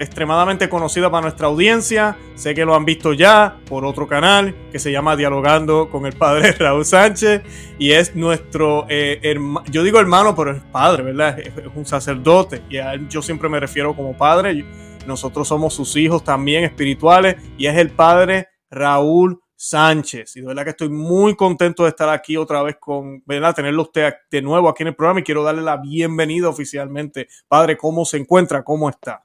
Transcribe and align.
extremadamente 0.00 0.68
conocida 0.68 1.10
para 1.10 1.22
nuestra 1.22 1.46
audiencia. 1.46 2.16
Sé 2.34 2.54
que 2.54 2.64
lo 2.64 2.74
han 2.74 2.84
visto 2.84 3.12
ya 3.12 3.58
por 3.66 3.84
otro 3.84 4.08
canal 4.08 4.56
que 4.72 4.78
se 4.78 4.90
llama 4.90 5.14
Dialogando 5.14 5.90
con 5.90 6.06
el 6.06 6.14
Padre 6.14 6.52
Raúl 6.58 6.84
Sánchez 6.84 7.42
y 7.78 7.92
es 7.92 8.16
nuestro, 8.16 8.86
eh, 8.88 9.38
yo 9.70 9.82
digo 9.82 10.00
hermano, 10.00 10.34
pero 10.34 10.52
es 10.52 10.62
padre, 10.72 11.02
¿verdad? 11.02 11.38
Es, 11.38 11.52
un 11.74 11.86
sacerdote 11.86 12.62
y 12.68 12.78
yo 13.08 13.22
siempre 13.22 13.48
me 13.48 13.60
refiero 13.60 13.94
como 13.94 14.16
padre. 14.16 14.64
Nosotros 15.06 15.48
somos 15.48 15.74
sus 15.74 15.96
hijos 15.96 16.24
también 16.24 16.64
espirituales 16.64 17.36
y 17.56 17.66
es 17.66 17.76
el 17.76 17.90
Padre 17.90 18.48
Raúl 18.70 19.40
Sánchez. 19.56 20.36
Y 20.36 20.40
de 20.40 20.46
verdad 20.46 20.64
que 20.64 20.70
estoy 20.70 20.88
muy 20.88 21.36
contento 21.36 21.84
de 21.84 21.90
estar 21.90 22.08
aquí 22.08 22.36
otra 22.36 22.62
vez 22.62 22.76
con, 22.78 23.22
¿verdad? 23.26 23.54
Tenerlo 23.54 23.82
usted 23.82 24.14
de 24.30 24.42
nuevo 24.42 24.68
aquí 24.68 24.82
en 24.82 24.88
el 24.88 24.96
programa 24.96 25.20
y 25.20 25.22
quiero 25.22 25.42
darle 25.42 25.62
la 25.62 25.76
bienvenida 25.76 26.48
oficialmente. 26.48 27.28
Padre, 27.48 27.76
¿cómo 27.76 28.04
se 28.04 28.18
encuentra? 28.18 28.62
¿Cómo 28.62 28.88
está? 28.88 29.24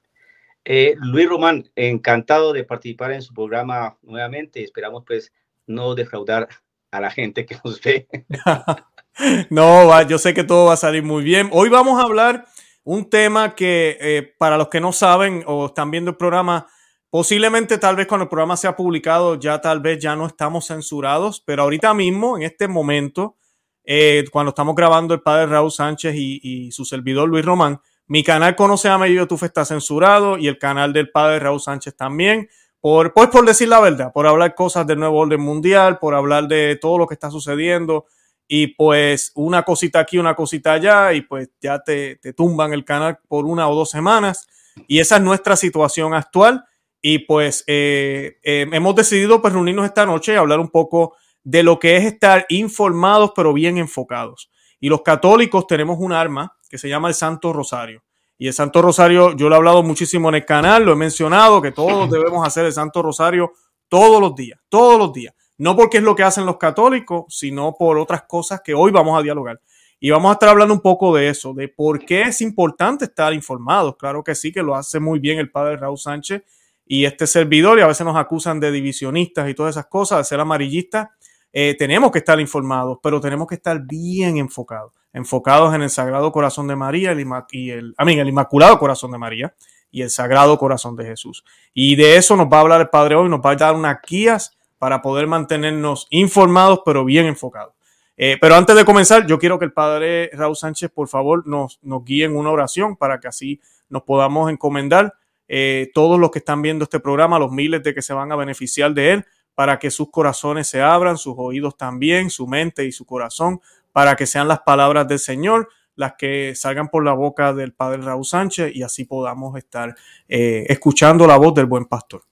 Eh, 0.68 0.96
Luis 0.98 1.30
Román, 1.30 1.70
encantado 1.76 2.52
de 2.52 2.64
participar 2.64 3.12
en 3.12 3.22
su 3.22 3.34
programa 3.34 3.98
nuevamente. 4.02 4.64
Esperamos 4.64 5.04
pues 5.06 5.32
no 5.68 5.94
defraudar 5.94 6.50
a 6.90 7.00
la 7.00 7.12
gente 7.12 7.46
que 7.46 7.58
nos 7.64 7.80
ve. 7.82 8.08
no, 9.52 10.02
yo 10.08 10.18
sé 10.18 10.34
que 10.34 10.44
todo 10.44 10.66
va 10.66 10.74
a 10.74 10.78
salir 10.78 11.04
muy 11.04 11.24
bien. 11.24 11.50
Hoy 11.52 11.70
vamos 11.70 12.00
a 12.02 12.04
hablar 12.04 12.46
un 12.84 13.10
tema 13.10 13.54
que 13.54 13.98
eh, 14.02 14.34
para 14.40 14.58
los 14.58 14.70
que 14.70 14.82
no 14.82 14.92
saben 14.92 15.44
o 15.46 15.68
están 15.68 15.92
viendo 15.92 16.12
el 16.12 16.18
programa, 16.18 16.68
posiblemente 17.12 17.78
tal 17.78 17.96
vez 17.96 18.08
cuando 18.08 18.24
el 18.24 18.30
programa 18.30 18.58
sea 18.58 18.76
publicado 18.76 19.40
ya 19.40 19.62
tal 19.62 19.82
vez 19.82 20.00
ya 20.00 20.16
no 20.16 20.26
estamos 20.26 20.66
censurados, 20.66 21.42
pero 21.46 21.62
ahorita 21.62 21.94
mismo, 21.94 22.38
en 22.38 22.44
este 22.44 22.68
momento, 22.68 23.36
eh, 23.84 24.26
cuando 24.32 24.50
estamos 24.50 24.76
grabando 24.76 25.14
el 25.14 25.22
padre 25.22 25.46
Raúl 25.46 25.72
Sánchez 25.72 26.16
y, 26.16 26.40
y 26.42 26.72
su 26.72 26.86
servidor 26.86 27.30
Luis 27.30 27.46
Román, 27.46 27.80
mi 28.08 28.24
canal 28.24 28.56
Conoce 28.56 28.88
a 28.88 29.08
YouTube 29.08 29.44
está 29.44 29.66
censurado 29.66 30.38
y 30.38 30.48
el 30.48 30.60
canal 30.60 30.94
del 30.94 31.10
padre 31.10 31.40
Raúl 31.40 31.60
Sánchez 31.60 31.96
también. 31.96 32.50
Por, 32.80 33.14
pues 33.14 33.30
por 33.30 33.46
decir 33.46 33.68
la 33.68 33.80
verdad, 33.80 34.12
por 34.14 34.28
hablar 34.28 34.54
cosas 34.54 34.86
del 34.86 35.00
nuevo 35.00 35.18
orden 35.18 35.42
mundial, 35.42 35.98
por 35.98 36.14
hablar 36.14 36.48
de 36.48 36.78
todo 36.80 37.00
lo 37.00 37.08
que 37.08 37.16
está 37.16 37.32
sucediendo 37.32 38.06
y 38.48 38.68
pues 38.68 39.32
una 39.34 39.64
cosita 39.64 40.00
aquí, 40.00 40.20
una 40.20 40.36
cosita 40.36 40.74
allá 40.74 41.12
y 41.14 41.22
pues 41.22 41.50
ya 41.60 41.80
te, 41.80 42.18
te 42.18 42.34
tumban 42.34 42.74
el 42.74 42.86
canal 42.86 43.18
por 43.28 43.46
una 43.46 43.68
o 43.68 43.74
dos 43.74 43.90
semanas 43.90 44.48
y 44.88 45.00
esa 45.00 45.16
es 45.16 45.24
nuestra 45.24 45.56
situación 45.56 46.14
actual 46.14 46.64
y 47.02 47.20
pues 47.20 47.64
eh, 47.68 48.38
eh, 48.44 48.68
hemos 48.72 48.96
decidido 48.96 49.42
pues 49.42 49.54
reunirnos 49.54 49.86
esta 49.86 50.06
noche 50.06 50.34
y 50.34 50.38
hablar 50.38 50.60
un 50.60 50.70
poco 50.70 51.16
de 51.44 51.64
lo 51.64 51.80
que 51.80 51.98
es 51.98 52.06
estar 52.06 52.46
informados 52.50 53.32
pero 53.36 53.54
bien 53.54 53.78
enfocados. 53.78 54.52
Y 54.80 54.90
los 54.90 55.02
católicos 55.02 55.68
tenemos 55.68 55.98
un 56.00 56.14
arma 56.14 56.55
que 56.70 56.78
se 56.78 56.90
llama 56.90 57.08
el 57.08 57.14
Santo 57.14 57.54
Rosario. 57.54 58.04
Y 58.38 58.48
el 58.48 58.54
Santo 58.54 58.82
Rosario, 58.82 59.36
yo 59.36 59.48
lo 59.48 59.56
he 59.56 59.58
hablado 59.58 59.82
muchísimo 59.84 60.30
en 60.30 60.36
el 60.36 60.46
canal, 60.46 60.84
lo 60.84 60.94
he 60.94 60.96
mencionado, 60.96 61.62
que 61.62 61.72
todos 61.72 62.10
debemos 62.12 62.46
hacer 62.46 62.66
el 62.66 62.74
Santo 62.74 63.02
Rosario 63.02 63.54
todos 63.88 64.20
los 64.20 64.36
días, 64.36 64.60
todos 64.70 65.00
los 65.00 65.14
días. 65.14 65.34
No 65.58 65.76
porque 65.76 65.98
es 65.98 66.04
lo 66.04 66.16
que 66.16 66.24
hacen 66.24 66.46
los 66.46 66.58
católicos, 66.58 67.26
sino 67.30 67.76
por 67.78 67.98
otras 67.98 68.24
cosas 68.24 68.62
que 68.62 68.74
hoy 68.74 68.92
vamos 68.92 69.18
a 69.18 69.24
dialogar. 69.24 69.62
Y 70.00 70.10
vamos 70.10 70.30
a 70.30 70.34
estar 70.34 70.50
hablando 70.50 70.74
un 70.74 70.82
poco 70.82 71.16
de 71.16 71.30
eso, 71.30 71.54
de 71.54 71.70
por 71.70 72.06
qué 72.06 72.24
es 72.24 72.42
importante 72.42 73.06
estar 73.06 73.34
informados. 73.34 73.96
Claro 73.96 74.24
que 74.24 74.36
sí, 74.36 74.52
que 74.52 74.62
lo 74.62 74.76
hace 74.76 75.00
muy 75.00 75.20
bien 75.20 75.40
el 75.40 75.50
padre 75.50 75.78
Raúl 75.78 75.98
Sánchez 75.98 76.44
y 76.86 77.06
este 77.06 77.26
servidor, 77.26 77.80
y 77.80 77.82
a 77.82 77.88
veces 77.88 78.06
nos 78.06 78.18
acusan 78.18 78.60
de 78.60 78.72
divisionistas 78.72 79.50
y 79.50 79.56
todas 79.56 79.76
esas 79.76 79.88
cosas, 79.88 80.20
de 80.20 80.24
ser 80.26 80.40
amarillistas. 80.40 81.10
Eh, 81.58 81.74
tenemos 81.80 82.12
que 82.12 82.18
estar 82.18 82.38
informados, 82.42 83.00
pero 83.02 83.22
tenemos 83.22 83.48
que 83.48 83.56
estar 83.56 83.80
bien 83.80 84.36
enfocados, 84.36 84.92
enfocados 85.14 85.74
en 85.74 85.84
el 85.84 85.90
Sagrado 85.90 86.30
Corazón 86.34 86.68
de 86.68 86.76
María 86.76 87.16
y 87.50 87.70
el, 87.70 87.96
el 87.98 88.28
Inmaculado 88.28 88.78
Corazón 88.78 89.14
de 89.14 89.18
María 89.18 89.56
y 89.90 90.02
el 90.02 90.10
Sagrado 90.10 90.58
Corazón 90.58 90.98
de 90.98 91.06
Jesús. 91.06 91.46
Y 91.74 91.96
de 91.96 92.18
eso 92.18 92.36
nos 92.36 92.48
va 92.48 92.58
a 92.58 92.60
hablar 92.60 92.82
el 92.82 92.90
Padre 92.90 93.16
hoy, 93.16 93.30
nos 93.30 93.40
va 93.40 93.52
a 93.52 93.56
dar 93.56 93.74
unas 93.74 94.00
guías 94.06 94.58
para 94.78 95.02
poder 95.02 95.28
mantenernos 95.28 96.08
informados, 96.10 96.82
pero 96.84 97.06
bien 97.06 97.26
enfocados. 97.26 97.74
Eh, 98.18 98.38
pero 98.42 98.56
antes 98.56 98.76
de 98.76 98.84
comenzar, 98.84 99.26
yo 99.26 99.40
quiero 99.40 99.58
que 99.58 99.64
el 99.64 99.72
Padre 99.72 100.32
Raúl 100.34 100.58
Sánchez, 100.58 100.92
por 100.92 101.08
favor, 101.08 101.48
nos, 101.48 101.80
nos 101.82 102.04
guíe 102.04 102.26
en 102.26 102.36
una 102.36 102.52
oración 102.52 102.98
para 102.98 103.22
que 103.22 103.30
así 103.30 103.62
nos 103.88 104.04
podamos 104.04 104.52
encomendar 104.52 105.14
eh, 105.48 105.90
todos 105.94 106.20
los 106.20 106.32
que 106.32 106.40
están 106.40 106.62
viendo 106.62 106.84
este 106.84 107.00
programa, 107.00 107.40
los 107.40 107.54
miles 107.54 107.82
de 107.82 107.94
que 107.94 108.02
se 108.02 108.14
van 108.14 108.34
a 108.34 108.36
beneficiar 108.36 108.94
de 108.94 109.12
él, 109.14 109.26
para 109.56 109.80
que 109.80 109.90
sus 109.90 110.12
corazones 110.12 110.68
se 110.68 110.82
abran, 110.82 111.18
sus 111.18 111.34
oídos 111.38 111.78
también, 111.78 112.30
su 112.30 112.46
mente 112.46 112.86
y 112.86 112.92
su 112.92 113.06
corazón, 113.06 113.62
para 113.92 114.16
que 114.16 114.28
sean 114.28 114.48
las 114.48 114.60
palabras 114.60 115.08
del 115.08 115.20
Señor 115.20 115.70
las 115.96 116.16
que 116.18 116.54
salgan 116.56 116.90
por 116.90 117.04
la 117.04 117.14
boca 117.14 117.54
del 117.54 117.74
Padre 117.74 118.02
Raúl 118.02 118.26
Sánchez 118.26 118.76
y 118.76 118.84
así 118.84 119.06
podamos 119.06 119.58
estar 119.58 119.96
eh, 120.28 120.66
escuchando 120.68 121.26
la 121.26 121.38
voz 121.38 121.54
del 121.56 121.66
buen 121.66 121.86
pastor. 121.86 122.24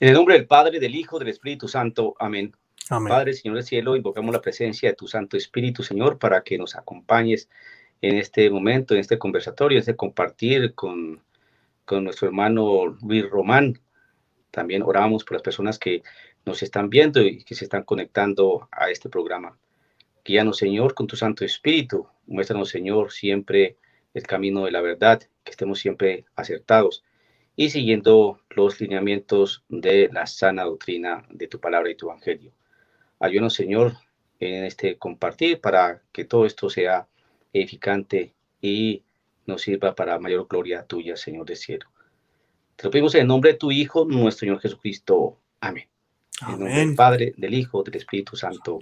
En 0.00 0.08
el 0.08 0.14
nombre 0.14 0.34
del 0.34 0.46
Padre, 0.46 0.80
del 0.80 0.94
Hijo, 0.94 1.18
del 1.18 1.28
Espíritu 1.28 1.68
Santo. 1.68 2.16
Amén. 2.18 2.52
Amén. 2.90 3.08
Padre, 3.08 3.34
Señor 3.34 3.56
del 3.56 3.64
cielo, 3.64 3.94
invocamos 3.94 4.32
la 4.34 4.40
presencia 4.40 4.88
de 4.90 4.96
tu 4.96 5.06
Santo 5.06 5.36
Espíritu, 5.36 5.84
Señor, 5.84 6.18
para 6.18 6.42
que 6.42 6.58
nos 6.58 6.74
acompañes 6.74 7.48
en 8.00 8.16
este 8.16 8.50
momento, 8.50 8.94
en 8.94 9.00
este 9.00 9.16
conversatorio, 9.16 9.76
en 9.76 9.80
este 9.80 9.94
compartir 9.94 10.74
con, 10.74 11.22
con 11.84 12.02
nuestro 12.02 12.26
hermano 12.26 12.86
Luis 13.00 13.30
Román, 13.30 13.78
también 14.52 14.82
oramos 14.82 15.24
por 15.24 15.32
las 15.32 15.42
personas 15.42 15.78
que 15.80 16.02
nos 16.44 16.62
están 16.62 16.90
viendo 16.90 17.20
y 17.20 17.42
que 17.42 17.56
se 17.56 17.64
están 17.64 17.82
conectando 17.82 18.68
a 18.70 18.90
este 18.90 19.08
programa. 19.08 19.58
Guíanos, 20.24 20.58
Señor, 20.58 20.94
con 20.94 21.08
tu 21.08 21.16
Santo 21.16 21.44
Espíritu. 21.44 22.06
Muéstranos, 22.26 22.68
Señor, 22.68 23.10
siempre 23.10 23.76
el 24.14 24.22
camino 24.22 24.64
de 24.64 24.70
la 24.70 24.80
verdad, 24.80 25.20
que 25.42 25.50
estemos 25.50 25.80
siempre 25.80 26.26
acertados 26.36 27.02
y 27.56 27.70
siguiendo 27.70 28.40
los 28.50 28.80
lineamientos 28.80 29.64
de 29.68 30.10
la 30.12 30.26
sana 30.26 30.64
doctrina 30.64 31.26
de 31.30 31.48
tu 31.48 31.58
palabra 31.58 31.90
y 31.90 31.96
tu 31.96 32.06
evangelio. 32.06 32.52
Ayúdanos, 33.18 33.54
Señor, 33.54 33.94
en 34.38 34.64
este 34.64 34.98
compartir 34.98 35.60
para 35.60 36.02
que 36.12 36.24
todo 36.24 36.44
esto 36.46 36.68
sea 36.68 37.08
edificante 37.52 38.34
y 38.60 39.02
nos 39.46 39.62
sirva 39.62 39.94
para 39.94 40.18
mayor 40.18 40.46
gloria 40.48 40.84
tuya, 40.84 41.16
Señor 41.16 41.46
de 41.46 41.56
cielo. 41.56 41.91
Te 42.82 42.88
lo 42.88 42.90
pedimos 42.90 43.14
en 43.14 43.20
el 43.20 43.26
nombre 43.28 43.52
de 43.52 43.58
tu 43.58 43.70
Hijo, 43.70 44.04
nuestro 44.04 44.40
Señor 44.40 44.60
Jesucristo. 44.60 45.38
Amén. 45.60 45.88
En 46.40 46.50
nombre 46.50 46.74
del 46.74 46.94
Padre, 46.96 47.32
del 47.36 47.54
Hijo, 47.54 47.84
del 47.84 47.94
Espíritu 47.94 48.34
Santo. 48.34 48.80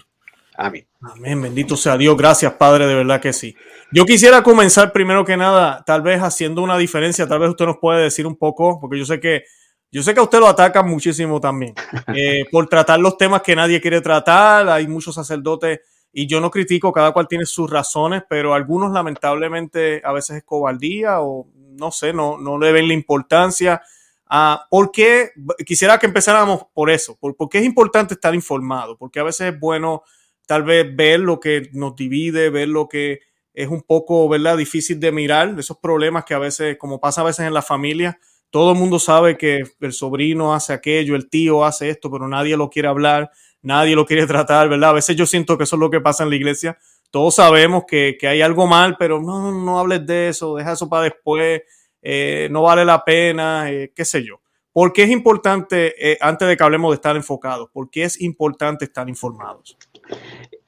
Amén. 0.56 0.86
Amén. 1.02 1.42
Bendito 1.42 1.76
sea 1.76 1.98
Dios. 1.98 2.16
Gracias, 2.16 2.50
Padre, 2.54 2.86
de 2.86 2.94
verdad 2.94 3.20
que 3.20 3.34
sí. 3.34 3.54
Yo 3.92 4.06
quisiera 4.06 4.42
comenzar 4.42 4.90
primero 4.90 5.22
que 5.26 5.36
nada, 5.36 5.84
tal 5.84 6.00
vez 6.00 6.22
haciendo 6.22 6.62
una 6.62 6.78
diferencia. 6.78 7.28
Tal 7.28 7.40
vez 7.40 7.50
usted 7.50 7.66
nos 7.66 7.76
puede 7.76 8.04
decir 8.04 8.26
un 8.26 8.36
poco, 8.36 8.80
porque 8.80 8.98
yo 8.98 9.04
sé 9.04 9.20
que 9.20 9.44
yo 9.92 10.02
sé 10.02 10.14
que 10.14 10.20
a 10.20 10.22
usted 10.22 10.38
lo 10.38 10.48
atacan 10.48 10.88
muchísimo 10.88 11.38
también 11.38 11.74
eh, 12.16 12.44
por 12.50 12.70
tratar 12.70 13.00
los 13.00 13.18
temas 13.18 13.42
que 13.42 13.54
nadie 13.54 13.82
quiere 13.82 14.00
tratar. 14.00 14.66
Hay 14.70 14.88
muchos 14.88 15.14
sacerdotes 15.14 15.80
y 16.10 16.26
yo 16.26 16.40
no 16.40 16.50
critico, 16.50 16.90
cada 16.90 17.12
cual 17.12 17.28
tiene 17.28 17.44
sus 17.44 17.68
razones, 17.68 18.22
pero 18.30 18.54
algunos 18.54 18.92
lamentablemente 18.92 20.00
a 20.02 20.12
veces 20.12 20.38
es 20.38 20.42
cobardía 20.42 21.20
o 21.20 21.46
no 21.70 21.90
sé, 21.90 22.12
no, 22.12 22.38
no 22.38 22.58
le 22.58 22.72
ven 22.72 22.88
la 22.88 22.94
importancia. 22.94 23.82
Uh, 24.30 24.58
¿Por 24.70 24.92
qué? 24.92 25.30
Quisiera 25.66 25.98
que 25.98 26.06
empezáramos 26.06 26.66
por 26.72 26.90
eso. 26.90 27.16
Por, 27.18 27.36
qué 27.48 27.58
es 27.58 27.64
importante 27.64 28.14
estar 28.14 28.34
informado? 28.34 28.96
Porque 28.96 29.20
a 29.20 29.24
veces 29.24 29.52
es 29.52 29.58
bueno 29.58 30.02
tal 30.46 30.62
vez 30.62 30.86
ver 30.94 31.20
lo 31.20 31.40
que 31.40 31.68
nos 31.72 31.96
divide, 31.96 32.50
ver 32.50 32.68
lo 32.68 32.88
que 32.88 33.20
es 33.54 33.68
un 33.68 33.82
poco, 33.82 34.28
¿verdad? 34.28 34.56
Difícil 34.56 35.00
de 35.00 35.12
mirar, 35.12 35.54
esos 35.58 35.78
problemas 35.78 36.24
que 36.24 36.34
a 36.34 36.38
veces, 36.38 36.76
como 36.78 37.00
pasa 37.00 37.20
a 37.20 37.24
veces 37.24 37.46
en 37.46 37.54
la 37.54 37.62
familia, 37.62 38.18
todo 38.50 38.72
el 38.72 38.78
mundo 38.78 38.98
sabe 38.98 39.36
que 39.36 39.62
el 39.80 39.92
sobrino 39.92 40.54
hace 40.54 40.72
aquello, 40.72 41.14
el 41.14 41.28
tío 41.28 41.64
hace 41.64 41.88
esto, 41.88 42.10
pero 42.10 42.26
nadie 42.28 42.56
lo 42.56 42.68
quiere 42.68 42.88
hablar, 42.88 43.30
nadie 43.62 43.94
lo 43.94 44.06
quiere 44.06 44.26
tratar, 44.28 44.68
¿verdad? 44.68 44.90
A 44.90 44.94
veces 44.94 45.16
yo 45.16 45.26
siento 45.26 45.56
que 45.56 45.64
eso 45.64 45.76
es 45.76 45.80
lo 45.80 45.90
que 45.90 46.00
pasa 46.00 46.24
en 46.24 46.30
la 46.30 46.36
iglesia, 46.36 46.78
todos 47.10 47.34
sabemos 47.34 47.84
que, 47.86 48.16
hay 48.22 48.42
algo 48.42 48.66
mal, 48.66 48.96
pero 48.98 49.20
no, 49.20 49.52
no, 49.52 49.78
hables 49.78 50.06
de 50.06 50.28
eso, 50.28 50.56
deja 50.56 50.72
eso 50.72 50.88
para 50.88 51.04
después, 51.04 51.62
eh, 52.02 52.48
no 52.50 52.62
vale 52.62 52.84
la 52.84 53.04
pena, 53.04 53.70
eh, 53.70 53.92
qué 53.94 54.04
sé 54.04 54.24
yo. 54.24 54.40
¿Por 54.72 54.92
qué 54.92 55.02
es 55.02 55.10
importante, 55.10 56.12
eh, 56.12 56.16
antes 56.20 56.46
de 56.46 56.56
que 56.56 56.62
hablemos 56.62 56.92
de 56.92 56.94
estar 56.94 57.16
enfocados, 57.16 57.68
por 57.72 57.90
qué 57.90 58.04
es 58.04 58.20
importante 58.20 58.84
estar 58.84 59.08
informados? 59.08 59.76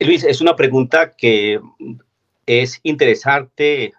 Luis, 0.01 0.25
es 0.25 0.41
una 0.41 0.57
pregunta 0.57 1.13
que 1.13 1.61
es 2.47 2.81
interesante 2.83 3.93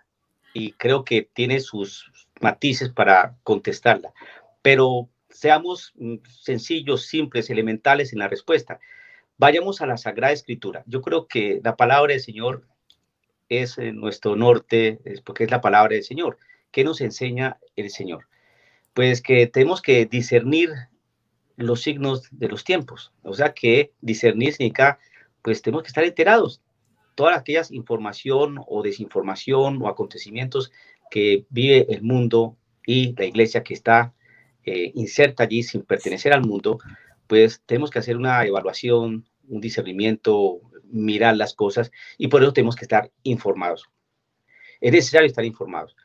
y 0.53 0.73
creo 0.73 1.05
que 1.05 1.29
tiene 1.33 1.61
sus 1.61 2.11
matices 2.41 2.89
para 2.89 3.37
contestarla, 3.43 4.13
pero 4.61 5.07
seamos 5.29 5.93
mm, 5.95 6.15
sencillos, 6.27 7.05
simples, 7.05 7.49
elementales 7.49 8.11
en 8.11 8.19
la 8.19 8.27
respuesta. 8.27 8.79
Vayamos 9.43 9.81
a 9.81 9.85
la 9.85 9.97
Sagrada 9.97 10.31
Escritura. 10.31 10.85
Yo 10.87 11.01
creo 11.01 11.27
que 11.27 11.59
la 11.65 11.75
palabra 11.75 12.13
del 12.13 12.21
Señor 12.21 12.65
es 13.49 13.77
nuestro 13.77 14.37
norte, 14.37 15.01
es 15.03 15.19
porque 15.19 15.43
es 15.43 15.51
la 15.51 15.59
palabra 15.59 15.95
del 15.95 16.05
Señor. 16.05 16.37
¿Qué 16.71 16.85
nos 16.85 17.01
enseña 17.01 17.59
el 17.75 17.89
Señor? 17.89 18.29
Pues 18.93 19.21
que 19.21 19.45
tenemos 19.47 19.81
que 19.81 20.05
discernir 20.05 20.69
los 21.57 21.81
signos 21.81 22.29
de 22.31 22.47
los 22.47 22.63
tiempos. 22.63 23.11
O 23.21 23.33
sea 23.33 23.53
que 23.53 23.91
discernir 23.99 24.53
significa, 24.53 24.97
pues 25.41 25.61
tenemos 25.61 25.83
que 25.83 25.87
estar 25.89 26.05
enterados. 26.05 26.61
Todas 27.13 27.37
aquellas 27.37 27.69
información 27.69 28.61
o 28.65 28.81
desinformación 28.81 29.81
o 29.81 29.89
acontecimientos 29.89 30.71
que 31.11 31.45
vive 31.49 31.85
el 31.89 32.01
mundo 32.01 32.55
y 32.85 33.13
la 33.17 33.25
iglesia 33.25 33.61
que 33.61 33.73
está 33.73 34.13
eh, 34.63 34.93
inserta 34.95 35.43
allí 35.43 35.63
sin 35.63 35.81
pertenecer 35.81 36.31
al 36.31 36.47
mundo, 36.47 36.79
pues 37.27 37.61
tenemos 37.65 37.89
que 37.89 37.99
hacer 37.99 38.15
una 38.15 38.45
evaluación, 38.45 39.25
un 39.47 39.61
discernimiento, 39.61 40.61
mirar 40.85 41.37
las 41.37 41.53
cosas 41.53 41.91
y 42.17 42.27
por 42.27 42.41
eso 42.41 42.53
tenemos 42.53 42.75
que 42.75 42.85
estar 42.85 43.11
informados. 43.23 43.89
Es 44.81 44.91
necesario 44.91 45.27
estar 45.27 45.45
informados. 45.45 45.95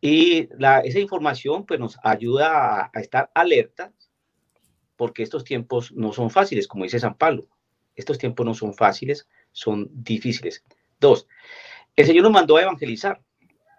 Y 0.00 0.48
la, 0.58 0.80
esa 0.80 0.98
información 0.98 1.64
pues 1.66 1.80
nos 1.80 1.98
ayuda 2.02 2.82
a, 2.82 2.90
a 2.92 3.00
estar 3.00 3.30
alerta 3.34 3.92
porque 4.96 5.22
estos 5.22 5.44
tiempos 5.44 5.92
no 5.92 6.12
son 6.12 6.30
fáciles, 6.30 6.68
como 6.68 6.84
dice 6.84 7.00
San 7.00 7.16
Pablo. 7.16 7.48
Estos 7.96 8.18
tiempos 8.18 8.44
no 8.44 8.54
son 8.54 8.74
fáciles, 8.74 9.28
son 9.52 9.88
difíciles. 9.92 10.64
Dos, 11.00 11.26
el 11.96 12.06
Señor 12.06 12.24
nos 12.24 12.32
mandó 12.32 12.56
a 12.56 12.62
evangelizar 12.62 13.22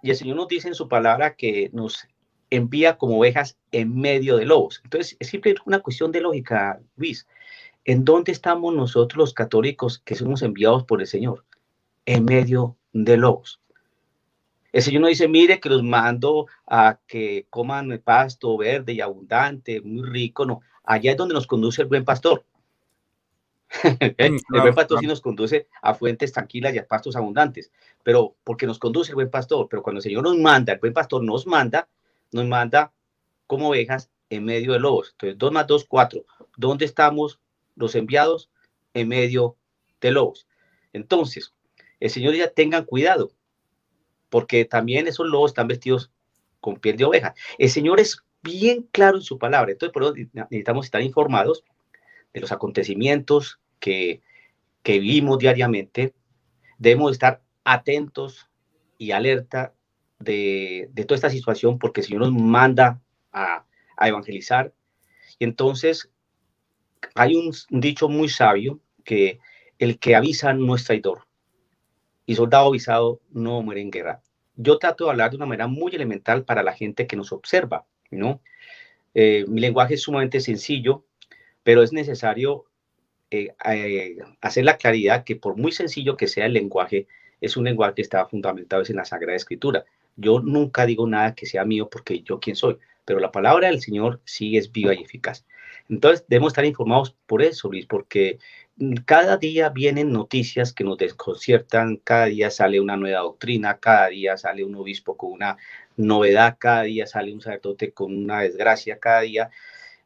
y 0.02 0.10
el 0.10 0.16
Señor 0.16 0.38
nos 0.38 0.48
dice 0.48 0.68
en 0.68 0.76
su 0.76 0.88
palabra 0.88 1.36
que 1.36 1.70
nos 1.74 2.08
envía 2.50 2.98
como 2.98 3.18
ovejas 3.18 3.58
en 3.72 3.96
medio 3.96 4.38
de 4.38 4.46
lobos. 4.46 4.82
Entonces, 4.84 5.18
es 5.20 5.28
siempre 5.28 5.56
una 5.66 5.80
cuestión 5.80 6.12
de 6.12 6.22
lógica, 6.22 6.80
Luis. 6.96 7.28
¿En 7.86 8.04
dónde 8.04 8.32
estamos 8.32 8.74
nosotros 8.74 9.18
los 9.18 9.34
católicos 9.36 10.00
que 10.00 10.16
somos 10.16 10.42
enviados 10.42 10.84
por 10.86 11.02
el 11.02 11.08
Señor? 11.08 11.46
En 12.08 12.26
medio 12.26 12.76
de 12.94 13.16
lobos. 13.16 13.62
El 14.74 14.82
Señor 14.82 15.02
nos 15.02 15.10
dice, 15.10 15.28
mire 15.28 15.60
que 15.60 15.70
los 15.70 15.84
mando 15.84 16.48
a 16.66 17.00
que 17.06 17.46
coman 17.52 17.92
el 17.92 18.00
pasto 18.00 18.58
verde 18.58 18.94
y 18.94 19.02
abundante, 19.02 19.82
muy 19.82 20.04
rico. 20.04 20.48
No, 20.48 20.62
allá 20.84 21.12
es 21.12 21.18
donde 21.18 21.36
nos 21.36 21.46
conduce 21.46 21.84
el 21.84 21.88
buen 21.88 22.04
pastor. 22.04 22.44
el 24.18 24.42
buen 24.50 24.74
pastor 24.74 25.00
sí 25.00 25.06
nos 25.06 25.22
conduce 25.22 25.68
a 25.82 25.94
fuentes 25.94 26.34
tranquilas 26.34 26.74
y 26.74 26.80
a 26.80 26.88
pastos 26.88 27.16
abundantes, 27.16 27.72
pero 28.02 28.36
porque 28.44 28.66
nos 28.66 28.80
conduce 28.80 29.12
el 29.12 29.16
buen 29.16 29.30
pastor, 29.30 29.68
pero 29.70 29.84
cuando 29.84 30.00
el 30.00 30.04
Señor 30.04 30.24
nos 30.24 30.38
manda, 30.38 30.74
el 30.74 30.80
buen 30.80 30.94
pastor 30.94 31.24
nos 31.24 31.46
manda, 31.46 31.88
nos 32.32 32.48
manda 32.48 32.92
como 33.46 33.70
ovejas 33.70 34.10
en 34.32 34.44
medio 34.44 34.74
de 34.74 34.80
lobos. 34.80 35.12
Entonces, 35.12 35.38
2 35.38 35.52
más 35.52 35.68
2, 35.68 35.86
4. 35.88 36.26
¿Dónde 36.58 36.86
estamos 36.86 37.40
los 37.76 37.96
enviados? 37.96 38.50
En 38.94 39.08
medio 39.08 39.58
de 40.02 40.12
lobos. 40.12 40.48
Entonces, 40.94 41.54
el 42.00 42.10
Señor 42.10 42.36
ya 42.36 42.50
tengan 42.50 42.86
cuidado, 42.86 43.32
porque 44.30 44.66
también 44.66 45.08
esos 45.08 45.28
lobos 45.28 45.52
están 45.52 45.68
vestidos 45.68 46.12
con 46.62 46.78
piel 46.78 46.98
de 46.98 47.06
oveja. 47.06 47.34
El 47.58 47.70
Señor 47.70 48.00
es 48.00 48.24
bien 48.42 48.88
claro 48.92 49.18
en 49.18 49.24
su 49.24 49.38
palabra. 49.38 49.72
Entonces, 49.72 49.94
por 49.94 50.04
eso 50.04 50.14
necesitamos 50.34 50.86
estar 50.86 51.02
informados 51.02 51.64
de 52.34 52.42
los 52.42 52.52
acontecimientos 52.52 53.60
que, 53.80 54.22
que 54.84 55.00
vivimos 55.00 55.40
diariamente. 55.40 56.14
Debemos 56.78 57.12
estar 57.12 57.42
atentos 57.64 58.50
y 58.98 59.12
alerta 59.12 59.74
de, 60.20 60.90
toda 61.08 61.16
esta 61.16 61.30
situación 61.30 61.80
porque 61.80 62.02
el 62.02 62.08
Señor 62.08 62.22
nos 62.22 62.34
manda 62.34 63.02
a, 63.32 63.66
evangelizar. 64.00 64.74
Y 65.40 65.46
entonces 65.46 66.12
hay 67.14 67.36
un, 67.36 67.54
dicho 67.70 68.10
muy 68.10 68.30
sabio 68.30 68.80
que 69.04 69.40
el 69.80 70.00
que 70.00 70.16
avisa 70.16 70.54
no 70.54 70.76
es 70.76 70.86
traidor 70.86 71.28
y 72.26 72.36
soldado 72.36 72.68
avisado 72.68 73.22
no 73.32 73.62
muere 73.62 73.82
en 73.82 73.92
guerra. 73.92 74.22
Yo 74.56 74.78
trato 74.78 75.06
de 75.06 75.12
hablar 75.12 75.32
de 75.32 75.38
una 75.38 75.46
manera 75.46 75.68
muy 75.68 75.94
elemental 75.94 76.46
para 76.46 76.64
la 76.64 76.74
gente 76.74 77.08
que 77.08 77.16
nos 77.16 77.32
observa, 77.32 77.86
¿no? 78.10 78.42
Eh, 79.14 79.46
mi 79.48 79.62
lenguaje 79.62 79.96
es 79.96 80.02
sumamente 80.02 80.40
sencillo, 80.40 81.06
pero 81.64 81.84
es 81.84 81.94
necesario 81.94 82.66
eh, 83.32 83.54
eh, 83.66 84.18
hacer 84.42 84.66
la 84.66 84.78
claridad 84.78 85.24
que 85.24 85.36
por 85.36 85.58
muy 85.58 85.72
sencillo 85.72 86.18
que 86.18 86.28
sea 86.28 86.46
el 86.46 86.54
lenguaje, 86.54 87.08
es 87.42 87.58
un 87.58 87.66
lenguaje 87.66 87.96
que 87.96 88.02
está 88.02 88.26
fundamentado 88.28 88.84
en 88.88 88.96
la 88.96 89.06
Sagrada 89.06 89.36
Escritura. 89.36 89.86
Yo 90.16 90.40
nunca 90.40 90.86
digo 90.86 91.08
nada 91.08 91.36
que 91.36 91.46
sea 91.46 91.66
mío 91.66 91.90
porque 91.90 92.22
yo 92.22 92.40
quién 92.40 92.56
soy, 92.56 92.78
pero 93.06 93.20
la 93.20 93.32
palabra 93.32 93.68
del 93.68 93.82
Señor 93.82 94.22
sí 94.26 94.58
es 94.58 94.72
viva 94.72 94.94
y 94.94 95.04
eficaz. 95.04 95.46
Entonces 95.90 96.26
debemos 96.28 96.52
estar 96.52 96.66
informados 96.66 97.16
por 97.28 97.44
eso, 97.44 97.70
Luis, 97.70 97.86
porque 97.86 98.40
cada 99.06 99.38
día 99.38 99.70
vienen 99.70 100.12
noticias 100.12 100.74
que 100.74 100.84
nos 100.84 100.98
desconciertan, 100.98 101.98
cada 101.98 102.26
día 102.26 102.50
sale 102.50 102.82
una 102.82 102.98
nueva 102.98 103.22
doctrina, 103.22 103.78
cada 103.80 104.08
día 104.08 104.36
sale 104.38 104.64
un 104.64 104.76
obispo 104.76 105.16
con 105.16 105.32
una 105.32 105.58
novedad, 105.96 106.58
cada 106.60 106.84
día 106.84 107.08
sale 107.08 107.34
un 107.34 107.42
sacerdote 107.42 107.92
con 107.94 108.16
una 108.16 108.42
desgracia, 108.42 109.00
cada 109.00 109.22
día. 109.22 109.50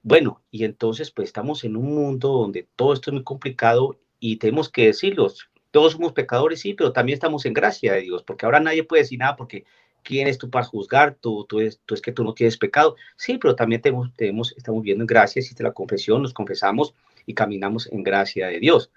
Bueno, 0.03 0.41
y 0.51 0.65
entonces 0.65 1.11
pues 1.11 1.29
estamos 1.29 1.63
en 1.63 1.77
un 1.77 1.95
mundo 1.95 2.29
donde 2.29 2.67
todo 2.75 2.93
esto 2.93 3.09
es 3.09 3.13
muy 3.13 3.23
complicado 3.23 3.97
y 4.19 4.37
tenemos 4.37 4.69
que 4.69 4.87
decirlo. 4.87 5.31
Todos 5.71 5.93
somos 5.93 6.13
pecadores, 6.13 6.61
sí, 6.61 6.73
pero 6.73 6.91
también 6.93 7.15
estamos 7.15 7.45
en 7.45 7.53
gracia 7.53 7.93
de 7.93 8.01
Dios, 8.01 8.23
porque 8.23 8.45
ahora 8.45 8.59
nadie 8.59 8.83
puede 8.83 9.03
decir 9.03 9.19
nada 9.19 9.35
porque 9.35 9.65
¿Quién 10.03 10.27
es 10.27 10.37
tú 10.37 10.49
para 10.49 10.65
juzgar? 10.65 11.15
Tú, 11.15 11.45
tú, 11.47 11.59
es, 11.59 11.79
tú 11.85 11.93
es 11.93 12.01
que 12.01 12.11
tú 12.11 12.23
no 12.23 12.33
tienes 12.33 12.57
pecado. 12.57 12.95
Sí, 13.15 13.37
pero 13.37 13.55
también 13.55 13.81
tenemos, 13.81 14.13
tenemos, 14.15 14.53
estamos 14.57 14.83
viendo 14.83 15.03
en 15.03 15.07
gracia, 15.07 15.39
existe 15.39 15.63
la 15.63 15.71
confesión, 15.71 16.21
nos 16.21 16.33
confesamos 16.33 16.93
y 17.25 17.33
caminamos 17.33 17.91
en 17.91 18.03
gracia 18.03 18.47
de 18.47 18.59
Dios. 18.59 18.91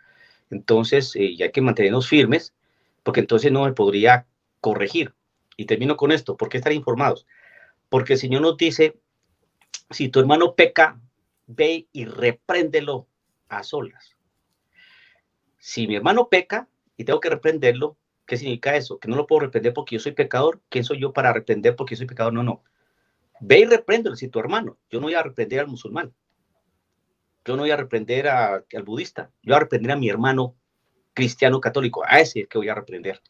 Entonces, 0.51 1.15
eh, 1.17 1.37
ya 1.37 1.47
hay 1.47 1.53
que 1.53 1.61
mantenernos 1.61 2.09
firmes, 2.09 2.55
porque 3.03 3.21
entonces 3.21 3.51
no 3.53 3.65
me 3.65 3.73
podría 3.73 4.27
corregir. 4.61 5.15
Y 5.57 5.67
termino 5.67 5.97
con 5.97 6.13
esto, 6.13 6.37
¿por 6.37 6.49
qué 6.49 6.59
estar 6.59 6.73
informados? 6.73 7.27
Porque 7.89 8.15
el 8.15 8.19
Señor 8.19 8.43
nos 8.43 8.57
dice, 8.57 8.97
si 9.91 10.09
tu 10.09 10.21
hermano 10.21 10.55
peca, 10.55 11.01
ve 11.47 11.87
y 11.93 12.05
repréndelo 12.05 13.07
a 13.49 13.63
solas. 13.63 14.17
Si 15.59 15.87
mi 15.87 15.97
hermano 15.97 16.29
peca 16.29 16.69
y 16.97 17.05
tengo 17.05 17.21
que 17.21 17.31
reprenderlo, 17.31 17.97
¿Qué 18.33 18.39
significa 18.39 18.75
eso? 18.75 18.99
Que 18.99 19.09
no 19.09 19.17
lo 19.17 19.27
puedo 19.27 19.41
reprender 19.41 19.75
porque 19.75 19.95
yo 19.95 20.01
soy 20.01 20.13
pecador. 20.13 20.63
¿Quién 20.71 20.85
soy 20.85 20.99
yo 20.99 21.13
para 21.13 21.35
reprender 21.35 21.77
porque 21.77 21.95
yo 21.95 21.99
soy 21.99 22.07
pecador? 22.07 22.33
No, 22.33 22.43
no. 22.43 22.65
Ve 23.41 23.59
y 23.59 23.65
repréndelo 23.67 24.17
si 24.17 24.29
tu 24.29 24.39
hermano. 24.39 24.79
Yo 24.89 25.01
no 25.01 25.09
voy 25.09 25.13
a 25.13 25.23
reprender 25.23 25.61
al 25.61 25.67
musulmán. 25.67 26.15
Yo 27.45 27.57
no 27.57 27.65
voy 27.65 27.73
a 27.73 27.77
reprender 27.77 28.29
al 28.29 28.65
budista. 28.87 29.31
Yo 29.43 29.51
voy 29.51 29.57
a 29.57 29.61
reprender 29.61 29.93
a 29.93 29.97
mi 29.97 30.09
hermano 30.09 30.57
cristiano 31.13 31.61
católico. 31.61 32.05
A 32.07 32.21
ese 32.21 32.41
es 32.41 32.49
que 32.49 32.57
voy 32.57 32.71
a 32.71 32.75
reprender. 32.75 33.21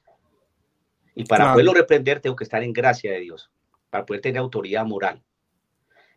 Y 1.17 1.25
para 1.25 1.51
poderlo 1.51 1.75
reprender 1.75 2.21
tengo 2.21 2.37
que 2.37 2.45
estar 2.45 2.63
en 2.63 2.73
gracia 2.73 3.11
de 3.11 3.19
Dios, 3.19 3.51
para 3.91 4.07
poder 4.07 4.23
tener 4.23 4.39
autoridad 4.39 4.87
moral. 4.87 5.21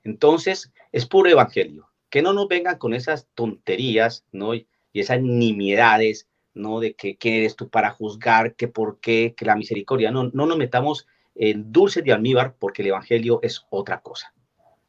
Entonces, 0.04 0.72
es 0.92 1.08
puro 1.08 1.28
evangelio. 1.28 1.90
Que 2.12 2.22
no 2.22 2.34
nos 2.34 2.48
vengan 2.48 2.78
con 2.78 2.94
esas 2.94 3.28
tonterías, 3.34 4.28
¿no? 4.32 4.54
Y 4.54 4.68
esas 4.94 5.24
nimiedades 5.24 6.30
¿no? 6.56 6.80
De 6.80 6.96
que 6.96 7.18
eres 7.22 7.56
tú 7.56 7.70
para 7.70 7.92
juzgar, 7.92 8.56
que 8.56 8.68
por 8.68 9.00
qué, 9.00 9.36
que 9.38 9.46
la 9.46 9.56
misericordia. 9.56 10.12
No, 10.12 10.32
no 10.34 10.46
nos 10.46 10.58
metamos 10.58 11.08
en 11.36 11.72
dulces 11.72 12.04
de 12.04 12.14
almíbar 12.14 12.56
porque 12.58 12.82
el 12.82 12.90
Evangelio 12.90 13.40
es 13.44 13.66
otra 13.70 14.02
cosa. 14.02 14.34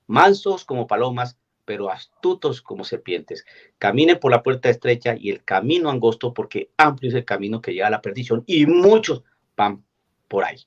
Mansos 0.06 0.64
como 0.64 0.87
palomas, 0.87 1.37
pero 1.64 1.90
astutos 1.90 2.62
como 2.62 2.85
serpientes. 2.85 3.44
Caminen 3.78 4.18
por 4.18 4.30
la 4.30 4.42
puerta 4.42 4.70
estrecha 4.70 5.16
y 5.18 5.30
el 5.30 5.44
camino 5.44 5.90
angosto 5.90 6.32
porque 6.32 6.70
amplio 6.76 7.11
es 7.11 7.14
el 7.14 7.25
camino 7.25 7.61
que 7.61 7.75
lleva 7.75 7.88
a 7.88 7.90
la 7.90 8.02
perdición 8.02 8.44
y 8.46 8.64
muchos 8.66 9.25
van 9.56 9.85
por 10.28 10.44
ahí. 10.44 10.66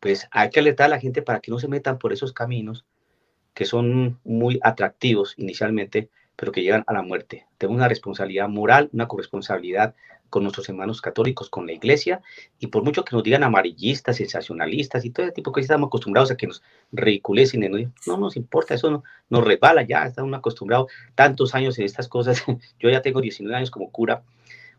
Pues 0.00 0.28
hay 0.30 0.50
que 0.50 0.60
alertar 0.60 0.86
a 0.86 0.90
la 0.90 1.00
gente 1.00 1.22
para 1.22 1.40
que 1.40 1.50
no 1.50 1.58
se 1.58 1.68
metan 1.68 1.98
por 1.98 2.12
esos 2.12 2.32
caminos 2.32 2.84
que 3.54 3.64
son 3.64 4.20
muy 4.24 4.58
atractivos 4.62 5.34
inicialmente, 5.38 6.10
pero 6.36 6.52
que 6.52 6.62
llegan 6.62 6.84
a 6.86 6.92
la 6.92 7.02
muerte. 7.02 7.46
Tenemos 7.58 7.78
una 7.78 7.88
responsabilidad 7.88 8.48
moral, 8.48 8.90
una 8.92 9.08
corresponsabilidad 9.08 9.94
con 10.34 10.42
nuestros 10.42 10.68
hermanos 10.68 11.00
católicos, 11.00 11.48
con 11.48 11.64
la 11.64 11.72
iglesia, 11.72 12.20
y 12.58 12.66
por 12.66 12.82
mucho 12.82 13.04
que 13.04 13.14
nos 13.14 13.22
digan 13.22 13.44
amarillistas, 13.44 14.16
sensacionalistas 14.16 15.04
y 15.04 15.10
todo 15.10 15.26
ese 15.26 15.32
tipo 15.32 15.50
de 15.50 15.54
cosas, 15.54 15.64
estamos 15.66 15.86
acostumbrados 15.86 16.32
a 16.32 16.36
que 16.36 16.48
nos 16.48 16.60
ridiculecen, 16.90 17.60
no, 17.60 17.78
no 18.08 18.16
nos 18.16 18.36
importa, 18.36 18.74
eso 18.74 18.90
no, 18.90 19.04
nos 19.30 19.44
resbala 19.44 19.82
ya, 19.82 20.04
estamos 20.06 20.36
acostumbrados 20.36 20.90
tantos 21.14 21.54
años 21.54 21.78
en 21.78 21.84
estas 21.84 22.08
cosas, 22.08 22.42
yo 22.80 22.90
ya 22.90 23.00
tengo 23.00 23.20
19 23.20 23.56
años 23.56 23.70
como 23.70 23.92
cura, 23.92 24.24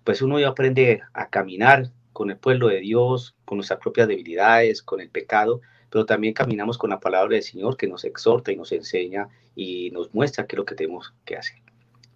pues 0.03 0.21
uno 0.21 0.41
ya 0.41 0.49
aprende 0.49 1.01
a 1.13 1.29
caminar 1.29 1.89
con 2.11 2.31
el 2.31 2.37
pueblo 2.37 2.67
de 2.67 2.81
Dios, 2.81 3.35
con 3.45 3.57
nuestras 3.57 3.79
propias 3.79 4.09
debilidades, 4.09 4.83
con 4.83 4.99
el 4.99 5.09
pecado, 5.09 5.61
pero 5.95 6.05
también 6.05 6.33
caminamos 6.33 6.77
con 6.77 6.89
la 6.89 6.99
palabra 6.99 7.35
del 7.35 7.43
Señor 7.43 7.77
que 7.77 7.87
nos 7.87 8.03
exhorta 8.03 8.51
y 8.51 8.57
nos 8.57 8.69
enseña 8.73 9.29
y 9.55 9.91
nos 9.91 10.13
muestra 10.13 10.45
qué 10.45 10.57
es 10.57 10.57
lo 10.57 10.65
que 10.65 10.75
tenemos 10.75 11.13
que 11.23 11.37
hacer. 11.37 11.55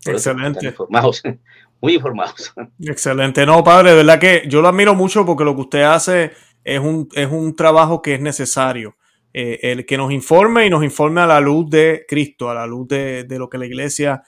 Excelente. 0.06 0.66
Informados, 0.66 1.24
muy 1.82 1.94
informados. 1.94 2.54
Excelente. 2.78 3.46
No, 3.46 3.64
padre, 3.64 3.92
de 3.92 3.96
verdad 3.96 4.20
que 4.20 4.44
yo 4.50 4.62
lo 4.62 4.68
admiro 4.68 4.96
mucho 4.96 5.26
porque 5.26 5.46
lo 5.46 5.56
que 5.56 5.62
usted 5.62 5.84
hace 5.84 6.34
es 6.62 6.78
un, 6.78 7.08
es 7.16 7.32
un 7.32 7.56
trabajo 7.56 8.02
que 8.02 8.16
es 8.16 8.20
necesario. 8.20 8.98
Eh, 9.34 9.60
el 9.62 9.86
que 9.86 9.98
nos 9.98 10.12
informe 10.12 10.66
y 10.66 10.70
nos 10.70 10.84
informe 10.84 11.22
a 11.22 11.28
la 11.28 11.40
luz 11.40 11.70
de 11.70 12.04
Cristo, 12.06 12.50
a 12.50 12.56
la 12.56 12.68
luz 12.68 12.86
de, 12.90 13.24
de 13.24 13.40
lo 13.40 13.50
que 13.50 13.60
la 13.60 13.66
iglesia 13.66 14.24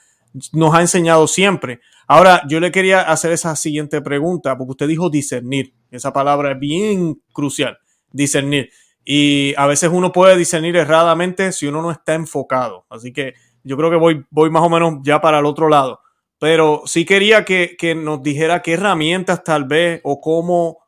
nos 0.54 0.74
ha 0.74 0.80
enseñado 0.80 1.26
siempre. 1.26 1.80
Ahora, 2.06 2.40
yo 2.48 2.58
le 2.58 2.72
quería 2.72 3.02
hacer 3.02 3.32
esa 3.32 3.54
siguiente 3.54 4.00
pregunta, 4.00 4.56
porque 4.56 4.70
usted 4.70 4.88
dijo 4.88 5.10
discernir. 5.10 5.74
Esa 5.90 6.10
palabra 6.10 6.52
es 6.52 6.58
bien 6.58 7.20
crucial, 7.34 7.76
discernir. 8.12 8.70
Y 9.04 9.54
a 9.56 9.66
veces 9.66 9.90
uno 9.92 10.12
puede 10.12 10.36
discernir 10.36 10.76
erradamente 10.76 11.52
si 11.52 11.66
uno 11.66 11.82
no 11.82 11.90
está 11.90 12.14
enfocado. 12.14 12.86
Así 12.88 13.12
que 13.12 13.34
yo 13.64 13.76
creo 13.76 13.90
que 13.90 13.96
voy, 13.96 14.24
voy 14.30 14.50
más 14.50 14.62
o 14.62 14.68
menos 14.68 15.00
ya 15.02 15.20
para 15.20 15.38
el 15.38 15.46
otro 15.46 15.68
lado. 15.68 16.00
Pero 16.38 16.82
sí 16.86 17.04
quería 17.04 17.44
que, 17.44 17.76
que 17.78 17.94
nos 17.94 18.22
dijera 18.22 18.62
qué 18.62 18.74
herramientas 18.74 19.44
tal 19.44 19.64
vez 19.64 20.00
o 20.04 20.20
cómo 20.20 20.78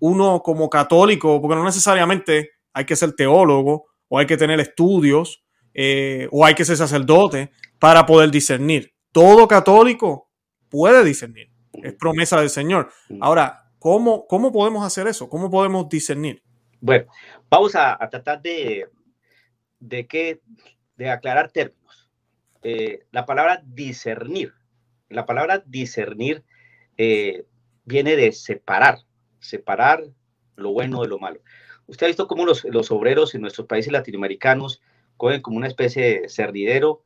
uno 0.00 0.42
como 0.42 0.68
católico, 0.68 1.40
porque 1.40 1.56
no 1.56 1.64
necesariamente 1.64 2.50
hay 2.72 2.84
que 2.84 2.96
ser 2.96 3.12
teólogo 3.12 3.86
o 4.08 4.18
hay 4.18 4.26
que 4.26 4.36
tener 4.36 4.60
estudios 4.60 5.44
eh, 5.72 6.28
o 6.30 6.44
hay 6.44 6.54
que 6.54 6.64
ser 6.64 6.76
sacerdote 6.76 7.50
para 7.78 8.04
poder 8.06 8.30
discernir. 8.30 8.92
Todo 9.12 9.48
católico 9.48 10.30
puede 10.68 11.04
discernir, 11.04 11.50
es 11.72 11.94
promesa 11.94 12.40
del 12.40 12.50
Señor. 12.50 12.90
Ahora, 13.20 13.70
¿cómo, 13.78 14.26
cómo 14.26 14.52
podemos 14.52 14.84
hacer 14.84 15.06
eso? 15.06 15.28
¿Cómo 15.28 15.50
podemos 15.50 15.88
discernir? 15.88 16.42
Bueno, 16.80 17.06
vamos 17.54 17.74
a, 17.76 17.98
tratar 18.10 18.42
de, 18.42 18.88
de, 19.80 20.06
que, 20.06 20.40
de 20.96 21.10
aclarar 21.10 21.50
términos. 21.50 22.10
Eh, 22.62 23.04
la 23.12 23.26
palabra 23.26 23.62
discernir, 23.64 24.54
la 25.08 25.26
palabra 25.26 25.62
discernir 25.66 26.42
eh, 26.96 27.44
viene 27.84 28.16
de 28.16 28.32
separar, 28.32 28.98
separar 29.38 30.04
lo 30.56 30.72
bueno 30.72 31.02
de 31.02 31.08
lo 31.08 31.18
malo. 31.18 31.40
Usted 31.86 32.06
ha 32.06 32.08
visto 32.08 32.26
cómo 32.26 32.46
los, 32.46 32.64
los 32.64 32.90
obreros 32.90 33.34
en 33.34 33.42
nuestros 33.42 33.66
países 33.66 33.92
latinoamericanos 33.92 34.80
cogen 35.16 35.42
como 35.42 35.58
una 35.58 35.68
especie 35.68 36.02
de 36.02 36.28
cerdidero 36.28 37.02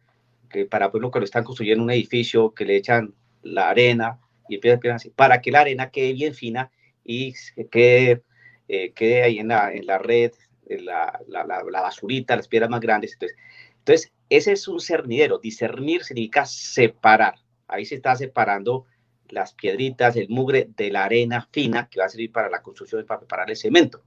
que 0.48 0.64
para 0.64 0.90
pues, 0.90 1.02
lo 1.02 1.10
que 1.10 1.18
lo 1.18 1.24
están 1.24 1.44
construyendo 1.44 1.84
un 1.84 1.90
edificio, 1.90 2.54
que 2.54 2.64
le 2.64 2.76
echan 2.76 3.14
la 3.42 3.68
arena 3.68 4.18
y 4.48 4.54
empiezan, 4.54 4.92
así, 4.92 5.10
para 5.10 5.42
que 5.42 5.50
la 5.50 5.60
arena 5.60 5.90
quede 5.90 6.14
bien 6.14 6.34
fina 6.34 6.70
y 7.04 7.34
quede, 7.70 8.22
eh, 8.68 8.92
quede 8.92 9.22
ahí 9.22 9.38
en 9.38 9.48
la, 9.48 9.72
en 9.72 9.86
la 9.86 9.98
red, 9.98 10.32
la, 10.68 11.20
la, 11.26 11.44
la, 11.44 11.80
basurita, 11.80 12.36
las 12.36 12.48
piedras 12.48 12.70
más 12.70 12.80
grandes. 12.80 13.14
Entonces, 13.14 13.36
entonces, 13.78 14.12
ese 14.28 14.52
es 14.52 14.68
un 14.68 14.80
cernidero. 14.80 15.38
Discernir 15.38 16.04
significa 16.04 16.44
separar. 16.44 17.36
Ahí 17.66 17.86
se 17.86 17.94
está 17.94 18.14
separando 18.16 18.84
las 19.30 19.54
piedritas, 19.54 20.16
el 20.16 20.28
mugre 20.28 20.68
de 20.76 20.90
la 20.90 21.04
arena 21.04 21.48
fina 21.52 21.88
que 21.88 22.00
va 22.00 22.06
a 22.06 22.10
servir 22.10 22.32
para 22.32 22.50
la 22.50 22.62
construcción, 22.62 23.04
para 23.06 23.20
preparar 23.20 23.50
el 23.50 23.56
cemento. 23.56 24.02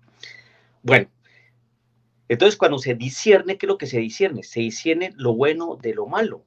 Bueno, 0.83 1.09
entonces 2.27 2.57
cuando 2.57 2.77
se 2.79 2.95
discierne, 2.95 3.57
¿qué 3.57 3.65
es 3.65 3.67
lo 3.67 3.77
que 3.77 3.87
se 3.87 3.99
discierne? 3.99 4.43
Se 4.43 4.61
discierne 4.61 5.13
lo 5.15 5.35
bueno 5.35 5.77
de 5.81 5.93
lo 5.93 6.07
malo. 6.07 6.45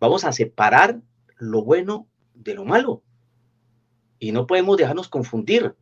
Vamos 0.00 0.24
a 0.24 0.32
separar 0.32 1.00
lo 1.36 1.64
bueno 1.64 2.06
de 2.34 2.54
lo 2.54 2.64
malo. 2.64 3.02
Y 4.18 4.32
no 4.32 4.46
podemos 4.46 4.76
dejarnos 4.76 5.08
confundir. 5.08 5.74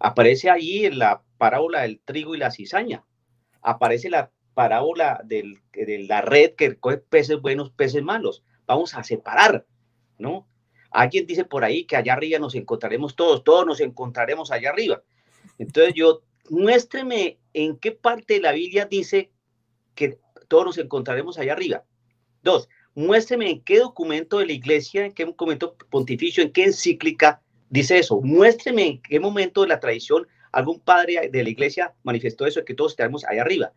Aparece 0.00 0.48
ahí 0.48 0.86
en 0.86 0.98
la 0.98 1.22
parábola 1.36 1.82
del 1.82 2.00
trigo 2.00 2.34
y 2.34 2.38
la 2.38 2.50
cizaña. 2.50 3.04
Aparece 3.60 4.08
la 4.08 4.32
parábola 4.54 5.20
de 5.24 5.58
la 6.08 6.22
red 6.22 6.54
que 6.54 6.76
coge 6.76 6.98
peces 6.98 7.40
buenos, 7.40 7.70
peces 7.70 8.02
malos. 8.02 8.42
Vamos 8.66 8.94
a 8.94 9.04
separar, 9.04 9.66
¿no? 10.18 10.48
Alguien 10.90 11.26
dice 11.26 11.44
por 11.44 11.64
ahí 11.64 11.84
que 11.84 11.96
allá 11.96 12.14
arriba 12.14 12.38
nos 12.38 12.54
encontraremos 12.54 13.14
todos, 13.14 13.44
todos 13.44 13.66
nos 13.66 13.80
encontraremos 13.80 14.50
allá 14.50 14.70
arriba. 14.70 15.02
Entonces 15.58 15.92
yo, 15.94 16.22
muéstreme 16.48 17.38
en 17.52 17.78
qué 17.78 17.92
parte 17.92 18.34
de 18.34 18.40
la 18.40 18.52
Biblia 18.52 18.86
dice 18.86 19.30
que 19.94 20.18
todos 20.48 20.64
nos 20.64 20.78
encontraremos 20.78 21.38
allá 21.38 21.52
arriba. 21.52 21.84
Dos, 22.42 22.70
muéstreme 22.94 23.50
en 23.50 23.62
qué 23.62 23.78
documento 23.78 24.38
de 24.38 24.46
la 24.46 24.52
iglesia, 24.52 25.04
en 25.04 25.12
qué 25.12 25.26
documento 25.26 25.76
pontificio, 25.90 26.42
en 26.42 26.52
qué 26.52 26.64
encíclica 26.64 27.42
dice 27.70 27.98
eso. 27.98 28.20
Muéstreme 28.20 28.86
en 28.86 29.02
qué 29.02 29.18
momento 29.18 29.62
de 29.62 29.68
la 29.68 29.80
tradición 29.80 30.26
algún 30.52 30.80
padre 30.80 31.30
de 31.32 31.42
la 31.42 31.48
iglesia 31.48 31.94
manifestó 32.02 32.46
eso, 32.46 32.64
que 32.64 32.74
todos 32.74 32.92
estaremos 32.92 33.24
allá 33.24 33.40
arriba. 33.40 33.72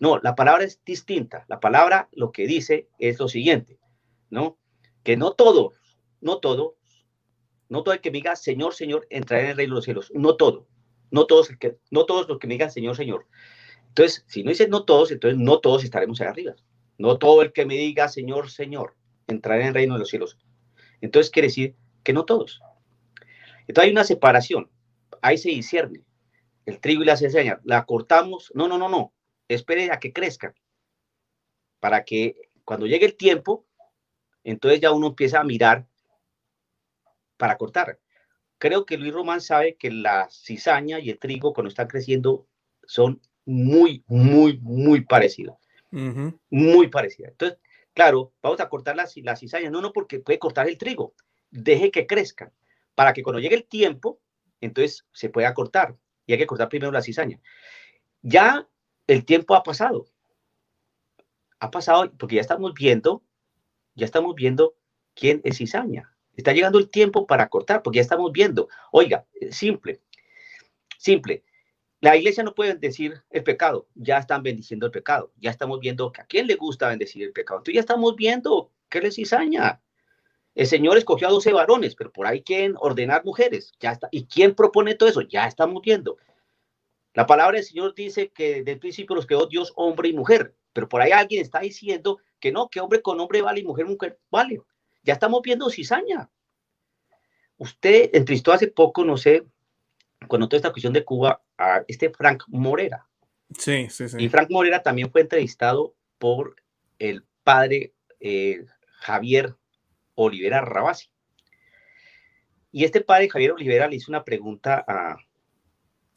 No, 0.00 0.18
la 0.18 0.34
palabra 0.34 0.64
es 0.64 0.80
distinta. 0.84 1.44
La 1.48 1.60
palabra 1.60 2.08
lo 2.12 2.32
que 2.32 2.46
dice 2.46 2.88
es 2.98 3.20
lo 3.20 3.28
siguiente, 3.28 3.78
¿no? 4.30 4.58
Que 5.04 5.16
no 5.16 5.34
todo 5.34 5.74
no 6.24 6.38
todo, 6.38 6.76
no 7.68 7.82
todo 7.82 7.94
el 7.94 8.00
que 8.00 8.10
me 8.10 8.16
diga 8.16 8.34
Señor, 8.34 8.74
Señor, 8.74 9.06
entrará 9.10 9.44
en 9.44 9.50
el 9.50 9.56
reino 9.58 9.74
de 9.74 9.76
los 9.76 9.84
cielos, 9.84 10.10
no 10.14 10.36
todo, 10.36 10.66
no 11.10 11.26
todos, 11.26 11.50
que, 11.60 11.76
no 11.90 12.06
todos 12.06 12.26
los 12.28 12.38
que 12.38 12.46
me 12.46 12.54
digan 12.54 12.70
Señor, 12.70 12.96
Señor. 12.96 13.26
Entonces, 13.88 14.24
si 14.26 14.42
no 14.42 14.48
dice 14.48 14.66
no 14.66 14.84
todos, 14.84 15.12
entonces 15.12 15.38
no 15.38 15.60
todos 15.60 15.84
estaremos 15.84 16.20
ahí 16.20 16.26
arriba. 16.26 16.54
No 16.96 17.18
todo 17.18 17.42
el 17.42 17.52
que 17.52 17.66
me 17.66 17.74
diga 17.74 18.08
Señor, 18.08 18.50
Señor, 18.50 18.96
entrará 19.26 19.60
en 19.60 19.68
el 19.68 19.74
reino 19.74 19.94
de 19.94 20.00
los 20.00 20.08
cielos. 20.08 20.38
Entonces 21.02 21.30
quiere 21.30 21.48
decir 21.48 21.76
que 22.02 22.14
no 22.14 22.24
todos. 22.24 22.62
Entonces 23.66 23.88
hay 23.88 23.92
una 23.92 24.04
separación, 24.04 24.70
ahí 25.22 25.38
se 25.38 25.50
discierne. 25.50 26.02
El 26.66 26.80
trigo 26.80 27.02
y 27.02 27.06
la 27.06 27.16
cizaña, 27.16 27.60
la 27.64 27.84
cortamos, 27.84 28.50
no, 28.54 28.68
no, 28.68 28.78
no, 28.78 28.88
no, 28.88 29.12
espere 29.48 29.90
a 29.92 29.98
que 29.98 30.12
crezcan, 30.12 30.54
para 31.80 32.04
que 32.04 32.36
cuando 32.64 32.86
llegue 32.86 33.06
el 33.06 33.16
tiempo, 33.16 33.66
entonces 34.42 34.80
ya 34.80 34.92
uno 34.92 35.08
empieza 35.08 35.40
a 35.40 35.44
mirar 35.44 35.86
para 37.36 37.58
cortar. 37.58 37.98
Creo 38.58 38.86
que 38.86 38.96
Luis 38.96 39.12
Román 39.12 39.40
sabe 39.40 39.76
que 39.76 39.90
la 39.90 40.28
cizaña 40.30 40.98
y 40.98 41.10
el 41.10 41.18
trigo 41.18 41.52
cuando 41.52 41.68
están 41.68 41.88
creciendo 41.88 42.46
son 42.86 43.20
muy, 43.44 44.04
muy, 44.06 44.58
muy 44.62 45.02
parecidos. 45.02 45.56
Muy 45.90 46.88
parecidas. 46.88 47.32
Entonces, 47.32 47.58
claro, 47.92 48.32
vamos 48.42 48.60
a 48.60 48.68
cortar 48.68 48.96
la, 48.96 49.06
la 49.16 49.36
cizaña. 49.36 49.70
No, 49.70 49.80
no, 49.80 49.92
porque 49.92 50.20
puede 50.20 50.38
cortar 50.38 50.68
el 50.68 50.78
trigo. 50.78 51.14
Deje 51.50 51.90
que 51.90 52.06
crezcan 52.06 52.52
para 52.94 53.12
que 53.12 53.22
cuando 53.22 53.40
llegue 53.40 53.56
el 53.56 53.64
tiempo, 53.64 54.20
entonces 54.60 55.06
se 55.12 55.28
pueda 55.28 55.52
cortar. 55.54 55.96
Y 56.26 56.32
hay 56.32 56.38
que 56.38 56.46
cortar 56.46 56.68
primero 56.68 56.92
la 56.92 57.02
cizaña. 57.02 57.40
Ya 58.22 58.68
el 59.06 59.24
tiempo 59.24 59.54
ha 59.54 59.62
pasado. 59.62 60.06
Ha 61.58 61.70
pasado 61.70 62.12
porque 62.18 62.36
ya 62.36 62.40
estamos 62.40 62.74
viendo, 62.74 63.22
ya 63.94 64.06
estamos 64.06 64.34
viendo 64.34 64.74
quién 65.14 65.40
es 65.44 65.58
cizaña. 65.58 66.14
Está 66.36 66.52
llegando 66.52 66.78
el 66.78 66.90
tiempo 66.90 67.26
para 67.26 67.48
cortar, 67.48 67.82
porque 67.82 67.96
ya 67.96 68.02
estamos 68.02 68.32
viendo. 68.32 68.68
Oiga, 68.90 69.24
eh, 69.40 69.52
simple, 69.52 70.00
simple. 70.98 71.44
La 72.00 72.16
iglesia 72.16 72.42
no 72.42 72.54
puede 72.54 72.72
bendecir 72.72 73.22
el 73.30 73.44
pecado, 73.44 73.88
ya 73.94 74.18
están 74.18 74.42
bendiciendo 74.42 74.86
el 74.86 74.92
pecado. 74.92 75.32
Ya 75.36 75.50
estamos 75.50 75.80
viendo 75.80 76.12
que 76.12 76.20
a 76.20 76.26
quién 76.26 76.46
le 76.46 76.56
gusta 76.56 76.88
bendecir 76.88 77.22
el 77.22 77.32
pecado. 77.32 77.60
Entonces 77.60 77.74
ya 77.74 77.80
estamos 77.80 78.16
viendo 78.16 78.72
que 78.88 79.00
les 79.00 79.14
cizaña. 79.14 79.80
El 80.54 80.66
Señor 80.66 80.96
escogió 80.96 81.26
a 81.26 81.32
12 81.32 81.52
varones, 81.52 81.96
pero 81.96 82.12
por 82.12 82.26
ahí 82.26 82.42
quieren 82.42 82.74
ordenar 82.78 83.24
mujeres. 83.24 83.72
Ya 83.80 83.92
está. 83.92 84.08
¿Y 84.12 84.26
quién 84.26 84.54
propone 84.54 84.94
todo 84.94 85.08
eso? 85.08 85.22
Ya 85.22 85.46
estamos 85.46 85.82
viendo. 85.82 86.16
La 87.12 87.26
palabra 87.26 87.56
del 87.56 87.64
Señor 87.64 87.94
dice 87.94 88.30
que 88.30 88.56
desde 88.56 88.72
el 88.72 88.78
principio 88.78 89.16
los 89.16 89.26
creó 89.26 89.46
Dios 89.46 89.72
hombre 89.76 90.08
y 90.08 90.12
mujer, 90.12 90.54
pero 90.72 90.88
por 90.88 91.00
ahí 91.00 91.12
alguien 91.12 91.42
está 91.42 91.60
diciendo 91.60 92.18
que 92.40 92.52
no, 92.52 92.68
que 92.68 92.80
hombre 92.80 93.02
con 93.02 93.20
hombre 93.20 93.42
vale 93.42 93.60
y 93.60 93.64
mujer 93.64 93.86
mujer 93.86 94.18
vale. 94.30 94.60
Ya 95.02 95.12
estamos 95.12 95.40
viendo 95.42 95.70
cizaña. 95.70 96.30
Usted 97.56 98.10
entrevistó 98.12 98.52
hace 98.52 98.66
poco, 98.66 99.04
no 99.04 99.16
sé, 99.16 99.44
cuando 100.26 100.48
toda 100.48 100.58
esta 100.58 100.72
cuestión 100.72 100.92
de 100.92 101.04
Cuba, 101.04 101.42
a 101.56 101.84
este 101.86 102.10
Frank 102.10 102.44
Morera. 102.48 103.06
Sí, 103.56 103.88
sí, 103.90 104.08
sí. 104.08 104.16
Y 104.18 104.28
Frank 104.28 104.50
Morera 104.50 104.82
también 104.82 105.10
fue 105.10 105.20
entrevistado 105.20 105.94
por 106.18 106.56
el 106.98 107.24
padre 107.44 107.92
eh, 108.18 108.64
Javier 108.86 109.54
Olivera 110.14 110.60
Rabasi. 110.60 111.08
Y 112.72 112.84
este 112.84 113.00
padre 113.00 113.28
Javier 113.28 113.52
Olivera 113.52 113.88
le 113.88 113.96
hizo 113.96 114.10
una 114.10 114.24
pregunta 114.24 114.84
a, 114.86 115.16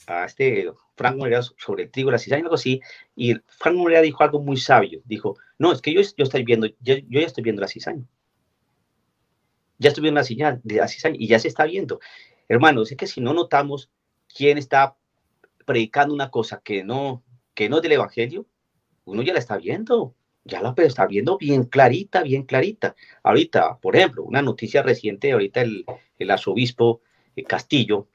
a 0.08 0.25
este 0.25 0.72
Frank 0.96 1.18
Morera 1.18 1.42
sobre 1.42 1.84
el 1.84 1.92
trigo, 1.92 2.10
la 2.10 2.18
cizaña, 2.18 2.44
algo 2.44 2.56
así, 2.56 2.82
y 3.16 3.36
Frank 3.48 3.75
Morera 3.75 4.01
dijo 4.01 4.24
algo 4.24 4.42
muy 4.42 4.58
sabio. 4.58 5.01
Dijo, 5.06 5.38
no, 5.60 5.72
es 5.72 5.82
que 5.82 5.94
yo, 5.94 6.01
yo 6.01 6.24
estoy 6.24 6.44
viendo, 6.44 6.68
yo, 6.68 6.96
yo 6.96 7.20
ya 7.20 7.27
estoy 7.27 7.44
viendo 7.44 7.62
la 7.62 7.68
cizaña 7.68 8.08
ya 9.77 9.89
estuvo 9.89 10.10
una 10.10 10.24
señal 10.24 10.60
de 10.63 10.82
hace 10.82 11.08
años 11.08 11.20
y 11.22 11.27
ya 11.27 11.39
se 11.39 11.48
está 11.48 11.66
viendo. 11.66 12.00
Hermanos, 12.48 12.92
es 12.92 12.98
que 12.98 13.08
si 13.08 13.22
no 13.22 13.34
notamos 13.34 13.89
quién 14.34 14.58
está 14.58 14.96
predicando 15.66 16.13
una 16.13 16.32
cosa 16.32 16.62
que 16.63 16.84
no, 16.84 17.24
que 17.54 17.70
no 17.70 17.77
es 17.77 17.84
del 17.84 17.94
Evangelio, 17.94 18.46
uno 19.06 19.22
ya 19.22 19.34
la 19.34 19.39
está 19.39 19.58
viendo, 19.58 20.16
ya 20.48 20.62
la 20.62 20.74
está 20.77 21.06
viendo 21.06 21.38
bien 21.38 21.66
clarita, 21.66 22.24
bien 22.24 22.44
clarita. 22.44 22.96
Ahorita, 23.24 23.77
por 23.77 23.96
ejemplo, 23.96 24.24
una 24.24 24.42
noticia 24.42 24.82
reciente, 24.82 25.32
ahorita 25.32 25.62
el, 25.62 25.86
el 26.18 26.32
arzobispo 26.32 27.01
eh, 27.36 27.44
Castillo 27.44 28.08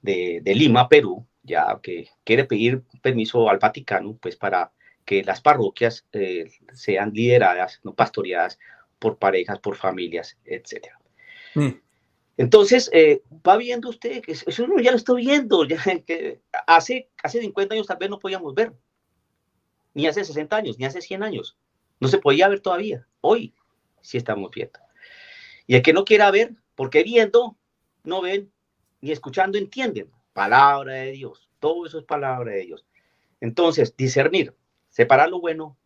de, 0.00 0.40
de, 0.42 0.54
Lima, 0.54 0.88
Perú, 0.88 1.26
ya 1.42 1.78
que 1.82 2.08
quiere 2.24 2.44
pedir 2.44 2.82
permiso 3.00 3.48
al 3.48 3.58
Vaticano, 3.58 4.16
pues 4.20 4.36
para 4.36 4.72
que 5.04 5.24
las 5.24 5.40
parroquias 5.40 6.06
eh, 6.12 6.50
sean 6.72 7.12
lideradas, 7.12 7.80
no 7.82 7.94
pastoreadas 7.94 8.58
por 8.98 9.18
parejas, 9.18 9.58
por 9.58 9.76
familias, 9.76 10.38
etc. 10.44 10.88
Mm. 11.54 11.70
Entonces, 12.36 12.88
eh, 12.92 13.22
va 13.46 13.56
viendo 13.56 13.88
usted 13.88 14.22
que 14.22 14.32
eso 14.32 14.66
ya 14.80 14.90
lo 14.90 14.96
está 14.96 15.14
viendo, 15.14 15.64
ya 15.68 15.78
que 16.06 16.40
hace, 16.66 17.08
hace 17.22 17.40
50 17.40 17.74
años 17.74 17.86
tal 17.86 17.98
vez 17.98 18.10
no 18.10 18.18
podíamos 18.18 18.54
ver, 18.54 18.72
ni 19.94 20.06
hace 20.06 20.24
60 20.24 20.56
años, 20.56 20.78
ni 20.78 20.84
hace 20.84 21.00
100 21.00 21.22
años, 21.22 21.56
no 22.00 22.08
se 22.08 22.18
podía 22.18 22.48
ver 22.48 22.60
todavía. 22.60 23.06
Hoy, 23.20 23.54
sí 24.00 24.18
estamos 24.18 24.50
viendo. 24.50 24.80
Y 25.66 25.76
el 25.76 25.82
que 25.82 25.92
no 25.92 26.04
quiera 26.04 26.30
ver, 26.30 26.54
porque 26.74 27.02
viendo, 27.02 27.56
no 28.02 28.22
ven, 28.22 28.52
ni 29.00 29.12
escuchando 29.12 29.58
entienden. 29.58 30.10
Palabra 30.32 30.94
de 30.94 31.12
Dios, 31.12 31.50
todo 31.60 31.86
eso 31.86 31.98
es 31.98 32.04
palabra 32.04 32.52
de 32.52 32.62
Dios. 32.62 32.86
Entonces, 33.40 33.96
discernir, 33.96 34.54
separar 34.88 35.28
lo 35.28 35.40
bueno 35.40 35.76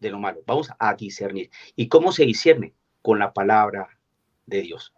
de 0.00 0.10
lo 0.10 0.18
malo. 0.18 0.42
Vamos 0.46 0.70
a 0.78 0.94
discernir. 0.94 1.50
¿Y 1.74 1.88
cómo 1.88 2.12
se 2.12 2.24
discierne? 2.24 2.74
Con 3.02 3.18
la 3.18 3.32
palabra 3.32 3.98
de 4.46 4.62
Dios. 4.62 4.92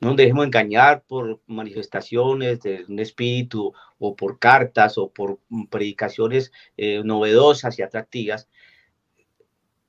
No 0.00 0.08
nos 0.08 0.16
dejemos 0.16 0.44
engañar 0.44 1.04
por 1.06 1.40
manifestaciones 1.46 2.60
de 2.60 2.84
un 2.88 2.98
espíritu 2.98 3.72
o 3.98 4.16
por 4.16 4.38
cartas 4.38 4.98
o 4.98 5.10
por 5.10 5.38
predicaciones 5.70 6.52
eh, 6.76 7.02
novedosas 7.04 7.78
y 7.78 7.82
atractivas. 7.82 8.48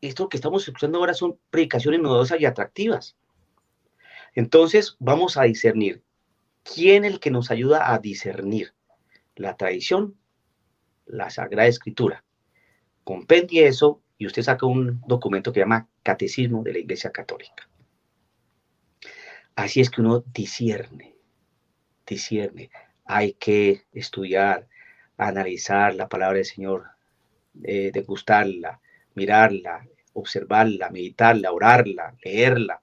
Esto 0.02 0.30
que 0.30 0.38
estamos 0.38 0.68
escuchando 0.68 1.00
ahora 1.00 1.14
son 1.14 1.38
predicaciones 1.50 2.00
novedosas 2.02 2.40
y 2.40 2.46
atractivas. 2.46 3.18
Entonces 4.34 4.96
vamos 5.00 5.38
a 5.38 5.44
discernir. 5.44 6.04
¿Quién 6.64 7.06
es 7.06 7.14
el 7.14 7.20
que 7.20 7.32
nos 7.32 7.52
ayuda 7.52 7.94
a 7.94 8.00
discernir? 8.00 8.74
La 9.36 9.56
tradición, 9.58 10.16
la 11.06 11.30
Sagrada 11.30 11.68
Escritura. 11.68 12.24
Compendie 13.04 13.68
eso 13.68 14.02
y 14.18 14.26
usted 14.26 14.44
saca 14.44 14.66
un 14.66 15.02
documento 15.08 15.52
que 15.52 15.60
llama 15.60 15.88
Catecismo 16.04 16.64
de 16.64 16.74
la 16.74 16.80
Iglesia 16.80 17.12
Católica. 17.12 17.70
Así 19.56 19.80
es 19.80 19.90
que 19.90 20.02
uno 20.02 20.24
discierne, 20.34 21.16
discierne. 22.06 22.70
Hay 23.06 23.34
que 23.34 23.86
estudiar, 23.94 24.68
analizar 25.18 25.96
la 25.96 26.10
palabra 26.10 26.38
del 26.38 26.46
Señor, 26.46 26.88
eh, 27.64 27.92
degustarla, 27.94 28.82
mirarla, 29.14 29.88
observarla, 30.14 30.90
meditarla, 30.90 31.54
orarla, 31.54 32.16
leerla, 32.22 32.82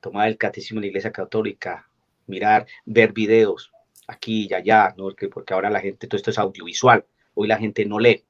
tomar 0.00 0.28
el 0.28 0.36
catecismo 0.36 0.80
de 0.80 0.86
la 0.86 0.88
Iglesia 0.88 1.12
Católica, 1.12 1.88
mirar, 2.26 2.66
ver 2.84 3.12
videos 3.12 3.72
aquí 4.08 4.48
y 4.50 4.54
allá, 4.54 4.92
¿no? 4.96 5.04
porque, 5.04 5.28
porque 5.28 5.54
ahora 5.54 5.70
la 5.70 5.80
gente, 5.80 6.08
todo 6.08 6.16
esto 6.16 6.30
es 6.30 6.38
audiovisual, 6.38 7.04
hoy 7.34 7.46
la 7.46 7.58
gente 7.58 7.84
no 7.86 8.00
lee, 8.00 8.24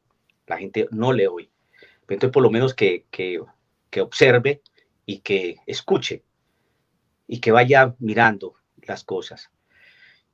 la 0.46 0.58
gente 0.58 0.86
no 0.90 1.14
lee 1.14 1.26
hoy. 1.26 1.50
Entonces, 2.02 2.32
por 2.32 2.42
lo 2.42 2.50
menos 2.50 2.74
que, 2.74 3.06
que, 3.10 3.40
que 3.88 4.00
observe 4.02 4.60
y 5.06 5.20
que 5.20 5.56
escuche 5.66 6.24
y 7.30 7.38
que 7.38 7.52
vaya 7.52 7.94
mirando 8.00 8.56
las 8.82 9.04
cosas. 9.04 9.52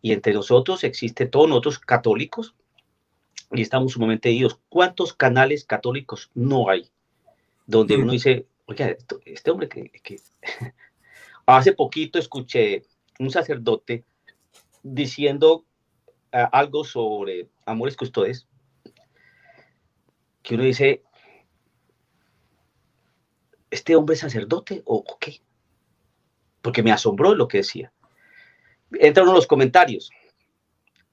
Y 0.00 0.12
entre 0.12 0.32
nosotros 0.32 0.82
existe 0.82 1.26
todos 1.26 1.46
nosotros 1.46 1.78
católicos 1.78 2.54
y 3.52 3.60
estamos 3.60 3.92
sumamente 3.92 4.30
dios 4.30 4.58
¿Cuántos 4.70 5.12
canales 5.12 5.64
católicos 5.64 6.30
no 6.34 6.70
hay? 6.70 6.90
Donde 7.66 7.96
uno 7.96 8.12
dice, 8.12 8.46
oye, 8.64 8.96
este 9.26 9.50
hombre 9.50 9.68
que, 9.68 9.90
que... 10.02 10.20
hace 11.46 11.74
poquito 11.74 12.18
escuché 12.18 12.84
un 13.18 13.30
sacerdote 13.30 14.04
diciendo 14.82 15.66
algo 16.32 16.82
sobre 16.82 17.48
amores 17.66 17.96
custodes, 17.96 18.48
que 20.42 20.54
uno 20.54 20.64
dice, 20.64 21.02
¿este 23.70 23.96
hombre 23.96 24.14
es 24.14 24.20
sacerdote 24.20 24.82
o, 24.86 25.04
qué? 25.20 25.42
Porque 26.66 26.82
me 26.82 26.90
asombró 26.90 27.32
lo 27.32 27.46
que 27.46 27.58
decía. 27.58 27.92
Entraron 28.90 29.32
los 29.32 29.46
comentarios. 29.46 30.10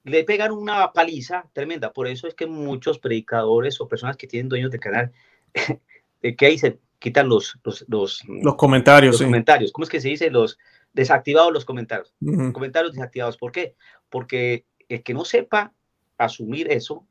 Le 0.02 0.24
pegan 0.24 0.50
una 0.50 0.92
paliza 0.92 1.48
tremenda. 1.52 1.92
Por 1.92 2.08
eso 2.08 2.26
es 2.26 2.34
que 2.34 2.48
muchos 2.48 2.98
predicadores 2.98 3.80
o 3.80 3.86
personas 3.86 4.16
que 4.16 4.26
tienen 4.26 4.48
dueños 4.48 4.72
de 4.72 4.80
canal, 4.80 5.12
¿qué 6.20 6.48
dicen? 6.48 6.80
Quitan 6.98 7.28
los, 7.28 7.56
los, 7.62 7.84
los, 7.86 8.24
comentarios. 8.56 9.12
Los 9.12 9.22
comentarios. 9.22 9.70
¿Cómo 9.70 9.84
es 9.84 9.90
que 9.90 10.00
se 10.00 10.08
dice? 10.08 10.28
Los, 10.28 10.58
desactivados 10.92 11.52
los 11.52 11.64
comentarios. 11.64 12.12
Comentarios 12.52 12.94
desactivados. 12.94 13.36
¿Por 13.36 13.52
qué? 13.52 13.76
Porque 14.10 14.64
el 14.88 15.04
que 15.04 15.14
no 15.14 15.24
sepa 15.24 15.72
asumir 16.18 16.68
eso 16.72 17.06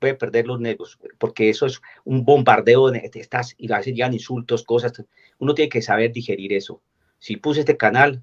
puede 0.00 0.14
perder 0.14 0.48
los 0.48 0.58
negros, 0.58 0.98
porque 1.18 1.50
eso 1.50 1.66
es 1.66 1.80
un 2.04 2.24
bombardeo 2.24 2.90
de 2.90 3.08
estas 3.14 3.54
y 3.56 3.72
a 3.72 3.78
veces 3.78 3.94
llegan 3.94 4.12
insultos, 4.12 4.64
cosas. 4.64 4.92
Uno 5.38 5.54
tiene 5.54 5.68
que 5.68 5.82
saber 5.82 6.10
digerir 6.10 6.52
eso. 6.52 6.82
Si 7.18 7.36
puse 7.36 7.60
este 7.60 7.76
canal, 7.76 8.22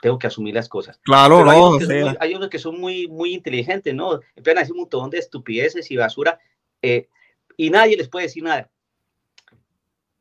tengo 0.00 0.18
que 0.18 0.26
asumir 0.26 0.54
las 0.54 0.68
cosas. 0.68 0.98
Claro, 1.04 1.44
no. 1.44 1.78
Hay 2.20 2.34
unos, 2.34 2.48
que 2.48 2.58
son 2.58 2.80
muy, 2.80 3.06
muy 3.06 3.34
inteligentes, 3.34 3.94
¿no? 3.94 4.20
Empiezan 4.34 4.58
a 4.58 4.60
decir 4.60 4.72
un 4.72 4.80
montón 4.80 5.10
de 5.10 5.18
estupideces 5.18 5.90
y 5.90 5.96
basura 5.96 6.40
eh, 6.82 7.08
y 7.56 7.70
nadie 7.70 7.96
les 7.96 8.08
puede 8.08 8.26
decir 8.26 8.42
nada. 8.42 8.70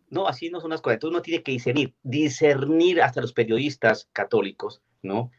No, 0.09 0.27
así 0.27 0.49
no 0.49 0.59
son 0.59 0.69
las 0.71 0.81
cosas. 0.81 0.95
Entonces 0.95 1.15
uno 1.15 1.21
tiene 1.21 1.41
que 1.41 1.53
discernir, 1.53 1.95
discernir 2.03 3.01
hasta 3.01 3.21
los 3.21 3.33
periodistas 3.33 4.09
católicos, 4.13 4.81
¿no? 5.01 5.31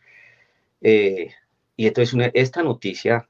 Eh, 0.81 1.33
y 1.77 1.87
entonces 1.87 2.31
esta 2.35 2.62
noticia 2.62 3.29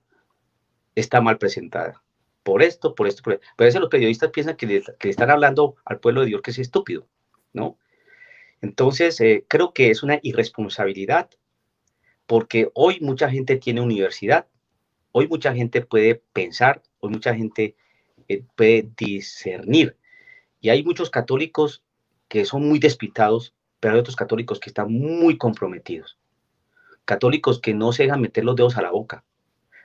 está 0.95 1.21
mal 1.21 1.39
presentada. 1.39 2.03
Por 2.43 2.63
esto, 2.63 2.95
por 2.95 3.07
esto, 3.07 3.23
por 3.23 3.35
esto. 3.35 3.47
Pero 3.57 3.67
a 3.67 3.69
veces 3.69 3.81
los 3.81 3.91
periodistas 3.91 4.31
piensan 4.31 4.57
que 4.57 4.67
le, 4.67 4.83
están 5.01 5.31
hablando 5.31 5.77
al 5.85 6.01
pueblo 6.01 6.23
de 6.23 6.29
Dios 6.29 6.43
que 6.43 6.53
es 6.53 6.59
estúpido, 6.59 7.07
¿no? 7.53 7.79
Entonces, 8.63 9.21
eh, 9.21 9.45
creo 9.49 9.75
que 9.75 9.91
es 9.91 10.03
una 10.03 10.19
irresponsabilidad, 10.23 11.29
porque 12.27 12.71
hoy 12.75 12.99
mucha 13.01 13.29
gente 13.29 13.57
tiene 13.57 13.81
universidad, 13.81 14.47
hoy 15.11 15.29
mucha 15.29 15.53
gente 15.55 15.83
puede 15.83 16.23
pensar, 16.33 16.83
hoy 17.01 17.11
mucha 17.11 17.35
gente 17.35 17.77
eh, 18.29 18.45
puede 18.57 18.89
discernir 18.97 19.97
y 20.63 20.71
hay 20.71 20.85
muchos 20.85 21.11
católicos 21.11 21.83
que 22.29 22.45
son 22.45 22.67
muy 22.67 22.79
despistados, 22.79 23.53
pero 23.81 23.95
hay 23.95 24.01
otros 24.01 24.17
católicos 24.17 24.61
que 24.61 24.71
están 24.71 24.93
muy 24.93 25.37
comprometidos. 25.37 26.19
Católicos 27.05 27.61
que 27.61 27.75
no 27.75 27.93
se 27.93 28.05
dejan 28.05 28.21
meter 28.21 28.45
los 28.45 28.55
dedos 28.55 28.77
a 28.77 28.83
la 28.83 28.93
boca. 28.93 29.25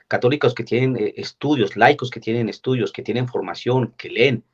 Católicos 0.06 0.54
que 0.54 0.62
tienen 0.62 0.96
eh, 0.96 1.14
estudios, 1.16 1.76
laicos 1.76 2.10
que 2.10 2.20
tienen 2.20 2.48
estudios, 2.48 2.92
que 2.92 3.02
tienen 3.02 3.26
formación, 3.26 3.92
que 3.98 4.08
leen. 4.08 4.44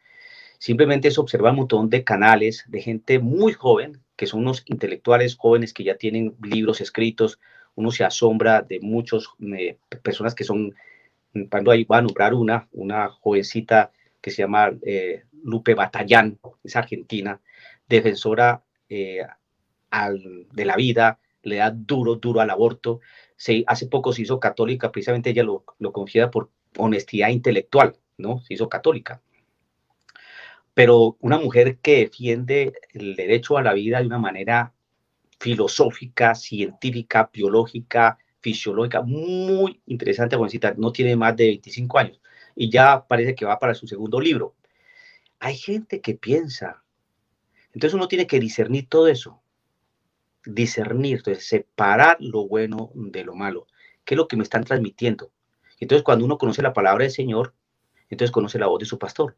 Simplemente 0.58 1.08
es 1.08 1.18
observar 1.18 1.52
un 1.52 1.58
montón 1.58 1.90
de 1.90 2.04
canales 2.04 2.64
de 2.68 2.80
gente 2.80 3.18
muy 3.18 3.52
joven, 3.52 4.00
que 4.16 4.26
son 4.26 4.40
unos 4.40 4.62
intelectuales 4.66 5.36
jóvenes 5.36 5.72
que 5.72 5.84
ya 5.84 5.96
tienen 5.96 6.36
libros 6.42 6.80
escritos. 6.80 7.40
Uno 7.74 7.90
se 7.90 8.04
asombra 8.04 8.62
de 8.62 8.80
muchas 8.80 9.28
eh, 9.56 9.78
personas 10.02 10.34
que 10.34 10.44
son, 10.44 10.74
cuando 11.50 11.70
ahí 11.70 11.84
va 11.84 11.98
a 11.98 12.02
nombrar 12.02 12.34
una, 12.34 12.68
una 12.72 13.08
jovencita 13.08 13.92
que 14.20 14.30
se 14.30 14.42
llama 14.42 14.72
eh, 14.86 15.24
Lupe 15.42 15.74
Batallán, 15.74 16.38
es 16.62 16.76
argentina, 16.76 17.40
defensora 17.88 18.62
eh, 18.88 19.22
de 20.52 20.64
la 20.64 20.76
vida, 20.76 21.18
le 21.42 21.56
da 21.56 21.70
duro, 21.70 22.16
duro 22.16 22.40
al 22.40 22.50
aborto. 22.50 23.00
Se, 23.36 23.64
hace 23.66 23.86
poco 23.86 24.12
se 24.12 24.22
hizo 24.22 24.40
católica, 24.40 24.90
precisamente 24.90 25.30
ella 25.30 25.42
lo, 25.42 25.64
lo 25.78 25.92
confiesa 25.92 26.30
por 26.30 26.50
honestidad 26.78 27.28
intelectual, 27.28 27.96
¿no? 28.16 28.40
Se 28.40 28.54
hizo 28.54 28.68
católica. 28.68 29.20
Pero 30.74 31.16
una 31.20 31.38
mujer 31.38 31.78
que 31.78 32.00
defiende 32.00 32.72
el 32.92 33.16
derecho 33.16 33.56
a 33.56 33.62
la 33.62 33.72
vida 33.72 34.00
de 34.00 34.06
una 34.06 34.18
manera 34.18 34.74
filosófica, 35.38 36.34
científica, 36.34 37.30
biológica, 37.32 38.18
fisiológica, 38.40 39.02
muy 39.02 39.80
interesante, 39.86 40.36
jovencita, 40.36 40.74
no 40.76 40.92
tiene 40.92 41.16
más 41.16 41.36
de 41.36 41.46
25 41.46 41.98
años 41.98 42.20
y 42.54 42.70
ya 42.70 43.06
parece 43.06 43.34
que 43.34 43.44
va 43.44 43.58
para 43.58 43.74
su 43.74 43.86
segundo 43.86 44.20
libro. 44.20 44.54
Hay 45.40 45.56
gente 45.56 46.00
que 46.00 46.14
piensa. 46.14 46.82
Entonces 47.72 47.94
uno 47.94 48.08
tiene 48.08 48.26
que 48.26 48.40
discernir 48.40 48.88
todo 48.88 49.08
eso. 49.08 49.42
Discernir, 50.44 51.18
entonces 51.18 51.46
separar 51.46 52.16
lo 52.20 52.46
bueno 52.46 52.90
de 52.94 53.24
lo 53.24 53.34
malo. 53.34 53.66
¿Qué 54.04 54.14
es 54.14 54.18
lo 54.18 54.28
que 54.28 54.36
me 54.36 54.42
están 54.42 54.64
transmitiendo? 54.64 55.32
Entonces 55.80 56.04
cuando 56.04 56.24
uno 56.24 56.38
conoce 56.38 56.62
la 56.62 56.72
palabra 56.72 57.04
del 57.04 57.12
Señor, 57.12 57.54
entonces 58.10 58.30
conoce 58.30 58.58
la 58.58 58.66
voz 58.66 58.78
de 58.78 58.86
su 58.86 58.98
pastor. 58.98 59.36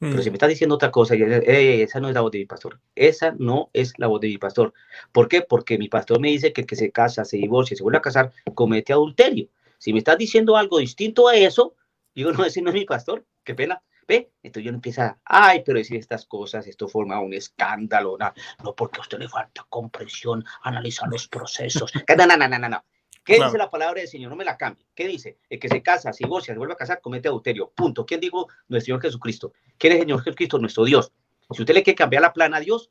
Pero 0.00 0.16
mm. 0.16 0.22
si 0.22 0.30
me 0.30 0.36
está 0.36 0.48
diciendo 0.48 0.74
otra 0.74 0.90
cosa, 0.90 1.14
esa 1.14 2.00
no 2.00 2.08
es 2.08 2.14
la 2.14 2.22
voz 2.22 2.32
de 2.32 2.38
mi 2.38 2.46
pastor. 2.46 2.80
Esa 2.96 3.34
no 3.38 3.70
es 3.72 3.92
la 3.98 4.08
voz 4.08 4.20
de 4.20 4.28
mi 4.28 4.38
pastor. 4.38 4.72
¿Por 5.12 5.28
qué? 5.28 5.42
Porque 5.42 5.78
mi 5.78 5.88
pastor 5.88 6.20
me 6.20 6.28
dice 6.28 6.52
que 6.52 6.62
el 6.62 6.66
que 6.66 6.76
se 6.76 6.90
casa, 6.90 7.24
se 7.24 7.36
divorcia, 7.36 7.76
se 7.76 7.82
vuelve 7.82 7.98
a 7.98 8.02
casar, 8.02 8.32
comete 8.54 8.92
adulterio. 8.92 9.48
Si 9.78 9.92
me 9.92 9.98
estás 9.98 10.18
diciendo 10.18 10.56
algo 10.56 10.78
distinto 10.78 11.28
a 11.28 11.36
eso, 11.36 11.76
Digo, 12.14 12.32
no, 12.32 12.44
ese 12.44 12.62
no 12.62 12.70
es 12.70 12.74
mi 12.74 12.84
pastor, 12.84 13.26
qué 13.44 13.54
pena. 13.54 13.82
¿Ve? 14.08 14.32
Entonces 14.42 14.64
yo 14.64 14.74
empieza, 14.74 15.20
ay, 15.24 15.62
pero 15.64 15.78
decir 15.78 15.96
estas 15.96 16.26
cosas, 16.26 16.66
esto 16.66 16.88
forma 16.88 17.20
un 17.20 17.32
escándalo, 17.32 18.18
no, 18.18 18.32
no 18.64 18.74
porque 18.74 18.98
a 18.98 19.02
usted 19.02 19.20
le 19.20 19.28
falta 19.28 19.64
comprensión, 19.68 20.44
analizar 20.62 21.08
los 21.08 21.28
procesos. 21.28 21.92
No, 22.18 22.26
no, 22.26 22.48
no, 22.48 22.58
no, 22.58 22.68
no. 22.68 22.84
¿Qué 23.24 23.34
dice 23.34 23.58
la 23.58 23.70
palabra 23.70 24.00
del 24.00 24.08
Señor? 24.08 24.30
No 24.30 24.36
me 24.36 24.44
la 24.44 24.56
cambie. 24.56 24.86
¿Qué 24.94 25.06
dice? 25.06 25.38
El 25.48 25.58
que 25.60 25.68
se 25.68 25.82
casa, 25.82 26.12
se 26.12 26.24
divorcia, 26.24 26.54
se 26.54 26.58
vuelve 26.58 26.74
a 26.74 26.76
casar, 26.76 27.00
comete 27.00 27.28
adulterio. 27.28 27.70
Punto. 27.70 28.06
¿Quién 28.06 28.20
dijo? 28.20 28.48
Nuestro 28.68 28.86
Señor 28.86 29.02
Jesucristo. 29.02 29.52
¿Quién 29.78 29.92
es 29.92 29.98
el 29.98 30.02
Señor 30.04 30.22
Jesucristo? 30.22 30.58
Nuestro 30.58 30.84
Dios. 30.84 31.12
Si 31.50 31.62
usted 31.62 31.74
le 31.74 31.82
quiere 31.82 31.96
cambiar 31.96 32.22
la 32.22 32.32
plana 32.32 32.56
a 32.56 32.60
Dios, 32.60 32.90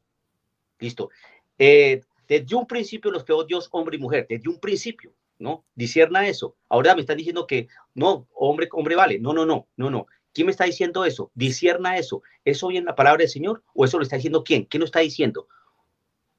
listo. 0.79 1.09
Eh, 1.57 2.01
desde 2.27 2.55
un 2.55 2.67
principio 2.67 3.11
los 3.11 3.23
creó 3.23 3.43
Dios, 3.43 3.67
hombre 3.71 3.97
y 3.97 3.99
mujer. 3.99 4.27
Desde 4.29 4.49
un 4.49 4.59
principio. 4.59 5.13
¿no? 5.39 5.65
Disierna 5.73 6.27
eso. 6.27 6.55
Ahora 6.67 6.93
me 6.93 7.01
están 7.01 7.17
diciendo 7.17 7.47
que 7.47 7.69
no, 7.95 8.27
hombre, 8.35 8.67
hombre 8.71 8.95
vale. 8.95 9.19
No, 9.19 9.33
no, 9.33 9.45
no, 9.45 9.67
no, 9.77 9.89
no. 9.89 10.05
¿Quién 10.33 10.45
me 10.45 10.51
está 10.51 10.65
diciendo 10.65 11.05
eso? 11.05 11.31
Disierna 11.33 11.97
eso. 11.97 12.21
¿Eso 12.45 12.67
viene 12.67 12.85
la 12.85 12.95
palabra 12.95 13.19
del 13.19 13.29
Señor? 13.29 13.63
¿O 13.73 13.85
eso 13.85 13.97
lo 13.97 14.03
está 14.03 14.17
diciendo 14.17 14.43
quién? 14.43 14.65
¿Quién 14.65 14.81
lo 14.81 14.85
está 14.85 14.99
diciendo? 14.99 15.47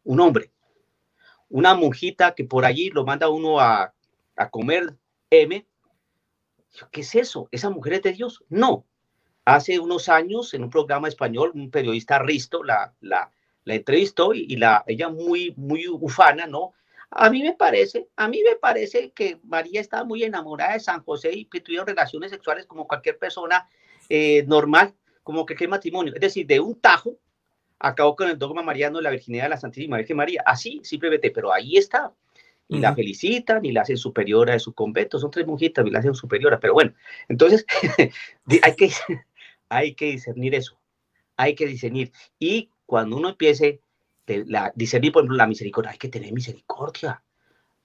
Un 0.05 0.21
hombre. 0.21 0.53
Una 1.51 1.75
monjita 1.75 2.35
que 2.35 2.45
por 2.45 2.65
allí 2.65 2.91
lo 2.91 3.05
manda 3.05 3.29
uno 3.29 3.61
a, 3.61 3.93
a 4.37 4.51
comer 4.51 4.97
M. 5.31 5.67
¿Qué 6.91 7.01
es 7.01 7.15
eso? 7.15 7.49
¿Esa 7.51 7.71
mujer 7.71 7.95
es 7.95 8.03
de 8.03 8.13
Dios? 8.13 8.45
No. 8.49 8.87
Hace 9.45 9.81
unos 9.81 10.09
años, 10.09 10.55
en 10.55 10.63
un 10.63 10.71
programa 10.71 11.09
español, 11.09 11.53
un 11.55 11.71
periodista 11.71 12.19
Risto 12.21 12.63
la, 12.63 12.95
la, 13.01 13.33
la 13.65 13.75
entrevistó 13.75 14.33
y, 14.33 14.57
la, 14.57 14.85
ella 14.87 15.09
muy, 15.09 15.53
muy 15.57 15.89
ufana, 15.89 16.47
¿no? 16.47 16.73
A 17.11 17.29
mí 17.29 17.43
me 17.43 17.55
parece, 17.55 18.09
a 18.15 18.29
mí 18.29 18.41
me 18.49 18.55
parece 18.55 19.11
que 19.11 19.41
María 19.43 19.81
estaba 19.81 20.05
muy 20.05 20.23
enamorada 20.23 20.75
de 20.75 20.81
San 20.81 21.03
José 21.03 21.33
y 21.33 21.47
que 21.47 21.61
tuvieron 21.61 21.87
relaciones 21.87 22.31
sexuales 22.31 22.67
como 22.67 22.87
cualquier 22.87 23.19
persona 23.19 23.69
eh, 24.09 24.45
normal, 24.47 24.95
como 25.25 25.45
que 25.45 25.57
qué 25.57 25.67
matrimonio. 25.67 26.15
Es 26.15 26.21
decir, 26.21 26.47
de 26.47 26.61
un 26.61 26.81
tajo 26.81 27.19
acabó 27.81 28.15
con 28.15 28.29
el 28.29 28.39
dogma 28.39 28.63
mariano 28.63 28.99
de 28.99 29.05
la 29.05 29.11
virginidad 29.11 29.45
de 29.45 29.49
la 29.51 29.57
Santísima 29.57 29.97
Virgen 29.97 30.19
María. 30.19 30.43
Así, 30.47 30.81
simplemente, 30.85 31.31
pero 31.31 31.53
ahí 31.53 31.77
está. 31.77 32.13
Y 32.69 32.79
la 32.79 32.95
felicitan 32.95 33.65
y 33.65 33.73
la 33.73 33.81
hacen 33.81 33.97
superiora 33.97 34.53
de 34.53 34.61
su 34.61 34.73
convento. 34.73 35.19
Son 35.19 35.33
tres 35.33 35.45
mujitas 35.45 35.85
y 35.85 35.91
la 35.91 35.99
hacen 35.99 36.15
superiora. 36.15 36.61
Pero 36.61 36.75
bueno, 36.75 36.93
entonces 37.29 37.67
hay, 38.63 38.77
que, 38.77 38.93
hay 39.69 39.95
que 39.95 40.05
discernir 40.07 40.55
eso. 40.55 40.79
Hay 41.37 41.57
que 41.57 41.67
discernir. 41.67 42.13
Y 42.39 42.71
cuando 42.87 43.17
uno 43.17 43.31
empiece 43.31 43.81
la, 44.27 44.73
discernir, 44.77 45.11
por 45.11 45.23
ejemplo, 45.23 45.37
la 45.37 45.49
misericordia, 45.49 45.91
hay 45.91 45.99
que 45.99 46.09
tener 46.09 46.33
misericordia, 46.33 47.23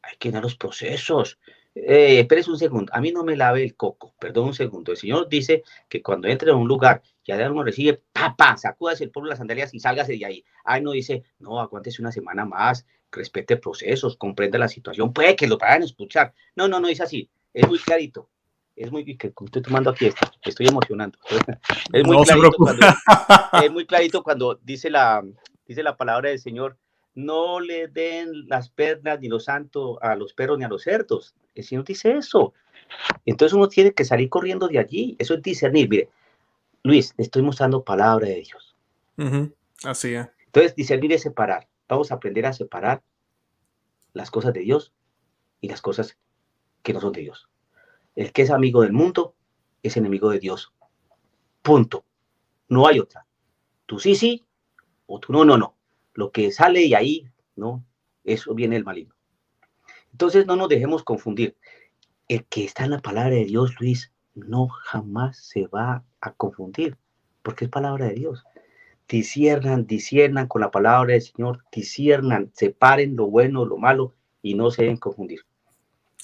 hay 0.03 0.17
que 0.17 0.29
tener 0.29 0.43
los 0.43 0.55
procesos. 0.55 1.39
Eh, 1.76 2.22
espérese 2.22 2.50
un 2.50 2.58
segundo, 2.58 2.90
a 2.96 3.02
mí 3.02 3.12
no 3.12 3.26
me 3.26 3.36
lave 3.36 3.62
el 3.62 3.76
coco, 3.76 4.14
perdón 4.18 4.48
un 4.48 4.54
segundo. 4.54 4.94
El 4.94 4.98
Señor 4.98 5.28
dice 5.28 5.64
que 5.90 6.02
cuando 6.02 6.30
entre 6.30 6.52
a 6.52 6.56
un 6.56 6.70
lugar, 6.70 7.04
ya 7.26 7.36
de 7.36 7.50
uno 7.50 7.64
recibe, 7.64 8.02
papá, 8.14 8.56
sacúdase 8.56 9.04
el 9.04 9.12
polvo 9.12 9.26
de 9.26 9.32
las 9.32 9.40
sandalias 9.40 9.74
y 9.74 9.80
sálgase 9.80 10.14
de 10.14 10.26
ahí. 10.26 10.46
Ay, 10.64 10.82
no 10.82 10.92
dice, 10.92 11.24
no, 11.40 11.60
aguántese 11.60 12.02
una 12.02 12.14
semana 12.14 12.46
más, 12.46 12.86
respete 13.12 13.58
procesos, 13.58 14.16
comprenda 14.16 14.58
la 14.58 14.70
situación, 14.70 15.12
puede 15.12 15.36
que 15.36 15.48
lo 15.48 15.58
vayan 15.58 15.82
a 15.82 15.86
escuchar. 15.86 16.34
No, 16.56 16.70
no, 16.70 16.80
no 16.80 16.88
es 16.88 17.02
así, 17.02 17.30
es 17.54 17.68
muy 17.68 17.80
clarito. 17.80 18.30
Es 18.76 18.92
muy 18.92 19.06
que 19.18 19.28
estoy 19.28 19.62
tomando 19.62 19.90
aquí 19.90 20.08
esto, 20.08 20.30
estoy 20.44 20.68
emocionando. 20.68 21.18
Es 21.94 22.04
muy, 22.06 22.22
clarito 22.26 22.52
cuando, 22.58 22.86
es 23.64 23.72
muy 23.72 23.86
clarito 23.88 24.24
cuando 24.24 24.60
dice 24.64 24.90
la, 24.90 25.24
dice 25.66 25.82
la 25.82 25.96
palabra 25.96 26.30
del 26.30 26.40
Señor, 26.40 26.78
no 27.15 27.60
le 27.60 27.88
den 27.88 28.47
las 28.47 28.69
pernas 28.69 29.19
ni 29.19 29.28
los 29.28 29.45
santos 29.45 29.97
a 30.01 30.15
los 30.15 30.34
perros 30.34 30.58
ni 30.58 30.65
a 30.65 30.69
los 30.69 30.84
cerdos. 30.84 31.34
El 31.56 31.63
Señor 31.63 31.86
dice 31.86 32.12
eso. 32.17 32.54
Entonces 33.25 33.54
uno 33.54 33.67
tiene 33.67 33.93
que 33.93 34.06
salir 34.06 34.30
corriendo 34.30 34.67
de 34.67 34.80
allí. 34.80 35.15
Eso 35.17 35.34
es 35.34 35.41
discernir. 35.41 35.89
Mire, 35.89 36.10
Luis, 36.84 37.13
le 37.17 37.23
estoy 37.23 37.41
mostrando 37.41 37.84
palabra 37.84 38.28
de 38.28 38.41
Dios. 38.41 38.75
Así 39.84 40.13
es. 40.13 40.28
Entonces, 40.45 40.75
discernir 40.75 41.12
es 41.13 41.21
separar. 41.21 41.67
Vamos 41.88 42.12
a 42.12 42.15
aprender 42.15 42.45
a 42.45 42.54
separar 42.54 43.01
las 44.13 44.32
cosas 44.32 44.54
de 44.54 44.62
Dios 44.62 44.93
y 45.62 45.67
las 45.67 45.82
cosas 45.82 46.17
que 46.84 46.93
no 46.93 47.01
son 47.01 47.12
de 47.12 47.21
Dios. 47.21 47.49
El 48.15 48.32
que 48.32 48.43
es 48.43 48.51
amigo 48.51 48.82
del 48.82 48.93
mundo 48.93 49.36
es 49.84 49.97
enemigo 49.97 50.30
de 50.30 50.39
Dios. 50.39 50.73
Punto. 51.62 52.06
No 52.69 52.88
hay 52.88 52.99
otra. 52.99 53.25
Tú 53.86 53.99
sí, 53.99 54.15
sí, 54.15 54.45
o 55.08 55.19
tú 55.19 55.34
no, 55.34 55.43
no, 55.43 55.58
no. 55.58 55.75
Lo 56.15 56.32
que 56.32 56.51
sale 56.51 56.82
y 56.84 56.95
ahí, 56.95 57.30
¿no? 57.56 57.86
Eso 58.23 58.56
viene 58.56 58.75
el 58.75 58.84
maligno. 58.84 59.13
Entonces 60.12 60.47
no 60.47 60.56
nos 60.56 60.69
dejemos 60.69 61.04
confundir. 61.04 61.56
El 62.28 62.45
que 62.45 62.65
está 62.65 62.86
en 62.86 62.91
la 62.91 62.99
palabra 62.99 63.36
de 63.36 63.45
Dios, 63.45 63.75
Luis, 63.80 64.12
no 64.34 64.67
jamás 64.67 65.38
se 65.38 65.67
va 65.67 66.04
a 66.21 66.32
confundir, 66.32 66.97
porque 67.43 67.65
es 67.65 67.71
palabra 67.71 68.08
de 68.08 68.15
Dios. 68.15 68.43
Disiernan, 69.08 69.86
disiernan 69.86 70.47
con 70.47 70.62
la 70.62 70.71
palabra 70.71 71.13
del 71.13 71.21
Señor, 71.21 71.63
disiernan, 71.71 72.51
separen 72.54 73.15
lo 73.15 73.28
bueno, 73.28 73.65
lo 73.65 73.78
malo 73.78 74.13
y 74.41 74.56
no 74.56 74.71
se 74.71 74.84
deben 74.84 74.97
confundir. 74.97 75.41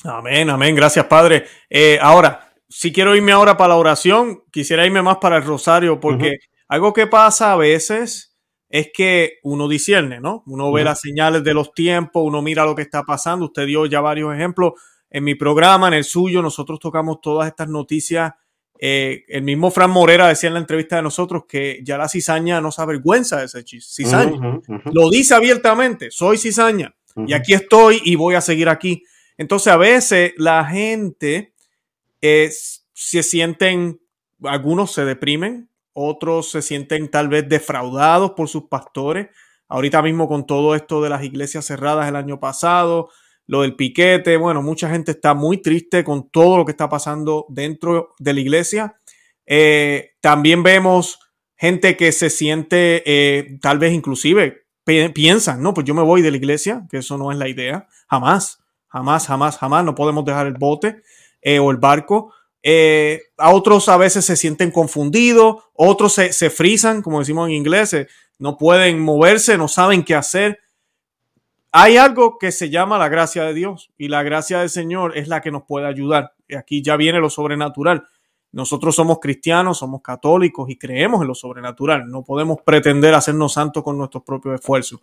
Amén, 0.03 0.49
amén. 0.49 0.75
Gracias, 0.75 1.05
Padre. 1.05 1.45
Eh, 1.69 1.99
ahora, 2.01 2.53
si 2.67 2.91
quiero 2.91 3.15
irme 3.15 3.33
ahora 3.33 3.57
para 3.57 3.69
la 3.69 3.75
oración, 3.75 4.43
quisiera 4.51 4.85
irme 4.85 5.01
más 5.01 5.17
para 5.17 5.37
el 5.37 5.43
rosario, 5.43 5.99
porque 5.99 6.37
algo 6.67 6.93
que 6.93 7.05
pasa 7.05 7.51
a 7.51 7.57
veces 7.57 8.30
es 8.71 8.89
que 8.93 9.39
uno 9.43 9.67
discierne, 9.67 10.21
¿no? 10.21 10.43
Uno 10.47 10.71
ve 10.71 10.85
las 10.85 11.01
señales 11.01 11.43
de 11.43 11.53
los 11.53 11.73
tiempos, 11.73 12.23
uno 12.25 12.41
mira 12.41 12.65
lo 12.65 12.73
que 12.73 12.81
está 12.81 13.03
pasando. 13.03 13.45
Usted 13.45 13.65
dio 13.65 13.85
ya 13.85 13.99
varios 13.99 14.33
ejemplos. 14.33 14.73
En 15.09 15.25
mi 15.25 15.35
programa, 15.35 15.89
en 15.89 15.95
el 15.95 16.05
suyo, 16.05 16.41
nosotros 16.41 16.79
tocamos 16.79 17.19
todas 17.19 17.49
estas 17.49 17.67
noticias. 17.67 18.31
Eh, 18.79 19.25
el 19.27 19.43
mismo 19.43 19.71
Fran 19.71 19.91
Morera 19.91 20.29
decía 20.29 20.47
en 20.47 20.53
la 20.53 20.61
entrevista 20.61 20.95
de 20.95 21.01
nosotros 21.01 21.43
que 21.47 21.81
ya 21.83 21.97
la 21.97 22.07
cizaña 22.07 22.61
no 22.61 22.71
se 22.71 22.81
avergüenza 22.81 23.39
de 23.39 23.45
ese 23.45 23.63
cizaña. 23.63 24.61
Lo 24.85 25.09
dice 25.09 25.35
abiertamente, 25.35 26.09
soy 26.09 26.37
cizaña 26.37 26.95
y 27.27 27.33
aquí 27.33 27.53
estoy 27.53 28.01
y 28.05 28.15
voy 28.15 28.35
a 28.35 28.41
seguir 28.41 28.69
aquí. 28.69 29.03
Entonces 29.37 29.73
a 29.73 29.77
veces 29.77 30.33
la 30.37 30.63
gente 30.65 31.53
eh, 32.21 32.49
se 32.93 33.21
sienten, 33.21 33.99
algunos 34.43 34.93
se 34.93 35.03
deprimen, 35.03 35.69
otros 35.93 36.51
se 36.51 36.61
sienten 36.61 37.09
tal 37.09 37.27
vez 37.27 37.47
defraudados 37.47 38.31
por 38.31 38.47
sus 38.47 38.63
pastores. 38.63 39.27
Ahorita 39.67 40.01
mismo 40.01 40.27
con 40.27 40.45
todo 40.45 40.75
esto 40.75 41.01
de 41.01 41.09
las 41.09 41.23
iglesias 41.23 41.65
cerradas 41.65 42.07
el 42.07 42.15
año 42.15 42.39
pasado, 42.39 43.09
lo 43.47 43.61
del 43.61 43.75
piquete, 43.75 44.37
bueno, 44.37 44.61
mucha 44.61 44.89
gente 44.89 45.11
está 45.11 45.33
muy 45.33 45.57
triste 45.61 46.03
con 46.03 46.29
todo 46.29 46.57
lo 46.57 46.65
que 46.65 46.71
está 46.71 46.89
pasando 46.89 47.45
dentro 47.49 48.13
de 48.19 48.33
la 48.33 48.39
iglesia. 48.39 48.97
Eh, 49.45 50.11
también 50.21 50.63
vemos 50.63 51.19
gente 51.57 51.97
que 51.97 52.11
se 52.11 52.29
siente, 52.29 53.03
eh, 53.05 53.57
tal 53.61 53.79
vez 53.79 53.93
inclusive 53.93 54.61
piensan, 55.13 55.61
no, 55.61 55.73
pues 55.73 55.85
yo 55.85 55.93
me 55.93 56.01
voy 56.01 56.21
de 56.21 56.31
la 56.31 56.37
iglesia, 56.37 56.85
que 56.89 56.97
eso 56.97 57.17
no 57.17 57.31
es 57.31 57.37
la 57.37 57.47
idea, 57.47 57.87
jamás, 58.09 58.59
jamás, 58.87 59.27
jamás, 59.27 59.57
jamás, 59.57 59.85
no 59.85 59.95
podemos 59.95 60.25
dejar 60.25 60.47
el 60.47 60.55
bote 60.55 61.01
eh, 61.41 61.59
o 61.59 61.71
el 61.71 61.77
barco. 61.77 62.33
Eh, 62.63 63.21
a 63.37 63.51
otros 63.51 63.89
a 63.89 63.97
veces 63.97 64.25
se 64.25 64.35
sienten 64.35 64.71
confundidos, 64.71 65.63
otros 65.73 66.13
se, 66.13 66.49
frisan, 66.49 67.01
como 67.01 67.19
decimos 67.19 67.49
en 67.49 67.55
inglés, 67.55 67.95
no 68.37 68.57
pueden 68.57 68.99
moverse, 68.99 69.57
no 69.57 69.67
saben 69.67 70.03
qué 70.03 70.15
hacer. 70.15 70.59
Hay 71.71 71.97
algo 71.97 72.37
que 72.37 72.51
se 72.51 72.69
llama 72.69 72.97
la 72.97 73.07
gracia 73.07 73.43
de 73.43 73.53
Dios 73.53 73.91
y 73.97 74.09
la 74.09 74.23
gracia 74.23 74.59
del 74.59 74.69
Señor 74.69 75.17
es 75.17 75.27
la 75.27 75.41
que 75.41 75.51
nos 75.51 75.63
puede 75.63 75.87
ayudar. 75.87 76.33
Aquí 76.57 76.81
ya 76.81 76.97
viene 76.97 77.19
lo 77.19 77.29
sobrenatural. 77.29 78.03
Nosotros 78.51 78.93
somos 78.95 79.19
cristianos, 79.19 79.77
somos 79.77 80.01
católicos 80.01 80.69
y 80.69 80.77
creemos 80.77 81.21
en 81.21 81.29
lo 81.29 81.35
sobrenatural. 81.35 82.09
No 82.09 82.23
podemos 82.25 82.57
pretender 82.65 83.13
hacernos 83.13 83.53
santos 83.53 83.81
con 83.81 83.97
nuestros 83.97 84.23
propios 84.23 84.55
esfuerzos. 84.55 84.99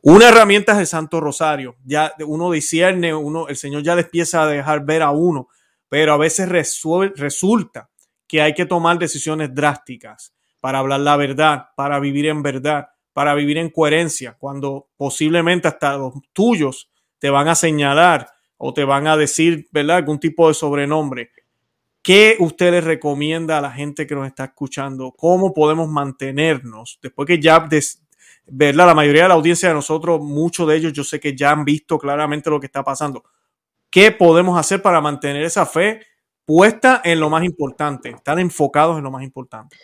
Una 0.00 0.28
herramienta 0.28 0.72
es 0.72 0.78
el 0.78 0.86
Santo 0.86 1.20
Rosario. 1.20 1.74
Ya 1.84 2.12
uno 2.24 2.52
discierne, 2.52 3.12
uno, 3.12 3.48
el 3.48 3.56
Señor 3.56 3.82
ya 3.82 3.96
les 3.96 4.04
empieza 4.04 4.44
a 4.44 4.46
dejar 4.46 4.84
ver 4.84 5.02
a 5.02 5.10
uno 5.10 5.48
pero 5.92 6.14
a 6.14 6.16
veces 6.16 6.48
resulta 6.48 7.90
que 8.26 8.40
hay 8.40 8.54
que 8.54 8.64
tomar 8.64 8.98
decisiones 8.98 9.54
drásticas 9.54 10.32
para 10.58 10.78
hablar 10.78 11.00
la 11.00 11.18
verdad, 11.18 11.66
para 11.76 12.00
vivir 12.00 12.24
en 12.28 12.42
verdad, 12.42 12.88
para 13.12 13.34
vivir 13.34 13.58
en 13.58 13.68
coherencia, 13.68 14.34
cuando 14.38 14.88
posiblemente 14.96 15.68
hasta 15.68 15.98
los 15.98 16.14
tuyos 16.32 16.90
te 17.18 17.28
van 17.28 17.48
a 17.48 17.54
señalar 17.54 18.30
o 18.56 18.72
te 18.72 18.84
van 18.84 19.06
a 19.06 19.18
decir, 19.18 19.68
¿verdad?, 19.70 19.98
algún 19.98 20.18
tipo 20.18 20.48
de 20.48 20.54
sobrenombre. 20.54 21.30
¿Qué 22.02 22.36
usted 22.38 22.70
le 22.70 22.80
recomienda 22.80 23.58
a 23.58 23.60
la 23.60 23.70
gente 23.70 24.06
que 24.06 24.14
nos 24.14 24.26
está 24.26 24.44
escuchando? 24.44 25.12
¿Cómo 25.12 25.52
podemos 25.52 25.90
mantenernos? 25.90 27.00
Después 27.02 27.26
que 27.26 27.38
ya, 27.38 27.68
¿verdad? 28.46 28.86
La 28.86 28.94
mayoría 28.94 29.24
de 29.24 29.28
la 29.28 29.34
audiencia 29.34 29.68
de 29.68 29.74
nosotros, 29.74 30.22
muchos 30.22 30.66
de 30.66 30.74
ellos, 30.74 30.94
yo 30.94 31.04
sé 31.04 31.20
que 31.20 31.36
ya 31.36 31.50
han 31.50 31.66
visto 31.66 31.98
claramente 31.98 32.48
lo 32.48 32.58
que 32.58 32.64
está 32.64 32.82
pasando. 32.82 33.22
¿Qué 33.92 34.10
podemos 34.10 34.58
hacer 34.58 34.80
para 34.80 35.02
mantener 35.02 35.42
esa 35.42 35.66
fe 35.66 36.00
puesta 36.46 37.02
en 37.04 37.20
lo 37.20 37.28
más 37.28 37.44
importante, 37.44 38.08
estar 38.08 38.40
enfocados 38.40 38.96
en 38.96 39.04
lo 39.04 39.10
más 39.10 39.22
importante? 39.22 39.76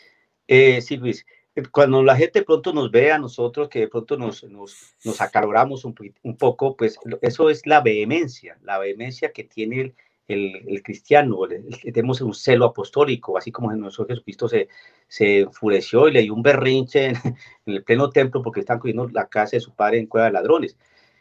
Eh, 0.46 0.80
sí, 0.80 0.96
Luis, 0.96 1.26
eh, 1.54 1.64
cuando 1.70 2.02
la 2.02 2.16
gente 2.16 2.42
pronto 2.42 2.72
nos 2.72 2.90
ve 2.90 3.12
a 3.12 3.18
nosotros, 3.18 3.68
que 3.68 3.80
de 3.80 3.88
pronto 3.88 4.16
nos, 4.16 4.44
nos, 4.44 4.94
nos 5.04 5.20
acaloramos 5.20 5.84
un, 5.84 5.94
un, 6.22 6.36
poco, 6.38 6.74
pues 6.74 6.98
eso 7.20 7.50
es 7.50 7.66
la 7.66 7.82
vehemencia, 7.82 8.56
la 8.62 8.78
vehemencia 8.78 9.30
que 9.30 9.44
tiene 9.44 9.92
el, 10.26 10.56
el, 10.66 10.82
cristiano, 10.82 11.40
tenemos 11.92 12.22
un 12.22 12.32
celo 12.32 12.64
apostólico, 12.64 13.36
así 13.36 13.52
como 13.52 13.70
nuestro 13.76 14.06
Jesucristo 14.06 14.48
se, 14.48 14.68
se 15.06 15.40
enfureció 15.40 16.08
y 16.08 16.12
le 16.12 16.22
dio 16.22 16.32
un 16.32 16.42
berrinche 16.42 17.08
en, 17.08 17.16
en, 17.16 17.36
el 17.66 17.84
pleno 17.84 18.08
templo 18.08 18.40
porque 18.40 18.60
están 18.60 18.78
cuidando 18.78 19.06
la 19.10 19.26
casa 19.26 19.58
de 19.58 19.60
su 19.60 19.74
padre 19.74 19.98
en 19.98 20.06
cueva 20.06 20.28
de 20.28 20.32
ladrones. 20.32 20.78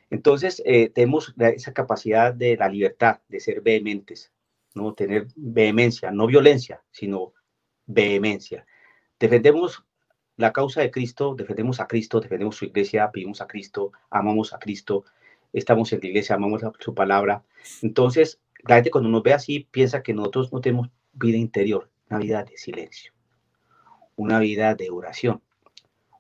Entonces, 0.10 0.62
eh, 0.66 0.90
tenemos 0.90 1.34
esa 1.38 1.74
capacidad 1.74 2.34
de 2.34 2.56
la 2.56 2.70
libertad, 2.70 3.20
de 3.28 3.40
ser 3.40 3.62
vehementes, 3.62 4.32
¿no? 4.74 4.94
Tener 4.94 5.28
vehemencia, 5.36 6.12
no 6.12 6.28
violencia, 6.28 6.82
sino 6.92 7.34
vehemencia. 7.86 8.66
Defendemos 9.20 9.84
la 10.38 10.54
causa 10.54 10.82
de 10.82 10.92
Cristo, 10.92 11.36
defendemos 11.36 11.80
a 11.80 11.88
Cristo, 11.88 12.20
defendemos 12.20 12.56
su 12.56 12.66
iglesia, 12.66 13.10
vivimos 13.14 13.42
a 13.42 13.48
Cristo, 13.48 13.92
amamos 14.10 14.54
a 14.54 14.60
Cristo, 14.60 15.04
estamos 15.52 15.92
en 15.92 16.00
la 16.02 16.08
iglesia, 16.08 16.36
amamos 16.36 16.62
su 16.80 16.94
palabra. 16.94 17.44
Entonces, 17.82 18.40
la 18.64 18.76
gente 18.76 18.92
cuando 18.92 19.10
nos 19.10 19.24
ve 19.24 19.34
así 19.34 19.68
piensa 19.72 20.04
que 20.04 20.14
nosotros 20.14 20.54
no 20.54 20.62
tenemos 20.62 20.90
vida 21.14 21.38
interior, 21.38 21.90
una 22.10 22.20
vida 22.20 22.44
de 22.44 22.58
silencio, 22.58 23.14
una 24.16 24.40
vida 24.40 24.76
de 24.76 24.90
oración, 24.90 25.42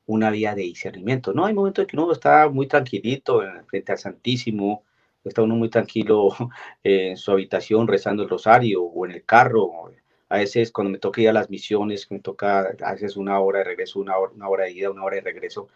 una 0.07 0.31
vida 0.31 0.55
de 0.55 0.63
discernimiento. 0.63 1.33
No 1.33 1.45
hay 1.45 1.53
momentos 1.53 1.83
en 1.83 1.87
que 1.87 1.97
uno 1.97 2.11
está 2.11 2.49
muy 2.49 2.67
tranquilito 2.67 3.41
frente 3.67 3.91
al 3.91 3.97
Santísimo, 3.99 4.83
está 5.23 5.43
uno 5.43 5.55
muy 5.55 5.69
tranquilo 5.69 6.29
en 6.83 7.17
su 7.17 7.31
habitación 7.31 7.87
rezando 7.87 8.23
el 8.23 8.29
rosario 8.29 8.83
o 8.83 9.05
en 9.05 9.11
el 9.11 9.23
carro. 9.25 9.91
A 10.29 10.37
veces 10.37 10.71
cuando 10.71 10.91
me 10.91 10.97
toca 10.97 11.21
ir 11.21 11.29
a 11.29 11.33
las 11.33 11.49
misiones, 11.49 12.09
me 12.09 12.19
toca 12.19 12.75
a 12.81 12.93
veces 12.93 13.17
una 13.17 13.39
hora 13.39 13.59
de 13.59 13.65
regreso, 13.65 13.99
una 13.99 14.17
hora, 14.17 14.65
de 14.65 14.71
ida, 14.71 14.89
una 14.89 15.03
hora 15.03 15.17
de 15.17 15.21
regreso, 15.21 15.67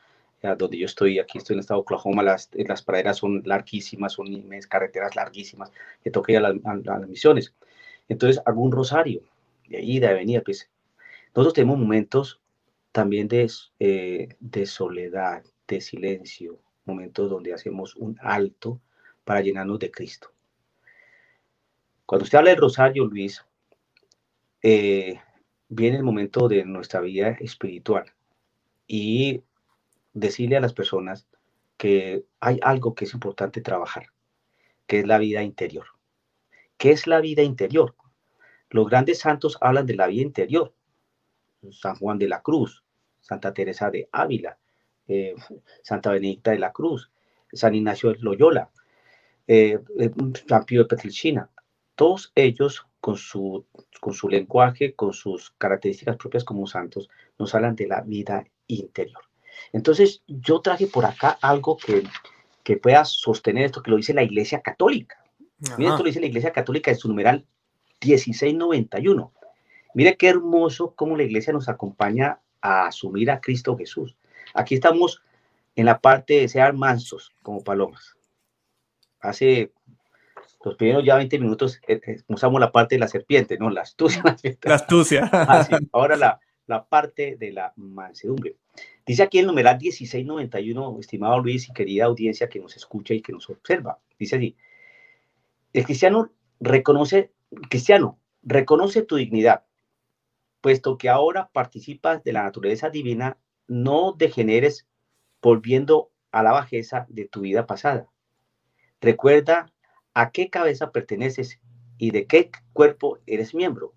donde 0.58 0.78
yo 0.78 0.86
estoy, 0.86 1.20
aquí 1.20 1.38
estoy 1.38 1.54
en 1.54 1.60
el 1.60 1.62
estado 1.62 1.80
de 1.80 1.84
Oklahoma, 1.84 2.24
las, 2.24 2.50
las 2.54 2.82
praderas 2.82 3.18
son 3.18 3.44
larguísimas, 3.46 4.14
son 4.14 4.28
carreteras 4.68 5.16
larguísimas, 5.16 5.72
me 6.04 6.12
toca 6.12 6.32
ir 6.32 6.40
a, 6.40 6.42
las 6.42 7.08
misiones. 7.08 7.54
Entonces 8.10 8.42
un 8.48 8.72
rosario 8.72 9.22
de 9.68 9.82
ida, 9.82 10.10
de 10.10 10.16
venida, 10.16 10.42
pues 10.44 10.70
nosotros 11.34 11.54
tenemos 11.54 11.78
momentos 11.78 12.41
también 12.92 13.28
de, 13.28 13.50
eh, 13.80 14.36
de 14.40 14.66
soledad, 14.66 15.44
de 15.68 15.82
silencio, 15.82 16.60
momentos 16.86 17.30
donde 17.30 17.54
hacemos 17.54 17.96
un 17.96 18.18
alto 18.22 18.82
para 19.24 19.42
llenarnos 19.42 19.80
de 19.80 19.92
Cristo. 19.92 20.34
Cuando 22.06 22.24
usted 22.24 22.38
habla 22.38 22.52
del 22.52 22.60
rosario, 22.60 23.06
Luis, 23.06 23.46
eh, 24.62 25.20
viene 25.70 25.98
el 25.98 26.04
momento 26.04 26.48
de 26.48 26.66
nuestra 26.66 27.00
vida 27.00 27.30
espiritual 27.40 28.12
y 28.86 29.42
decirle 30.14 30.58
a 30.58 30.62
las 30.62 30.74
personas 30.74 31.28
que 31.78 32.26
hay 32.42 32.60
algo 32.62 32.94
que 32.94 33.06
es 33.06 33.14
importante 33.14 33.62
trabajar, 33.62 34.08
que 34.86 35.00
es 35.00 35.08
la 35.08 35.18
vida 35.18 35.42
interior. 35.42 35.86
¿Qué 36.78 36.92
es 36.92 37.08
la 37.08 37.22
vida 37.22 37.44
interior? 37.44 37.96
Los 38.70 38.90
grandes 38.90 39.20
santos 39.20 39.58
hablan 39.62 39.86
de 39.86 39.96
la 39.96 40.08
vida 40.08 40.24
interior. 40.24 40.74
San 41.70 41.96
Juan 41.96 42.18
de 42.18 42.28
la 42.28 42.42
Cruz, 42.42 42.84
Santa 43.20 43.54
Teresa 43.54 43.90
de 43.92 44.10
Ávila, 44.12 44.58
eh, 45.08 45.36
Santa 45.84 46.12
Benedicta 46.12 46.52
de 46.52 46.60
la 46.60 46.72
Cruz, 46.72 47.12
San 47.52 47.76
Ignacio 47.76 48.12
de 48.12 48.20
Loyola, 48.20 48.70
eh, 49.48 49.80
eh, 50.00 50.12
San 50.48 50.66
Pío 50.66 50.84
de 50.84 50.88
Petricina. 50.88 51.50
Todos 51.96 52.32
ellos, 52.36 52.86
con 53.00 53.18
su, 53.18 53.66
con 54.00 54.14
su 54.14 54.30
lenguaje, 54.30 54.94
con 54.94 55.14
sus 55.14 55.52
características 55.58 56.18
propias 56.18 56.44
como 56.44 56.66
santos, 56.68 57.10
nos 57.38 57.54
hablan 57.54 57.76
de 57.76 57.88
la 57.88 58.02
vida 58.02 58.46
interior. 58.68 59.24
Entonces, 59.74 60.24
yo 60.28 60.62
traje 60.62 60.88
por 60.88 61.06
acá 61.06 61.38
algo 61.42 61.78
que, 61.78 62.04
que 62.64 62.78
pueda 62.78 63.06
sostener 63.06 63.66
esto, 63.66 63.84
que 63.84 63.92
lo 63.92 63.98
dice 63.98 64.14
la 64.14 64.24
Iglesia 64.24 64.62
Católica. 64.62 65.18
Esto 65.60 65.98
lo 66.00 66.04
dice 66.06 66.20
la 66.20 66.26
Iglesia 66.26 66.52
Católica 66.52 66.90
en 66.90 66.98
su 66.98 67.08
numeral 67.08 67.46
1691. 68.04 69.32
Mire 69.94 70.16
qué 70.18 70.30
hermoso 70.30 70.94
cómo 70.96 71.18
la 71.18 71.24
Iglesia 71.24 71.54
nos 71.54 71.70
acompaña 71.70 72.40
a 72.62 72.88
asumir 72.88 73.32
a 73.32 73.42
Cristo 73.42 73.78
Jesús. 73.78 74.16
Aquí 74.54 74.76
estamos 74.76 75.22
en 75.76 75.86
la 75.86 76.00
parte 76.00 76.36
de 76.36 76.48
ser 76.48 76.74
mansos 76.74 77.34
como 77.42 77.64
palomas. 77.64 78.16
Hace 79.20 79.72
los 80.64 80.76
primeros 80.76 81.04
ya 81.04 81.16
20 81.16 81.40
minutos 81.40 81.80
eh, 81.88 82.00
eh, 82.06 82.22
usamos 82.28 82.60
la 82.60 82.72
parte 82.72 82.96
de 82.96 83.00
la 83.00 83.08
serpiente, 83.08 83.58
¿no? 83.58 83.70
La 83.70 83.82
astucia. 83.82 84.24
La 84.64 84.76
astucia. 84.76 85.30
Ah, 85.32 85.68
Ahora 85.92 86.16
la, 86.16 86.40
la 86.68 86.86
parte 86.86 87.36
de 87.38 87.52
la 87.52 87.74
mansedumbre. 87.76 88.56
Dice 89.06 89.24
aquí 89.24 89.40
el 89.40 89.48
numeral 89.48 89.78
1691, 89.78 90.98
estimado 91.00 91.40
Luis 91.40 91.68
y 91.68 91.74
querida 91.74 92.06
audiencia 92.06 92.48
que 92.48 92.60
nos 92.60 92.76
escucha 92.78 93.14
y 93.14 93.22
que 93.22 93.34
nos 93.34 93.50
observa. 93.50 94.00
Dice 94.20 94.36
así, 94.36 94.56
el 95.74 95.86
cristiano 95.86 96.32
reconoce, 96.60 97.32
cristiano, 97.70 98.20
reconoce 98.44 99.02
tu 99.02 99.16
dignidad, 99.16 99.64
puesto 100.62 100.98
que 100.98 101.10
ahora 101.10 101.50
participas 101.52 102.24
de 102.24 102.34
la 102.34 102.44
naturaleza 102.44 102.90
divina, 102.90 103.38
no 103.68 104.14
degeneres 104.14 104.88
volviendo 105.42 106.12
a 106.32 106.44
la 106.44 106.52
bajeza 106.52 107.06
de 107.10 107.26
tu 107.26 107.42
vida 107.42 107.66
pasada. 107.66 108.10
Recuerda 109.02 109.72
a 110.14 110.32
qué 110.32 110.50
cabeza 110.50 110.92
perteneces 110.92 111.60
y 111.98 112.12
de 112.12 112.28
qué 112.28 112.52
cuerpo 112.74 113.18
eres 113.26 113.54
miembro. 113.56 113.94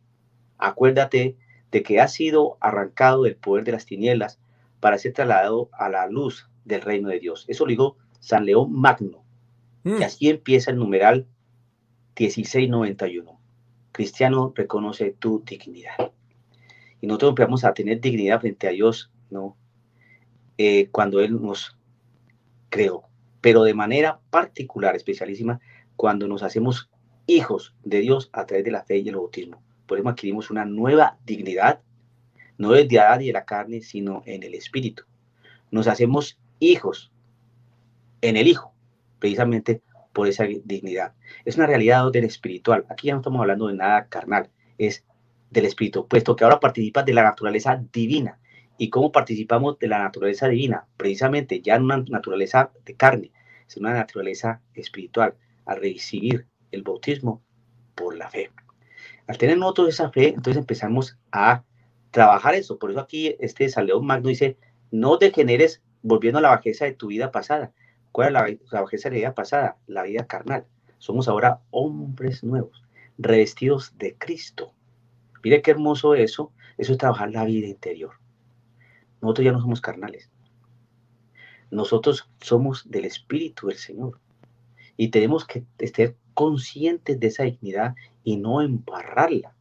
Acuérdate 0.58 1.36
de 1.70 1.82
que 1.82 2.00
has 2.00 2.12
sido 2.12 2.56
arrancado 2.60 3.24
del 3.24 3.36
poder 3.36 3.64
de 3.64 3.72
las 3.72 3.86
tinieblas 3.86 4.40
para 4.80 4.98
ser 4.98 5.12
trasladado 5.12 5.68
a 5.72 5.88
la 5.88 6.06
luz 6.06 6.48
del 6.64 6.82
reino 6.82 7.08
de 7.08 7.20
Dios. 7.20 7.44
Eso 7.48 7.64
lo 7.64 7.70
dijo 7.70 7.96
San 8.20 8.46
León 8.46 8.72
Magno. 8.72 9.24
Mm. 9.82 10.00
Y 10.00 10.02
así 10.04 10.30
empieza 10.30 10.70
el 10.70 10.78
numeral 10.78 11.26
1691. 12.18 13.40
Cristiano 13.92 14.52
reconoce 14.54 15.10
tu 15.12 15.42
dignidad. 15.44 16.12
Y 17.04 17.06
nosotros 17.06 17.32
empezamos 17.32 17.64
a 17.64 17.74
tener 17.74 18.00
dignidad 18.00 18.40
frente 18.40 18.66
a 18.66 18.70
Dios, 18.70 19.12
¿no? 19.28 19.58
Eh, 20.56 20.88
cuando 20.90 21.20
Él 21.20 21.38
nos 21.38 21.76
creó, 22.70 23.02
pero 23.42 23.62
de 23.62 23.74
manera 23.74 24.20
particular, 24.30 24.96
especialísima, 24.96 25.60
cuando 25.96 26.26
nos 26.26 26.42
hacemos 26.42 26.88
hijos 27.26 27.74
de 27.84 28.00
Dios 28.00 28.30
a 28.32 28.46
través 28.46 28.64
de 28.64 28.70
la 28.70 28.84
fe 28.84 28.96
y 28.96 29.10
el 29.10 29.16
bautismo. 29.16 29.62
Por 29.84 29.98
eso 29.98 30.08
adquirimos 30.08 30.50
una 30.50 30.64
nueva 30.64 31.18
dignidad, 31.26 31.82
no 32.56 32.72
desde 32.72 32.98
Adán 32.98 33.20
y 33.20 33.26
de 33.26 33.32
la 33.34 33.44
carne, 33.44 33.82
sino 33.82 34.22
en 34.24 34.42
el 34.42 34.54
Espíritu. 34.54 35.04
Nos 35.70 35.88
hacemos 35.88 36.38
hijos 36.58 37.12
en 38.22 38.38
el 38.38 38.48
Hijo, 38.48 38.72
precisamente 39.18 39.82
por 40.14 40.26
esa 40.26 40.44
dignidad. 40.44 41.12
Es 41.44 41.56
una 41.56 41.66
realidad 41.66 42.10
del 42.10 42.24
espiritual. 42.24 42.86
Aquí 42.88 43.08
ya 43.08 43.12
no 43.12 43.20
estamos 43.20 43.42
hablando 43.42 43.66
de 43.66 43.74
nada 43.74 44.06
carnal, 44.06 44.48
es 44.78 45.04
del 45.54 45.66
Espíritu, 45.66 46.06
puesto 46.06 46.36
que 46.36 46.44
ahora 46.44 46.60
participas 46.60 47.06
de 47.06 47.14
la 47.14 47.22
naturaleza 47.22 47.82
divina. 47.92 48.38
¿Y 48.76 48.90
cómo 48.90 49.12
participamos 49.12 49.78
de 49.78 49.88
la 49.88 50.00
naturaleza 50.00 50.48
divina? 50.48 50.86
Precisamente 50.96 51.62
ya 51.62 51.76
en 51.76 51.84
una 51.84 52.04
naturaleza 52.08 52.72
de 52.84 52.94
carne, 52.94 53.32
es 53.66 53.76
una 53.76 53.94
naturaleza 53.94 54.60
espiritual, 54.74 55.34
al 55.64 55.80
recibir 55.80 56.46
el 56.72 56.82
bautismo 56.82 57.42
por 57.94 58.16
la 58.16 58.28
fe. 58.28 58.50
Al 59.26 59.38
tener 59.38 59.56
nosotros 59.56 59.88
esa 59.88 60.10
fe, 60.10 60.28
entonces 60.28 60.56
empezamos 60.56 61.16
a 61.32 61.64
trabajar 62.10 62.54
eso. 62.54 62.78
Por 62.78 62.90
eso 62.90 63.00
aquí 63.00 63.36
este 63.38 63.68
San 63.68 63.88
Magno 64.02 64.28
dice, 64.28 64.58
no 64.90 65.16
degeneres 65.16 65.82
volviendo 66.02 66.38
a 66.38 66.42
la 66.42 66.50
bajeza 66.50 66.84
de 66.84 66.92
tu 66.92 67.06
vida 67.08 67.30
pasada. 67.30 67.72
¿Cuál 68.12 68.28
es 68.28 68.32
la, 68.70 68.80
bajeza 68.80 69.08
de 69.08 69.16
la 69.16 69.20
vida 69.20 69.34
pasada? 69.34 69.78
La 69.86 70.02
vida 70.02 70.26
carnal. 70.26 70.66
Somos 70.98 71.28
ahora 71.28 71.60
hombres 71.70 72.44
nuevos, 72.44 72.84
revestidos 73.18 73.96
de 73.98 74.14
Cristo. 74.16 74.72
Mire 75.44 75.60
qué 75.60 75.70
hermoso 75.72 76.14
eso. 76.14 76.52
Eso 76.78 76.92
es 76.92 76.98
trabajar 76.98 77.30
la 77.30 77.44
vida 77.44 77.68
interior. 77.68 78.14
Nosotros 79.20 79.44
ya 79.44 79.52
no 79.52 79.60
somos 79.60 79.80
carnales. 79.80 80.30
Nosotros 81.70 82.28
somos 82.40 82.90
del 82.90 83.04
Espíritu 83.04 83.68
del 83.68 83.76
Señor. 83.76 84.18
Y 84.96 85.08
tenemos 85.08 85.44
que 85.44 85.64
estar 85.78 86.14
conscientes 86.32 87.20
de 87.20 87.26
esa 87.26 87.44
dignidad 87.44 87.94
y 88.24 88.38
no 88.38 88.62
embarrarla. 88.62 89.54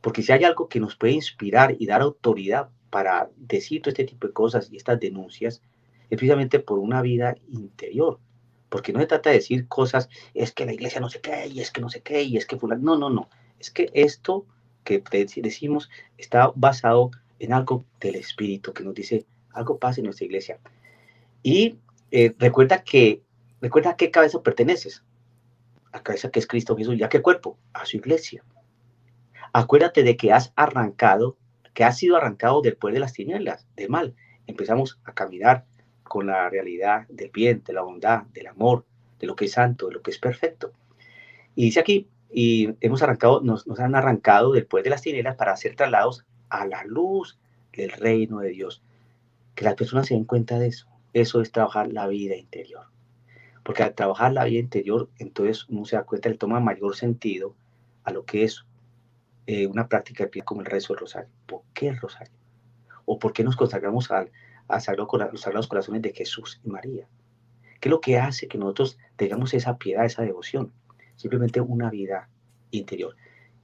Porque 0.00 0.22
si 0.22 0.32
hay 0.32 0.44
algo 0.44 0.68
que 0.68 0.80
nos 0.80 0.96
puede 0.96 1.14
inspirar 1.14 1.74
y 1.78 1.86
dar 1.86 2.00
autoridad 2.00 2.70
para 2.90 3.30
decir 3.36 3.82
todo 3.82 3.90
este 3.90 4.04
tipo 4.04 4.26
de 4.26 4.32
cosas 4.32 4.70
y 4.70 4.76
estas 4.76 5.00
denuncias, 5.00 5.62
es 6.10 6.18
precisamente 6.18 6.60
por 6.60 6.78
una 6.78 7.02
vida 7.02 7.36
interior. 7.48 8.20
Porque 8.68 8.92
no 8.92 9.00
se 9.00 9.06
trata 9.06 9.30
de 9.30 9.36
decir 9.36 9.68
cosas, 9.68 10.08
es 10.34 10.52
que 10.52 10.64
la 10.64 10.72
iglesia 10.72 11.00
no 11.00 11.08
sé 11.08 11.20
qué, 11.20 11.46
y 11.46 11.60
es 11.60 11.70
que 11.70 11.80
no 11.80 11.88
sé 11.88 12.02
qué, 12.02 12.22
y 12.22 12.36
es 12.36 12.46
que 12.46 12.56
fulano. 12.56 12.82
No, 12.82 12.98
no, 12.98 13.10
no. 13.10 13.28
Es 13.58 13.70
que 13.70 13.90
esto 13.94 14.46
que 14.84 15.02
decimos 15.36 15.90
está 16.18 16.52
basado 16.54 17.10
en 17.38 17.52
algo 17.52 17.84
del 18.00 18.16
Espíritu 18.16 18.72
que 18.72 18.84
nos 18.84 18.94
dice 18.94 19.26
algo 19.52 19.78
pasa 19.78 20.00
en 20.00 20.06
nuestra 20.06 20.26
iglesia. 20.26 20.58
Y 21.42 21.78
eh, 22.10 22.34
recuerda 22.38 22.84
que 22.84 23.22
recuerda 23.60 23.90
a 23.90 23.96
qué 23.96 24.10
cabeza 24.10 24.42
perteneces 24.42 25.04
la 25.92 26.02
cabeza 26.02 26.30
que 26.30 26.38
es 26.38 26.46
Cristo 26.46 26.76
Jesús, 26.76 26.96
ya 26.98 27.08
que 27.08 27.22
cuerpo, 27.22 27.58
a 27.72 27.84
su 27.84 27.98
iglesia. 27.98 28.42
Acuérdate 29.52 30.02
de 30.02 30.16
que 30.16 30.32
has 30.32 30.52
arrancado, 30.56 31.36
que 31.74 31.84
has 31.84 31.98
sido 31.98 32.16
arrancado 32.16 32.62
del 32.62 32.76
poder 32.76 32.94
de 32.94 33.00
las 33.00 33.12
tinieblas, 33.12 33.66
del 33.76 33.90
mal. 33.90 34.14
Empezamos 34.46 35.00
a 35.04 35.12
caminar 35.12 35.66
con 36.02 36.26
la 36.26 36.48
realidad 36.48 37.06
del 37.08 37.30
bien, 37.30 37.62
de 37.64 37.72
la 37.74 37.82
bondad, 37.82 38.22
del 38.32 38.46
amor, 38.46 38.86
de 39.18 39.26
lo 39.26 39.36
que 39.36 39.44
es 39.44 39.52
santo, 39.52 39.88
de 39.88 39.94
lo 39.94 40.02
que 40.02 40.10
es 40.10 40.18
perfecto. 40.18 40.72
Y 41.54 41.64
dice 41.64 41.80
aquí, 41.80 42.08
y 42.32 42.74
hemos 42.80 43.02
arrancado, 43.02 43.42
nos, 43.42 43.66
nos 43.66 43.78
han 43.78 43.94
arrancado 43.94 44.54
poder 44.68 44.84
de 44.84 44.90
las 44.90 45.02
tinieblas 45.02 45.36
para 45.36 45.56
ser 45.56 45.76
trasladados 45.76 46.24
a 46.48 46.66
la 46.66 46.84
luz 46.84 47.38
del 47.72 47.90
reino 47.90 48.40
de 48.40 48.50
Dios. 48.50 48.82
Que 49.54 49.64
las 49.64 49.74
personas 49.74 50.06
se 50.06 50.14
den 50.14 50.24
cuenta 50.24 50.58
de 50.58 50.68
eso. 50.68 50.88
Eso 51.12 51.42
es 51.42 51.52
trabajar 51.52 51.92
la 51.92 52.06
vida 52.06 52.36
interior. 52.36 52.86
Porque 53.62 53.82
al 53.82 53.94
trabajar 53.94 54.32
la 54.32 54.44
vida 54.44 54.60
interior, 54.60 55.10
entonces 55.18 55.68
uno 55.68 55.84
se 55.84 55.96
da 55.96 56.04
cuenta, 56.04 56.30
le 56.30 56.36
toma 56.36 56.58
mayor 56.58 56.96
sentido 56.96 57.54
a 58.04 58.12
lo 58.12 58.24
que 58.24 58.44
es 58.44 58.64
eh, 59.46 59.66
una 59.66 59.88
práctica 59.88 60.26
de 60.26 60.42
como 60.42 60.62
el 60.62 60.66
rezo 60.66 60.94
del 60.94 61.00
rosario. 61.00 61.30
¿Por 61.46 61.62
qué 61.74 61.88
el 61.88 61.98
rosario? 61.98 62.34
¿O 63.04 63.18
por 63.18 63.32
qué 63.32 63.44
nos 63.44 63.56
consagramos 63.56 64.10
al, 64.10 64.30
a 64.68 64.76
los 64.76 65.40
sagrados 65.40 65.68
corazones 65.68 66.00
de 66.00 66.12
Jesús 66.12 66.60
y 66.64 66.68
María? 66.68 67.06
¿Qué 67.78 67.88
es 67.88 67.90
lo 67.90 68.00
que 68.00 68.18
hace 68.18 68.48
que 68.48 68.58
nosotros 68.58 68.98
tengamos 69.16 69.52
esa 69.54 69.76
piedad, 69.76 70.04
esa 70.04 70.22
devoción? 70.22 70.72
Simplemente 71.16 71.60
una 71.60 71.90
vida 71.90 72.28
interior. 72.70 73.16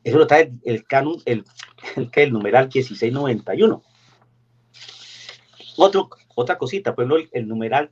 Eso 0.04 0.18
lo 0.18 0.26
trae 0.26 0.52
el 0.64 0.84
canon, 0.84 1.16
el, 1.24 1.44
el, 1.96 2.10
el 2.14 2.32
numeral 2.32 2.70
1691. 2.72 3.82
Otro, 5.76 6.10
otra 6.34 6.58
cosita, 6.58 6.94
por 6.94 7.04
ejemplo, 7.04 7.28
el, 7.32 7.46
numeral 7.46 7.90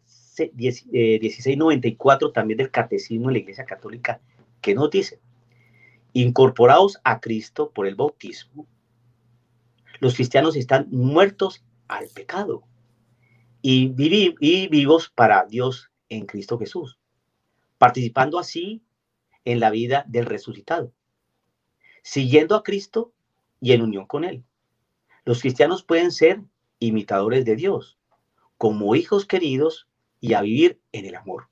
1694 0.55 2.29
eh, 2.29 2.33
también 2.33 2.59
del 2.59 2.71
Catecismo 2.71 3.29
de 3.29 3.35
la 3.35 3.39
Iglesia 3.39 3.65
Católica, 3.65 4.21
que 4.61 4.75
nos 4.75 4.91
dice, 4.91 5.21
incorporados 6.13 6.99
a 7.05 7.21
Cristo 7.21 7.71
por 7.71 7.87
el 7.87 7.95
bautismo, 7.95 8.67
los 10.01 10.15
cristianos 10.15 10.57
están 10.57 10.89
muertos 10.91 11.65
al 11.89 12.09
pecado 12.09 12.65
y, 13.63 13.95
y 14.41 14.69
vivos 14.69 15.11
para 15.15 15.45
Dios 15.45 15.91
en 16.09 16.27
Cristo 16.27 16.59
Jesús, 16.59 16.99
participando 17.79 18.39
así 18.39 18.83
en 19.47 19.61
la 19.61 19.71
vida 19.71 20.05
del 20.09 20.27
resucitado, 20.27 20.93
siguiendo 22.03 22.55
a 22.55 22.63
Cristo 22.63 23.13
y 23.61 23.73
en 23.73 23.81
unión 23.81 24.07
con 24.07 24.25
Él. 24.25 24.45
Los 25.25 25.41
cristianos 25.41 25.83
pueden 25.83 26.13
ser 26.13 26.43
imitadores 26.79 27.47
de 27.47 27.57
Dios, 27.57 27.97
como 28.59 28.95
hijos 28.95 29.25
queridos 29.25 29.89
y 30.21 30.35
a 30.35 30.43
vivir 30.43 30.81
en 30.93 31.07
el 31.07 31.15
amor, 31.15 31.49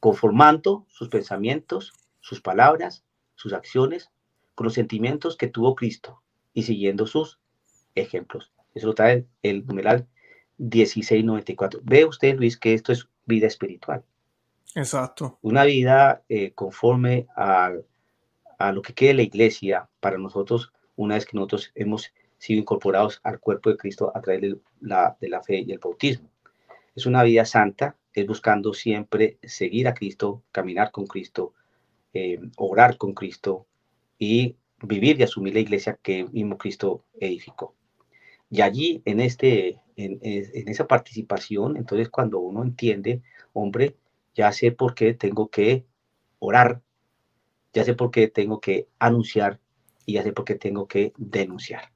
conformando 0.00 0.86
sus 0.88 1.08
pensamientos, 1.08 1.94
sus 2.20 2.40
palabras, 2.40 3.04
sus 3.36 3.52
acciones 3.52 4.10
con 4.54 4.64
los 4.64 4.74
sentimientos 4.74 5.36
que 5.36 5.46
tuvo 5.46 5.76
Cristo 5.76 6.20
y 6.52 6.64
siguiendo 6.64 7.06
sus 7.06 7.38
ejemplos. 7.94 8.52
Eso 8.74 8.88
lo 8.88 8.94
trae 8.94 9.26
el 9.42 9.64
numeral 9.66 10.08
1694. 10.58 11.80
Ve 11.84 12.04
usted, 12.04 12.36
Luis, 12.36 12.56
que 12.56 12.74
esto 12.74 12.92
es 12.92 13.08
vida 13.24 13.46
espiritual. 13.46 14.04
Exacto. 14.74 15.38
Una 15.42 15.64
vida 15.64 16.22
eh, 16.28 16.52
conforme 16.52 17.26
a, 17.36 17.72
a, 18.58 18.72
lo 18.72 18.82
que 18.82 18.94
quede 18.94 19.14
la 19.14 19.22
iglesia 19.22 19.88
para 20.00 20.18
nosotros, 20.18 20.72
una 20.96 21.14
vez 21.14 21.26
que 21.26 21.36
nosotros 21.36 21.72
hemos 21.74 22.12
sido 22.38 22.60
incorporados 22.60 23.20
al 23.24 23.40
cuerpo 23.40 23.70
de 23.70 23.76
Cristo 23.76 24.12
a 24.14 24.20
través 24.20 24.42
de 24.42 24.58
la, 24.80 25.16
de 25.20 25.28
la 25.28 25.42
fe 25.42 25.64
y 25.66 25.72
el 25.72 25.78
bautismo. 25.78 26.28
Es 26.94 27.06
una 27.06 27.22
vida 27.22 27.44
santa, 27.44 27.96
es 28.12 28.26
buscando 28.26 28.74
siempre 28.74 29.38
seguir 29.42 29.88
a 29.88 29.94
Cristo, 29.94 30.42
caminar 30.52 30.90
con 30.90 31.06
Cristo, 31.06 31.54
eh, 32.12 32.38
orar 32.56 32.96
con 32.96 33.14
Cristo 33.14 33.66
y 34.18 34.56
vivir 34.82 35.18
y 35.18 35.22
asumir 35.22 35.54
la 35.54 35.60
iglesia 35.60 35.98
que 36.02 36.24
mismo 36.24 36.58
Cristo 36.58 37.04
edificó. 37.20 37.74
Y 38.50 38.62
allí, 38.62 39.02
en, 39.04 39.20
este, 39.20 39.80
en, 39.96 40.18
en 40.22 40.68
esa 40.68 40.86
participación, 40.86 41.76
entonces 41.76 42.08
cuando 42.08 42.38
uno 42.38 42.62
entiende, 42.62 43.20
hombre, 43.52 43.94
ya 44.38 44.52
sé 44.52 44.70
por 44.70 44.94
qué 44.94 45.14
tengo 45.14 45.50
que 45.50 45.84
orar, 46.38 46.80
ya 47.72 47.82
sé 47.84 47.94
por 47.94 48.12
qué 48.12 48.28
tengo 48.28 48.60
que 48.60 48.86
anunciar 49.00 49.58
y 50.06 50.12
ya 50.14 50.22
sé 50.22 50.32
por 50.32 50.44
qué 50.44 50.54
tengo 50.54 50.86
que 50.86 51.12
denunciar. 51.16 51.90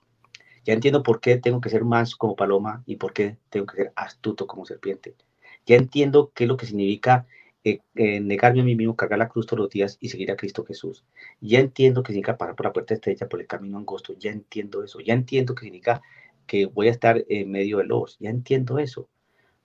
Ya 0.65 0.75
entiendo 0.75 1.05
por 1.05 1.21
qué 1.21 1.37
tengo 1.39 1.61
que 1.61 1.71
ser 1.71 1.85
más 1.85 2.17
como 2.17 2.35
paloma 2.35 2.83
y 2.85 2.97
por 2.97 3.13
qué 3.13 3.39
tengo 3.49 3.67
que 3.67 3.77
ser 3.77 3.93
astuto 3.95 4.49
como 4.49 4.67
serpiente. 4.67 5.15
Ya 5.67 5.77
entiendo 5.77 6.33
qué 6.35 6.45
es 6.45 6.49
lo 6.49 6.57
que 6.57 6.67
significa 6.67 7.27
eh, 7.63 7.79
eh, 7.95 8.19
negarme 8.19 8.63
a 8.63 8.65
mí 8.65 8.75
mismo, 8.75 8.97
cargar 8.97 9.21
la 9.21 9.29
cruz 9.29 9.47
todos 9.47 9.61
los 9.61 9.71
días 9.71 9.97
y 10.01 10.09
seguir 10.09 10.33
a 10.33 10.37
Cristo 10.37 10.65
Jesús. 10.65 11.05
Ya 11.41 11.61
entiendo 11.61 12.03
que 12.03 12.13
significa 12.13 12.37
pasar 12.39 12.57
por 12.57 12.67
la 12.67 12.73
puerta 12.73 12.95
estrecha, 12.95 13.29
por 13.29 13.41
el 13.41 13.47
camino 13.47 13.79
angosto. 13.79 14.15
Ya 14.19 14.33
entiendo 14.33 14.83
eso. 14.83 14.99
Ya 14.99 15.15
entiendo 15.15 15.55
que 15.55 15.65
significa 15.67 16.03
que 16.49 16.67
voy 16.67 16.89
a 16.89 16.91
estar 16.91 17.25
en 17.29 17.53
medio 17.53 17.79
de 17.79 17.85
lobos. 17.85 18.17
Ya 18.19 18.31
entiendo 18.31 18.81
eso. 18.81 19.09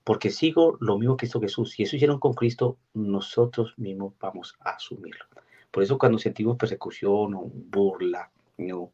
Porque 0.07 0.29
sigo 0.29 0.77
lo 0.79 0.97
mismo 0.97 1.17
que 1.17 1.25
hizo 1.25 1.41
Jesús. 1.41 1.71
Si 1.71 1.83
eso 1.83 1.97
hicieron 1.97 2.17
con 2.17 2.31
Cristo, 2.31 2.77
nosotros 2.93 3.73
mismos 3.75 4.13
vamos 4.21 4.55
a 4.61 4.69
asumirlo. 4.69 5.25
Por 5.69 5.83
eso 5.83 5.97
cuando 5.97 6.17
sentimos 6.17 6.55
persecución 6.55 7.33
o 7.33 7.51
burla, 7.53 8.31
no, 8.57 8.93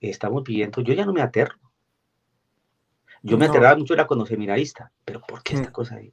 estamos 0.00 0.42
viviendo, 0.42 0.80
yo 0.80 0.94
ya 0.94 1.06
no 1.06 1.12
me 1.12 1.22
aterro. 1.22 1.54
Yo 3.22 3.38
me 3.38 3.46
aterraba 3.46 3.76
mucho 3.76 3.94
era 3.94 4.08
cuando 4.08 4.26
seminarista, 4.26 4.90
pero 5.04 5.20
¿por 5.20 5.44
qué 5.44 5.54
esta 5.54 5.68
mm. 5.68 5.72
cosa 5.72 5.94
ahí? 5.94 6.12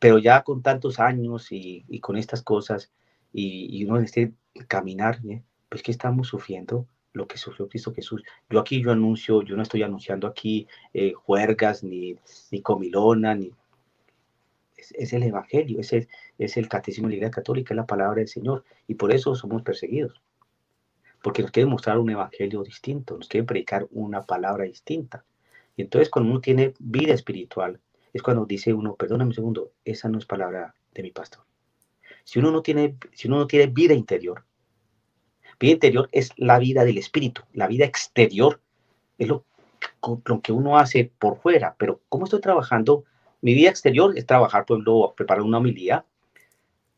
Pero 0.00 0.18
ya 0.18 0.42
con 0.42 0.60
tantos 0.62 0.98
años 0.98 1.52
y, 1.52 2.00
con 2.00 2.16
estas 2.16 2.42
cosas 2.42 2.90
y, 3.32 3.84
uno 3.84 3.98
en 3.98 4.06
este 4.06 4.32
caminar, 4.66 5.20
¿eh? 5.24 5.44
pues 5.68 5.84
que 5.84 5.92
estamos 5.92 6.26
sufriendo 6.26 6.84
lo 7.18 7.28
que 7.28 7.36
sufrió 7.36 7.68
Cristo 7.68 7.92
Jesús. 7.92 8.22
Yo 8.48 8.60
aquí 8.60 8.82
yo 8.82 8.90
anuncio, 8.92 9.42
yo 9.42 9.56
no 9.56 9.62
estoy 9.62 9.82
anunciando 9.82 10.26
aquí 10.26 10.66
eh, 10.94 11.12
juergas, 11.12 11.84
ni, 11.84 12.16
ni 12.50 12.62
comilona, 12.62 13.34
ni... 13.34 13.52
Es, 14.76 15.12
el 15.12 15.24
Evangelio, 15.24 15.80
es 15.80 15.92
el, 15.92 16.08
es 16.38 16.56
el 16.56 16.68
Catecismo 16.68 17.08
de 17.08 17.12
la 17.12 17.16
Iglesia 17.16 17.34
Católica, 17.34 17.74
es 17.74 17.76
la 17.76 17.86
palabra 17.86 18.20
del 18.20 18.28
Señor, 18.28 18.64
y 18.86 18.94
por 18.94 19.12
eso 19.12 19.34
somos 19.34 19.62
perseguidos 19.62 20.22
porque 21.22 21.42
nos 21.42 21.50
quieren 21.50 21.70
mostrar 21.70 21.98
un 21.98 22.10
evangelio 22.10 22.62
distinto, 22.62 23.16
nos 23.16 23.28
quieren 23.28 23.46
predicar 23.46 23.88
una 23.90 24.22
palabra 24.22 24.64
distinta. 24.64 25.24
Y 25.76 25.82
entonces 25.82 26.10
cuando 26.10 26.30
uno 26.30 26.40
tiene 26.40 26.74
vida 26.78 27.14
espiritual, 27.14 27.80
es 28.12 28.22
cuando 28.22 28.46
dice 28.46 28.72
uno, 28.72 28.94
perdóname 28.94 29.30
un 29.30 29.34
segundo, 29.34 29.72
esa 29.84 30.08
no 30.08 30.18
es 30.18 30.26
palabra 30.26 30.74
de 30.94 31.02
mi 31.02 31.10
pastor. 31.10 31.44
Si 32.24 32.38
uno 32.38 32.50
no 32.50 32.62
tiene, 32.62 32.96
si 33.12 33.28
uno 33.28 33.38
no 33.38 33.46
tiene 33.46 33.66
vida 33.66 33.94
interior, 33.94 34.44
vida 35.60 35.72
interior 35.72 36.08
es 36.12 36.30
la 36.36 36.58
vida 36.58 36.84
del 36.84 36.98
espíritu, 36.98 37.42
la 37.52 37.66
vida 37.66 37.84
exterior. 37.84 38.60
Es 39.18 39.28
lo, 39.28 39.44
lo 40.24 40.40
que 40.40 40.52
uno 40.52 40.78
hace 40.78 41.10
por 41.18 41.40
fuera, 41.40 41.74
pero 41.78 42.00
¿cómo 42.08 42.24
estoy 42.24 42.40
trabajando? 42.40 43.04
Mi 43.40 43.54
vida 43.54 43.70
exterior 43.70 44.16
es 44.16 44.26
trabajar, 44.26 44.64
por 44.64 44.76
ejemplo, 44.76 45.14
preparar 45.16 45.42
una 45.42 45.58
homilía, 45.58 46.04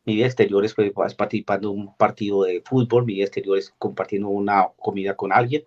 mi 0.05 0.17
vida 0.17 0.27
exterior 0.27 0.65
es 0.65 0.75
pues, 0.75 1.15
participando 1.15 1.71
en 1.71 1.79
un 1.79 1.95
partido 1.97 2.43
de 2.43 2.63
fútbol, 2.63 3.05
mi 3.05 3.15
vida 3.15 3.27
exterior 3.27 3.59
es 3.59 3.75
compartiendo 3.79 4.29
una 4.29 4.69
comida 4.77 5.15
con 5.15 5.33
alguien. 5.33 5.65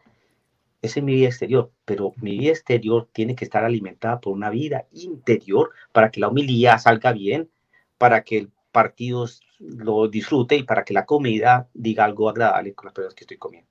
Esa 0.81 0.99
es 0.99 1.05
mi 1.05 1.15
vida 1.15 1.27
exterior, 1.27 1.71
pero 1.85 2.13
mi 2.17 2.37
vida 2.37 2.51
exterior 2.51 3.07
tiene 3.13 3.35
que 3.35 3.45
estar 3.45 3.63
alimentada 3.63 4.19
por 4.19 4.33
una 4.33 4.49
vida 4.49 4.85
interior 4.91 5.69
para 5.91 6.11
que 6.11 6.19
la 6.19 6.27
homilía 6.27 6.77
salga 6.77 7.13
bien, 7.13 7.49
para 7.97 8.23
que 8.23 8.39
el 8.39 8.51
partido 8.71 9.27
lo 9.69 10.07
disfrute 10.07 10.55
y 10.55 10.63
para 10.63 10.83
que 10.83 10.93
la 10.93 11.05
comida 11.05 11.67
diga 11.73 12.05
algo 12.05 12.29
agradable 12.29 12.73
con 12.73 12.85
las 12.85 12.93
personas 12.93 13.15
que 13.15 13.23
estoy 13.23 13.37
comiendo. 13.37 13.69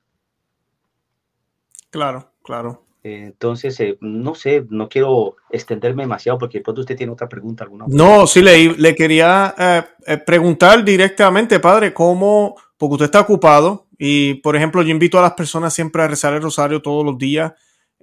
Claro, 1.90 2.31
claro. 2.42 2.85
Entonces, 3.05 3.78
eh, 3.81 3.98
no 4.00 4.35
sé, 4.35 4.64
no 4.70 4.88
quiero 4.88 5.37
extenderme 5.50 6.05
demasiado 6.05 6.38
porque 6.38 6.61
pronto 6.61 6.83
usted 6.83 6.96
tiene 6.96 7.12
otra 7.12 7.28
pregunta. 7.28 7.64
Alguna 7.64 7.87
no, 7.88 8.26
sí, 8.26 8.40
le, 8.40 8.74
le 8.76 8.94
quería 8.94 9.55
eh, 9.59 9.83
eh, 10.07 10.18
preguntar 10.18 10.85
directamente, 10.85 11.59
padre, 11.59 11.92
cómo, 11.92 12.55
porque 12.78 12.94
usted 12.94 13.07
está 13.07 13.20
ocupado 13.20 13.87
y, 13.98 14.35
por 14.35 14.55
ejemplo, 14.55 14.83
yo 14.83 14.90
invito 14.90 15.18
a 15.18 15.22
las 15.22 15.33
personas 15.33 15.74
siempre 15.74 16.02
a 16.02 16.09
rezar 16.09 16.33
el 16.35 16.42
rosario 16.42 16.81
todos 16.81 17.05
los 17.05 17.18
días 17.18 17.52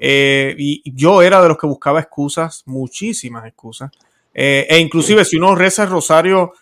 y 0.01 0.81
yo 0.95 1.21
era 1.21 1.41
de 1.41 1.49
los 1.49 1.57
que 1.57 1.67
buscaba 1.67 1.99
excusas, 1.99 2.63
muchísimas 2.65 3.45
excusas. 3.45 3.91
e 4.33 4.79
inclusive 4.79 5.25
si 5.25 5.35
uno 5.35 5.55
reza 5.55 5.83
el 5.83 5.89
rosario 5.89 6.53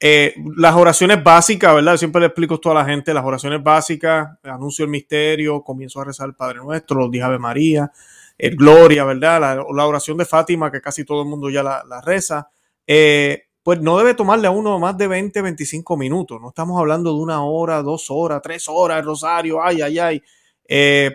eh, 0.00 0.34
las 0.56 0.76
oraciones 0.76 1.22
básicas, 1.24 1.74
¿verdad? 1.74 1.96
siempre 1.96 2.20
le 2.20 2.28
explico 2.28 2.54
esto 2.54 2.70
a 2.70 2.74
la 2.74 2.84
gente, 2.84 3.12
las 3.12 3.24
oraciones 3.24 3.62
básicas, 3.62 4.38
anuncio 4.44 4.84
el 4.84 4.90
misterio, 4.92 5.62
comienzo 5.62 6.00
a 6.00 6.04
rezar 6.04 6.28
el 6.28 6.34
Padre 6.34 6.58
Nuestro, 6.58 7.00
los 7.00 7.10
días 7.10 7.26
Ave 7.26 7.40
María, 7.40 7.90
el 8.38 8.54
Gloria, 8.54 9.04
¿verdad? 9.04 9.64
La, 9.74 9.86
oración 9.86 10.16
de 10.16 10.24
Fátima, 10.24 10.70
que 10.70 10.80
casi 10.80 11.04
todo 11.04 11.22
el 11.22 11.28
mundo 11.28 11.50
ya 11.50 11.64
la, 11.64 12.00
reza, 12.00 12.48
eh, 12.86 13.46
pues 13.64 13.80
no 13.80 13.98
debe 13.98 14.14
tomarle 14.14 14.46
a 14.46 14.52
uno 14.52 14.78
más 14.78 14.96
de 14.96 15.08
20, 15.08 15.42
25 15.42 15.96
minutos. 15.96 16.40
No 16.40 16.50
estamos 16.50 16.78
hablando 16.78 17.12
de 17.12 17.20
una 17.20 17.44
hora, 17.44 17.82
dos 17.82 18.06
horas, 18.08 18.40
tres 18.40 18.66
horas, 18.68 19.00
el 19.00 19.04
rosario, 19.04 19.60
ay, 19.60 19.82
ay, 19.82 19.98
ay. 19.98 20.22
Eh, 20.68 21.10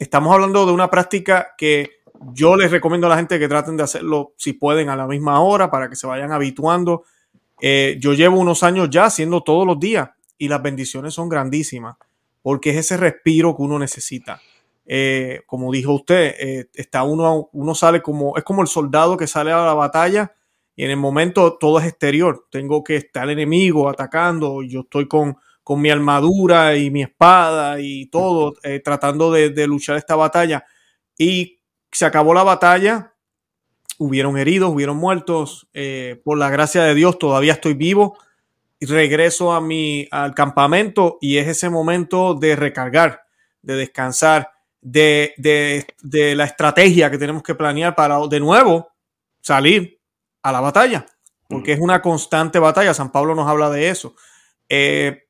estamos 0.00 0.34
hablando 0.34 0.66
de 0.66 0.72
una 0.72 0.90
práctica 0.90 1.54
que 1.56 1.90
yo 2.32 2.56
les 2.56 2.72
recomiendo 2.72 3.06
a 3.06 3.10
la 3.10 3.16
gente 3.16 3.38
que 3.38 3.46
traten 3.46 3.76
de 3.76 3.84
hacerlo, 3.84 4.34
si 4.36 4.52
pueden, 4.54 4.88
a 4.88 4.96
la 4.96 5.06
misma 5.06 5.40
hora, 5.40 5.70
para 5.70 5.88
que 5.88 5.94
se 5.94 6.08
vayan 6.08 6.32
habituando 6.32 7.04
eh, 7.60 7.96
yo 8.00 8.12
llevo 8.12 8.38
unos 8.38 8.62
años 8.62 8.90
ya 8.90 9.06
haciendo 9.06 9.42
todos 9.42 9.66
los 9.66 9.78
días 9.80 10.10
y 10.38 10.48
las 10.48 10.62
bendiciones 10.62 11.14
son 11.14 11.28
grandísimas 11.28 11.96
porque 12.42 12.70
es 12.70 12.76
ese 12.76 12.96
respiro 12.96 13.56
que 13.56 13.62
uno 13.62 13.78
necesita. 13.78 14.40
Eh, 14.84 15.42
como 15.46 15.72
dijo 15.72 15.94
usted, 15.94 16.34
eh, 16.38 16.70
está 16.74 17.02
uno, 17.02 17.48
uno 17.52 17.74
sale 17.74 18.02
como, 18.02 18.36
es 18.36 18.44
como 18.44 18.62
el 18.62 18.68
soldado 18.68 19.16
que 19.16 19.26
sale 19.26 19.50
a 19.50 19.64
la 19.64 19.74
batalla 19.74 20.32
y 20.76 20.84
en 20.84 20.90
el 20.90 20.96
momento 20.96 21.56
todo 21.58 21.80
es 21.80 21.86
exterior. 21.86 22.46
Tengo 22.50 22.84
que 22.84 22.96
estar 22.96 23.24
el 23.24 23.30
enemigo 23.30 23.88
atacando, 23.88 24.62
yo 24.62 24.80
estoy 24.80 25.08
con, 25.08 25.36
con 25.64 25.80
mi 25.80 25.90
armadura 25.90 26.76
y 26.76 26.90
mi 26.90 27.02
espada 27.02 27.80
y 27.80 28.06
todo, 28.06 28.54
tratando 28.84 29.32
de, 29.32 29.50
de 29.50 29.66
luchar 29.66 29.96
esta 29.96 30.14
batalla. 30.14 30.64
Y 31.18 31.58
se 31.90 32.04
acabó 32.04 32.34
la 32.34 32.44
batalla, 32.44 33.15
hubieron 33.98 34.38
heridos, 34.38 34.70
hubieron 34.70 34.96
muertos. 34.96 35.68
Eh, 35.74 36.20
por 36.24 36.38
la 36.38 36.50
gracia 36.50 36.82
de 36.82 36.94
Dios 36.94 37.18
todavía 37.18 37.54
estoy 37.54 37.74
vivo. 37.74 38.18
Y 38.78 38.86
regreso 38.86 39.52
a 39.52 39.60
mi, 39.60 40.06
al 40.10 40.34
campamento 40.34 41.18
y 41.20 41.38
es 41.38 41.48
ese 41.48 41.70
momento 41.70 42.34
de 42.34 42.56
recargar, 42.56 43.22
de 43.62 43.74
descansar, 43.74 44.50
de, 44.82 45.34
de, 46.02 46.34
la 46.34 46.44
estrategia 46.44 47.10
que 47.10 47.16
tenemos 47.16 47.42
que 47.42 47.54
planear 47.54 47.94
para 47.94 48.18
de 48.28 48.38
nuevo 48.38 48.92
salir 49.40 49.98
a 50.42 50.52
la 50.52 50.60
batalla, 50.60 51.06
porque 51.48 51.72
es 51.72 51.80
una 51.80 52.02
constante 52.02 52.58
batalla. 52.58 52.92
San 52.92 53.10
Pablo 53.10 53.34
nos 53.34 53.48
habla 53.48 53.70
de 53.70 53.88
eso. 53.88 54.14
Eh, 54.68 55.24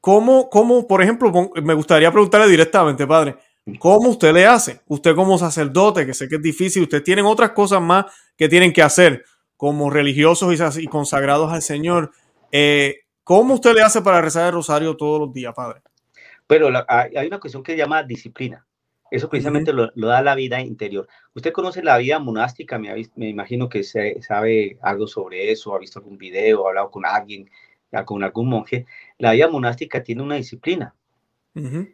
¿cómo, 0.00 0.48
¿Cómo, 0.48 0.86
por 0.86 1.02
ejemplo, 1.02 1.32
me 1.62 1.74
gustaría 1.74 2.12
preguntarle 2.12 2.48
directamente, 2.48 3.04
padre, 3.06 3.36
¿Cómo 3.78 4.10
usted 4.10 4.32
le 4.32 4.46
hace? 4.46 4.80
Usted 4.86 5.14
como 5.14 5.36
sacerdote, 5.38 6.06
que 6.06 6.14
sé 6.14 6.28
que 6.28 6.36
es 6.36 6.42
difícil, 6.42 6.84
ustedes 6.84 7.02
tienen 7.02 7.26
otras 7.26 7.50
cosas 7.50 7.82
más 7.82 8.06
que 8.36 8.48
tienen 8.48 8.72
que 8.72 8.82
hacer 8.82 9.24
como 9.56 9.90
religiosos 9.90 10.78
y 10.78 10.86
consagrados 10.86 11.52
al 11.52 11.62
Señor. 11.62 12.12
Eh, 12.52 13.00
¿Cómo 13.24 13.54
usted 13.54 13.74
le 13.74 13.82
hace 13.82 14.02
para 14.02 14.20
rezar 14.20 14.46
el 14.46 14.52
rosario 14.52 14.96
todos 14.96 15.18
los 15.18 15.32
días, 15.32 15.52
Padre? 15.52 15.80
Pero 16.46 16.68
hay 16.88 17.26
una 17.26 17.40
cuestión 17.40 17.64
que 17.64 17.72
se 17.72 17.78
llama 17.78 18.04
disciplina. 18.04 18.64
Eso 19.10 19.28
precisamente 19.28 19.72
lo, 19.72 19.90
da 19.94 20.22
la 20.22 20.34
vida 20.36 20.60
interior. 20.60 21.08
Usted 21.34 21.52
conoce 21.52 21.82
la 21.82 21.98
vida 21.98 22.18
monástica, 22.18 22.78
me, 22.78 22.92
me 23.16 23.28
imagino 23.28 23.68
que 23.68 23.82
se, 23.82 24.20
sabe 24.22 24.78
algo 24.82 25.06
sobre 25.06 25.50
eso, 25.50 25.74
ha 25.74 25.78
visto 25.78 25.98
algún 25.98 26.18
video, 26.18 26.66
ha 26.66 26.68
hablado 26.70 26.90
con 26.90 27.04
alguien, 27.04 27.50
con 28.04 28.22
algún 28.22 28.48
monje. 28.48 28.86
La 29.18 29.32
vida 29.32 29.48
monástica 29.48 30.02
tiene 30.02 30.22
una 30.22 30.36
disciplina. 30.36 30.94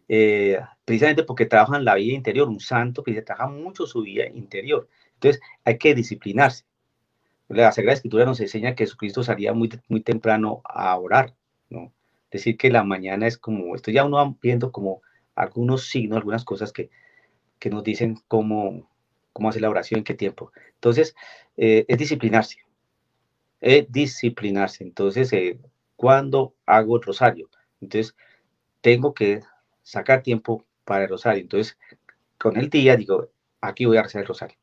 Eh, 0.09 0.59
precisamente 0.85 1.23
porque 1.23 1.47
trabajan 1.47 1.85
la 1.85 1.95
vida 1.95 2.15
interior, 2.15 2.49
un 2.49 2.59
santo 2.59 3.03
que 3.05 3.23
trabaja 3.23 3.49
mucho 3.49 3.87
su 3.87 4.03
vida 4.03 4.27
interior. 4.27 4.89
Entonces 5.15 5.41
hay 5.65 5.79
que 5.79 5.95
disciplinarse. 5.95 6.65
La 7.49 7.71
Sagrada 7.71 7.95
Escritura 7.95 8.25
nos 8.25 8.41
enseña 8.41 8.75
que 8.75 8.85
Jesucristo 8.85 9.23
salía 9.23 9.53
muy, 9.53 9.71
muy 9.89 10.01
temprano 10.01 10.63
a 10.65 10.97
orar, 10.99 11.35
¿no? 11.69 11.93
Decir 12.31 12.57
que 12.57 12.71
la 12.71 12.83
mañana 12.83 13.27
es 13.27 13.37
como, 13.37 13.77
esto 13.77 13.91
ya 13.91 14.05
uno 14.05 14.17
va 14.17 14.35
viendo 14.41 14.73
como 14.73 15.03
algunos 15.35 15.89
signos, 15.89 16.17
algunas 16.17 16.45
cosas 16.45 16.73
que, 16.73 16.91
que 17.59 17.71
nos 17.71 17.85
dicen 17.85 18.19
cómo, 18.27 18.91
cómo 19.33 19.51
hacer 19.51 19.63
la 19.63 19.71
oración, 19.71 19.99
en 19.99 20.05
qué 20.05 20.15
tiempo. 20.15 20.51
Entonces, 20.75 21.15
eh, 21.57 21.85
es 21.89 21.99
disciplinarse. 21.99 22.57
Es 23.61 23.91
disciplinarse. 23.93 24.83
Entonces, 24.83 25.33
eh, 25.33 25.61
cuando 25.95 26.55
hago 26.67 26.97
el 26.97 27.03
rosario? 27.03 27.49
Entonces, 27.81 28.17
tengo 28.81 29.15
que 29.15 29.41
sacar 29.83 30.23
tiempo 30.23 30.65
para 30.85 31.05
el 31.05 31.11
rosario. 31.11 31.43
Entonces, 31.43 31.79
con 32.39 32.57
el 32.57 32.71
día 32.71 32.97
digo, 32.97 33.31
aquí 33.61 33.85
voy 33.85 33.97
a 33.97 34.03
rezar 34.03 34.23
el 34.23 34.29
rosario. 34.29 34.57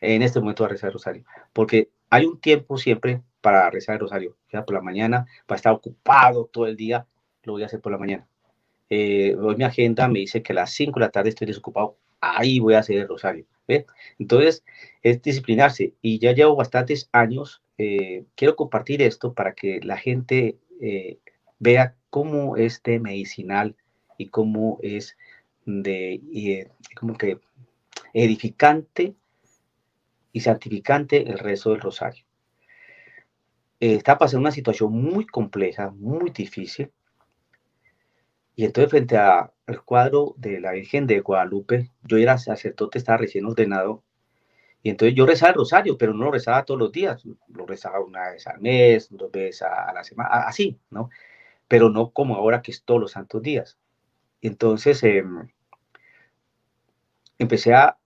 En 0.00 0.22
este 0.22 0.40
momento 0.40 0.64
voy 0.64 0.70
a 0.70 0.72
rezar 0.72 0.88
el 0.88 0.94
rosario. 0.94 1.24
Porque 1.52 1.90
hay 2.10 2.26
un 2.26 2.40
tiempo 2.40 2.76
siempre 2.76 3.22
para 3.40 3.70
rezar 3.70 3.94
el 3.94 4.00
rosario. 4.00 4.36
Ya 4.52 4.64
por 4.64 4.74
la 4.74 4.82
mañana, 4.82 5.26
para 5.46 5.56
estar 5.56 5.72
ocupado 5.72 6.46
todo 6.46 6.66
el 6.66 6.76
día, 6.76 7.06
lo 7.44 7.52
voy 7.52 7.62
a 7.62 7.66
hacer 7.66 7.80
por 7.80 7.92
la 7.92 7.98
mañana 7.98 8.26
eh, 8.94 9.34
mi 9.56 9.64
agenda 9.64 10.06
me 10.06 10.18
dice 10.18 10.42
que 10.42 10.52
a 10.52 10.56
las 10.56 10.72
5 10.72 11.00
de 11.00 11.06
la 11.06 11.10
tarde 11.10 11.30
estoy 11.30 11.46
desocupado, 11.46 11.96
ahí 12.20 12.58
voy 12.60 12.74
a 12.74 12.80
hacer 12.80 12.98
el 12.98 13.08
rosario. 13.08 13.46
Entonces, 14.18 14.64
es 15.02 15.22
disciplinarse 15.22 15.94
y 16.02 16.18
ya 16.18 16.32
llevo 16.32 16.56
bastantes 16.56 17.08
años. 17.10 17.62
Eh, 17.78 18.26
quiero 18.34 18.54
compartir 18.54 19.00
esto 19.00 19.32
para 19.32 19.54
que 19.54 19.80
la 19.82 19.96
gente 19.96 20.58
eh, 20.78 21.20
vea 21.58 21.96
cómo 22.12 22.58
es 22.58 22.82
de 22.82 23.00
medicinal 23.00 23.74
y 24.18 24.28
cómo 24.28 24.78
es 24.82 25.16
de 25.64 26.20
eh, 26.34 26.68
como 26.94 27.16
que 27.16 27.40
edificante 28.12 29.14
y 30.30 30.40
santificante 30.40 31.22
el 31.22 31.38
rezo 31.38 31.70
del 31.70 31.80
rosario. 31.80 32.26
está 33.80 34.18
pasando 34.18 34.42
una 34.42 34.50
situación 34.50 34.92
muy 34.92 35.24
compleja, 35.24 35.90
muy 35.90 36.28
difícil, 36.30 36.92
y 38.56 38.66
entonces 38.66 38.90
frente 38.90 39.16
al 39.16 39.82
cuadro 39.86 40.34
de 40.36 40.60
la 40.60 40.72
Virgen 40.72 41.06
de 41.06 41.20
Guadalupe, 41.20 41.90
yo 42.02 42.18
era 42.18 42.36
sacerdote, 42.36 42.98
estaba 42.98 43.16
recién 43.16 43.46
ordenado, 43.46 44.02
y 44.82 44.90
entonces 44.90 45.16
yo 45.16 45.24
rezaba 45.24 45.52
el 45.52 45.56
rosario, 45.56 45.96
pero 45.96 46.12
no 46.12 46.24
lo 46.24 46.32
rezaba 46.32 46.66
todos 46.66 46.78
los 46.78 46.92
días, 46.92 47.24
lo 47.24 47.64
rezaba 47.64 48.00
una 48.00 48.32
vez 48.32 48.46
al 48.46 48.60
mes, 48.60 49.08
dos 49.10 49.32
veces 49.32 49.62
a 49.62 49.94
la 49.94 50.04
semana, 50.04 50.28
así, 50.46 50.78
¿no? 50.90 51.08
Pero 51.72 51.88
no 51.88 52.10
como 52.10 52.36
ahora 52.36 52.60
que 52.60 52.70
es 52.70 52.84
todos 52.84 53.00
los 53.00 53.12
santos 53.12 53.40
días. 53.40 53.78
Entonces 54.42 55.02
em, 55.04 55.48
empecé 57.38 57.72
a, 57.72 57.96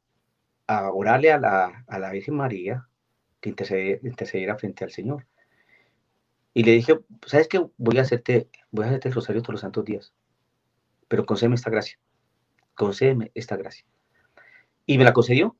orarle 0.69 1.33
a 1.33 1.39
la, 1.39 1.85
a 1.89 1.99
la, 1.99 2.12
Virgen 2.12 2.37
María 2.37 2.87
que 3.41 3.49
intercediera, 3.51 4.57
frente 4.57 4.85
al 4.85 4.93
Señor. 4.93 5.27
Y 6.55 6.62
le 6.62 6.73
dije, 6.73 7.01
¿sabes 7.27 7.49
qué? 7.49 7.67
Voy 7.77 7.99
a 7.99 8.03
hacerte, 8.03 8.49
voy 8.71 8.85
a 8.85 8.89
hacerte 8.89 9.09
el 9.09 9.14
rosario 9.14 9.43
todos 9.43 9.55
los 9.55 9.61
santos 9.62 9.85
días 9.85 10.14
pero 11.09 11.27
concédeme 11.27 11.55
esta 11.55 11.71
gracia, 11.71 11.99
concédeme 12.75 13.31
esta 13.35 13.57
gracia. 13.57 13.87
Y 14.87 14.99
me 14.99 15.05
la 15.05 15.12
concedió, 15.12 15.57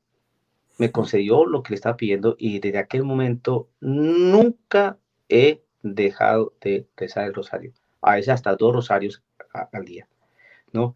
me 0.77 0.91
concedió 0.91 1.45
lo 1.45 1.63
que 1.63 1.71
le 1.71 1.75
estaba 1.75 1.97
pidiendo 1.97 2.35
y 2.37 2.59
desde 2.59 2.77
aquel 2.77 3.03
momento 3.03 3.69
nunca 3.79 4.97
he 5.29 5.63
dejado 5.81 6.53
de 6.61 6.87
rezar 6.95 7.25
el 7.25 7.33
rosario, 7.33 7.73
a 8.07 8.15
veces 8.15 8.29
hasta 8.29 8.55
dos 8.55 8.73
rosarios 8.73 9.23
al 9.71 9.85
día, 9.85 10.07
¿no? 10.73 10.95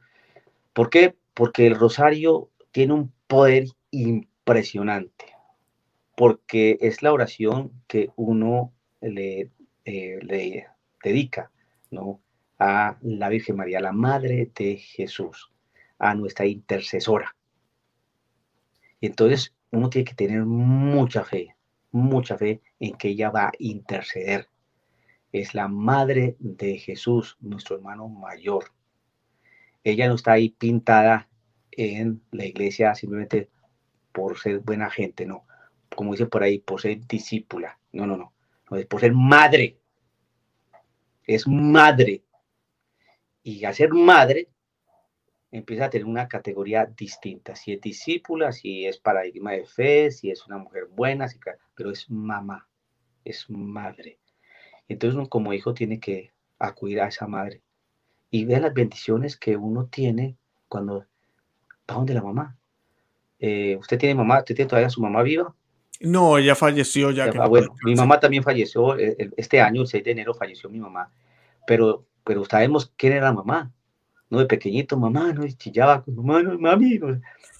¿Por 0.73 0.89
qué? 0.89 1.15
Porque 1.33 1.67
el 1.67 1.75
rosario 1.75 2.49
tiene 2.71 2.93
un 2.93 3.13
poder 3.27 3.65
impresionante, 3.91 5.25
porque 6.15 6.77
es 6.81 7.01
la 7.01 7.13
oración 7.13 7.71
que 7.87 8.09
uno 8.15 8.73
le, 9.01 9.49
eh, 9.85 10.19
le 10.21 10.67
dedica, 11.03 11.51
¿no? 11.89 12.21
a 12.63 12.95
la 13.01 13.29
Virgen 13.29 13.55
María, 13.55 13.79
la 13.79 13.91
Madre 13.91 14.51
de 14.55 14.77
Jesús, 14.77 15.51
a 15.97 16.13
nuestra 16.13 16.45
intercesora. 16.45 17.35
Y 18.99 19.07
entonces 19.07 19.55
uno 19.71 19.89
tiene 19.89 20.05
que 20.05 20.13
tener 20.13 20.45
mucha 20.45 21.23
fe, 21.23 21.55
mucha 21.91 22.37
fe 22.37 22.61
en 22.79 22.95
que 22.97 23.09
ella 23.09 23.31
va 23.31 23.47
a 23.47 23.51
interceder. 23.57 24.47
Es 25.31 25.53
la 25.53 25.67
Madre 25.67 26.35
de 26.39 26.77
Jesús, 26.77 27.37
nuestro 27.39 27.75
hermano 27.77 28.07
mayor. 28.07 28.73
Ella 29.83 30.07
no 30.07 30.15
está 30.15 30.33
ahí 30.33 30.49
pintada 30.49 31.29
en 31.71 32.21
la 32.31 32.45
iglesia 32.45 32.93
simplemente 32.95 33.49
por 34.11 34.37
ser 34.37 34.59
buena 34.59 34.89
gente, 34.89 35.25
no. 35.25 35.45
Como 35.95 36.11
dice 36.11 36.25
por 36.25 36.43
ahí, 36.43 36.59
por 36.59 36.81
ser 36.81 37.05
discípula. 37.07 37.79
No, 37.91 38.05
no, 38.05 38.17
no. 38.17 38.33
No 38.69 38.77
es 38.77 38.85
por 38.85 38.99
ser 38.99 39.13
madre. 39.13 39.77
Es 41.25 41.47
madre 41.47 42.23
y 43.43 43.65
a 43.65 43.73
ser 43.73 43.93
madre 43.93 44.49
empieza 45.51 45.85
a 45.85 45.89
tener 45.89 46.05
una 46.05 46.27
categoría 46.27 46.85
distinta, 46.85 47.55
si 47.55 47.73
es 47.73 47.81
discípula, 47.81 48.51
si 48.51 48.85
es 48.85 48.99
paradigma 48.99 49.51
de 49.51 49.65
fe, 49.65 50.11
si 50.11 50.31
es 50.31 50.45
una 50.47 50.57
mujer 50.57 50.85
buena, 50.85 51.27
pero 51.75 51.91
es 51.91 52.09
mamá, 52.09 52.69
es 53.25 53.49
madre. 53.49 54.19
Entonces 54.93 55.15
uno 55.15 55.29
como 55.29 55.53
hijo 55.53 55.73
tiene 55.73 55.99
que 55.99 56.31
acudir 56.59 57.01
a 57.01 57.07
esa 57.07 57.27
madre 57.27 57.61
y 58.29 58.45
ver 58.45 58.61
las 58.61 58.73
bendiciones 58.73 59.37
que 59.37 59.57
uno 59.57 59.85
tiene 59.85 60.37
cuando 60.67 61.05
va 61.89 61.95
donde 61.95 62.13
la 62.13 62.21
mamá. 62.21 62.57
Eh, 63.39 63.75
¿Usted 63.77 63.97
tiene 63.97 64.15
mamá? 64.15 64.39
¿Usted 64.39 64.55
tiene 64.55 64.69
todavía 64.69 64.89
su 64.89 65.01
mamá 65.01 65.23
viva? 65.23 65.53
No, 65.99 66.37
ella 66.37 66.55
falleció 66.55 67.11
ya. 67.11 67.31
Ah, 67.39 67.47
bueno, 67.47 67.75
mi 67.83 67.95
mamá 67.95 68.19
también 68.19 68.43
falleció, 68.43 68.97
eh, 68.97 69.29
este 69.37 69.61
año, 69.61 69.81
el 69.81 69.87
6 69.87 70.03
de 70.03 70.11
enero, 70.11 70.33
falleció 70.33 70.69
mi 70.69 70.79
mamá. 70.79 71.11
Pero 71.67 72.05
pero 72.23 72.45
sabemos 72.45 72.91
quién 72.97 73.13
era 73.13 73.25
la 73.25 73.33
mamá, 73.33 73.71
¿no? 74.29 74.39
De 74.39 74.45
pequeñito, 74.45 74.97
mamá, 74.97 75.33
¿no? 75.33 75.45
Y 75.45 75.53
chillaba 75.53 76.03
con 76.03 76.15
mamá, 76.15 76.43
no, 76.43 76.57
mami, 76.57 76.99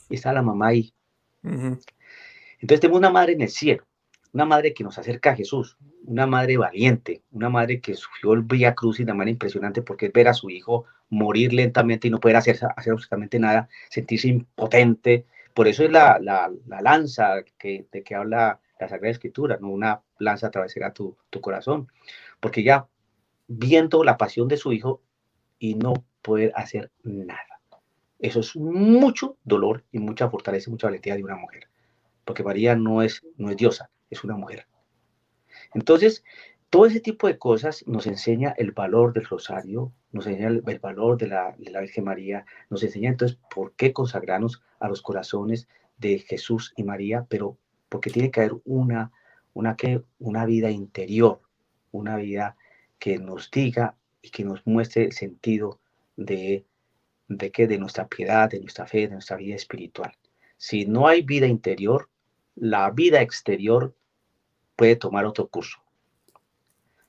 y 0.10 0.16
está 0.16 0.34
la 0.34 0.42
mamá 0.42 0.68
ahí. 0.68 0.94
Entonces 1.44 2.80
tenemos 2.80 3.00
una 3.00 3.10
madre 3.10 3.34
en 3.34 3.42
el 3.42 3.50
cielo, 3.50 3.84
una 4.34 4.46
madre 4.46 4.74
que 4.74 4.84
nos 4.84 4.98
acerca 4.98 5.32
a 5.32 5.36
Jesús, 5.36 5.78
una 6.06 6.26
madre 6.26 6.58
valiente, 6.58 7.24
una 7.32 7.50
madre 7.50 7.82
que 7.82 7.96
sufrió 7.96 8.34
el 8.34 8.44
Vía 8.44 8.74
Cruz 8.76 8.98
de 8.98 9.06
manera 9.06 9.32
impresionante 9.32 9.82
porque 9.82 10.08
es 10.08 10.14
ver 10.14 10.28
a 10.28 10.34
su 10.34 10.50
hijo 10.50 10.86
morir 11.10 11.54
lentamente 11.54 12.08
y 12.08 12.12
no 12.12 12.20
poder 12.20 12.38
hacer, 12.38 12.56
hacer 12.56 12.94
absolutamente 12.94 13.38
nada, 13.40 13.68
sentirse 13.90 14.30
impotente. 14.30 15.26
Por 15.54 15.68
eso 15.68 15.84
es 15.84 15.92
la, 15.92 16.18
la, 16.20 16.50
la 16.68 16.82
lanza 16.82 17.44
que, 17.58 17.86
de 17.92 18.04
que 18.04 18.16
habla 18.16 18.60
la 18.80 18.88
Sagrada 18.88 19.12
Escritura, 19.12 19.58
¿no? 19.60 19.70
Una 19.70 20.02
lanza 20.18 20.48
atravesará 20.48 20.94
tu, 20.94 21.18
tu 21.30 21.42
corazón, 21.42 21.90
porque 22.40 22.64
ya 22.64 22.88
viendo 23.48 24.04
la 24.04 24.18
pasión 24.18 24.48
de 24.48 24.58
su 24.58 24.72
hijo 24.72 25.02
y 25.60 25.76
no 25.76 25.94
poder 26.22 26.54
hacer 26.56 26.92
nada. 27.04 27.60
Eso 28.20 28.40
es 28.40 28.56
mucho 28.56 29.38
dolor 29.44 29.84
y 29.92 30.00
mucha 30.00 30.30
fortaleza 30.30 30.70
y 30.70 30.72
mucha 30.72 30.88
valentía 30.88 31.16
de 31.16 31.24
una 31.24 31.36
mujer. 31.36 31.68
Porque 32.24 32.44
María 32.44 32.76
no 32.76 33.02
es, 33.02 33.24
no 33.36 33.50
es 33.50 33.58
diosa, 33.58 33.90
es 34.12 34.24
una 34.24 34.36
mujer. 34.36 34.68
Entonces, 35.74 36.24
todo 36.70 36.86
ese 36.86 37.00
tipo 37.00 37.28
de 37.28 37.38
cosas 37.38 37.84
nos 37.88 38.08
enseña 38.08 38.54
el 38.58 38.72
valor 38.72 39.14
del 39.14 39.26
rosario, 39.26 39.92
nos 40.12 40.28
enseña 40.28 40.48
el, 40.48 40.80
valor 40.80 41.18
de 41.18 41.28
la, 41.28 41.56
de 41.58 41.72
la, 41.72 41.82
Virgen 41.82 42.06
María, 42.06 42.46
nos 42.70 42.84
enseña 42.84 43.10
entonces 43.10 43.38
por 43.54 43.74
qué 43.74 43.92
consagrarnos 43.92 44.62
a 44.80 44.88
los 44.88 45.02
corazones 45.02 45.68
de 45.98 46.20
Jesús 46.20 46.74
y 46.78 46.84
María, 46.84 47.26
pero 47.28 47.58
porque 47.90 48.10
tiene 48.10 48.32
que 48.32 48.42
haber 48.42 48.56
una, 48.64 49.12
una, 49.54 49.76
una 50.20 50.46
vida 50.46 50.72
interior, 50.72 51.42
una 51.92 52.16
vida 52.16 52.56
que 53.00 53.18
nos 53.18 53.52
diga 53.52 53.98
y 54.22 54.30
que 54.30 54.44
nos 54.46 54.66
muestre 54.66 55.04
el 55.04 55.12
sentido 55.12 55.80
de, 56.16 56.66
de 57.28 57.52
que 57.52 57.68
de 57.68 57.80
nuestra 57.80 58.08
piedad, 58.08 58.50
de 58.50 58.60
nuestra 58.60 58.86
fe, 58.86 59.08
de 59.08 59.10
nuestra 59.10 59.38
vida 59.38 59.56
espiritual. 59.56 60.14
Si 60.58 60.86
no 60.86 61.08
hay 61.08 61.22
vida 61.22 61.48
interior, 61.48 62.10
la 62.56 62.92
vida 62.92 63.22
exterior 63.22 63.94
puede 64.82 64.96
tomar 64.96 65.26
otro 65.26 65.48
curso. 65.48 65.78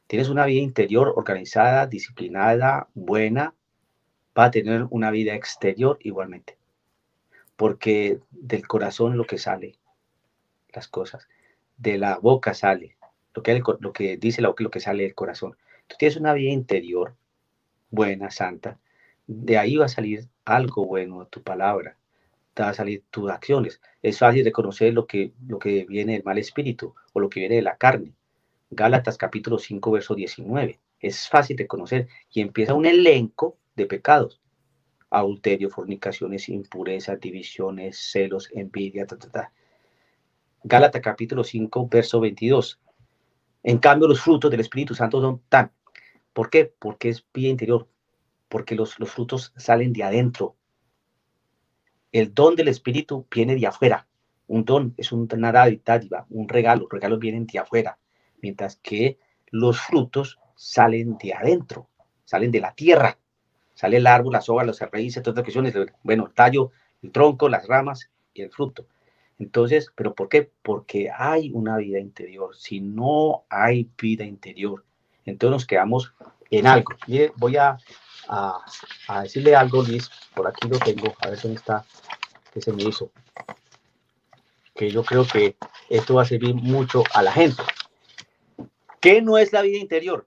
Tienes 0.07 0.29
una 0.29 0.45
vida 0.45 0.61
interior 0.61 1.11
organizada, 1.17 1.87
disciplinada, 1.87 2.89
buena, 2.93 3.55
va 4.39 4.45
a 4.45 4.51
tener 4.51 4.87
una 4.91 5.11
vida 5.11 5.35
exterior 5.35 5.97
igualmente. 6.03 6.59
Porque 7.57 8.21
del 8.31 8.69
corazón 8.69 9.17
lo 9.17 9.25
que 9.25 9.39
sale, 9.39 9.79
las 10.75 10.87
cosas, 10.87 11.27
de 11.79 11.97
la 11.97 12.19
boca 12.19 12.53
sale, 12.53 12.99
lo 13.33 13.43
que, 13.43 13.63
lo 13.81 13.93
que 13.95 14.19
dice 14.19 14.43
lo, 14.43 14.55
lo 14.59 14.71
que 14.71 14.81
sale 14.81 15.05
del 15.05 15.15
corazón. 15.15 15.57
Tú 15.87 15.97
tienes 15.99 16.19
una 16.19 16.35
vida 16.35 16.53
interior 16.53 17.17
buena, 17.89 18.31
santa, 18.31 18.79
de 19.27 19.57
ahí 19.57 19.77
va 19.77 19.87
a 19.87 19.89
salir 19.89 20.29
algo 20.45 20.85
bueno 20.85 21.25
tu 21.25 21.43
palabra, 21.43 21.97
va 22.61 22.69
a 22.69 22.75
salir 22.75 23.05
tus 23.11 23.31
acciones. 23.31 23.81
Es 24.03 24.19
fácil 24.19 24.45
reconocer 24.45 24.93
lo 24.93 25.07
que, 25.07 25.33
lo 25.47 25.59
que 25.59 25.85
viene 25.89 26.13
del 26.13 26.25
mal 26.25 26.39
espíritu 26.39 26.95
o 27.13 27.21
lo 27.21 27.29
que 27.29 27.41
viene 27.41 27.57
de 27.57 27.63
la 27.63 27.77
carne. 27.77 28.15
Gálatas 28.71 29.19
capítulo 29.19 29.59
5, 29.59 29.91
verso 29.91 30.15
19. 30.15 30.81
Es 31.01 31.29
fácil 31.29 31.59
reconocer 31.59 32.09
y 32.31 32.41
empieza 32.41 32.75
un 32.75 32.87
elenco 32.87 33.59
de 33.75 33.87
pecados. 33.87 34.41
Adulterio, 35.11 35.69
fornicaciones, 35.69 36.49
impurezas, 36.49 37.21
divisiones, 37.21 37.99
celos, 37.99 38.49
envidia, 38.53 39.07
ta, 39.07 39.19
ta, 39.19 39.31
ta. 39.31 39.53
Gálatas 40.65 41.03
capítulo 41.03 41.45
5, 41.45 41.89
verso 41.89 42.21
22. 42.21 42.81
En 43.63 43.79
cambio, 43.79 44.09
los 44.09 44.21
frutos 44.21 44.51
del 44.51 44.61
Espíritu 44.61 44.95
Santo 44.95 45.21
son 45.21 45.43
tan. 45.49 45.73
¿Por 46.33 46.51
qué? 46.51 46.73
Porque 46.79 47.11
es 47.11 47.27
vida 47.33 47.49
interior. 47.49 47.89
Porque 48.49 48.75
los, 48.75 48.99
los 48.99 49.11
frutos 49.11 49.53
salen 49.57 49.93
de 49.93 50.05
adentro. 50.05 50.57
El 52.13 52.35
don 52.35 52.55
del 52.55 52.69
Espíritu 52.69 53.27
viene 53.31 53.57
de 53.57 53.67
afuera. 53.67 54.07
Un 54.47 54.65
don 54.65 54.95
es 54.99 55.13
una 55.13 55.51
dádiva, 55.51 56.27
un 56.29 56.49
regalo. 56.49 56.83
Los 56.83 56.93
regalos 56.93 57.19
vienen 57.19 57.47
de 57.47 57.59
afuera. 57.59 57.99
Mientras 58.43 58.77
que 58.77 59.19
los 59.51 59.81
frutos 59.81 60.39
salen 60.55 61.17
de 61.19 61.33
adentro, 61.33 61.89
salen 62.25 62.51
de 62.51 62.61
la 62.61 62.75
tierra. 62.75 63.19
Sale 63.75 63.97
el 63.97 64.07
árbol, 64.07 64.35
las 64.35 64.49
hojas, 64.49 64.67
las 64.67 64.81
raíces, 64.81 65.23
todas 65.23 65.37
las 65.37 65.45
cuestiones. 65.45 65.75
Bueno, 66.03 66.27
el 66.27 66.35
tallo, 66.35 66.71
el 67.03 67.11
tronco, 67.11 67.49
las 67.49 67.67
ramas 67.67 68.11
y 68.35 68.43
el 68.43 68.51
fruto. 68.51 68.87
Entonces, 69.39 69.91
¿pero 69.95 70.15
por 70.15 70.29
qué? 70.29 70.51
Porque 70.63 71.11
hay 71.11 71.51
una 71.53 71.79
vida 71.79 71.99
interior. 71.99 72.55
Si 72.55 72.81
no 72.81 73.45
hay 73.49 73.89
vida 74.01 74.25
interior, 74.25 74.85
entonces 75.25 75.53
nos 75.53 75.67
quedamos 75.67 76.13
en 76.51 76.67
algo. 76.67 76.93
Y 77.07 77.27
voy 77.37 77.57
a, 77.57 77.79
a, 78.29 78.65
decirle 79.23 79.55
algo, 79.55 79.83
Luis, 79.83 80.11
por 80.35 80.47
aquí 80.47 80.69
lo 80.69 80.79
tengo, 80.79 81.15
a 81.21 81.31
ver 81.31 81.41
dónde 81.41 81.59
está, 81.59 81.85
que 82.53 82.61
se 82.61 82.73
me 82.73 82.83
hizo. 82.85 83.11
Que 84.75 84.91
yo 84.91 85.05
creo 85.05 85.27
que 85.27 85.57
esto 85.89 86.15
va 86.15 86.23
a 86.23 86.27
servir 86.27 86.55
mucho 86.55 87.05
a 87.13 87.23
la 87.23 87.33
gente. 87.33 87.63
¿Qué 89.01 89.21
no 89.21 89.39
es 89.39 89.53
la 89.53 89.63
vida 89.63 89.79
interior? 89.79 90.27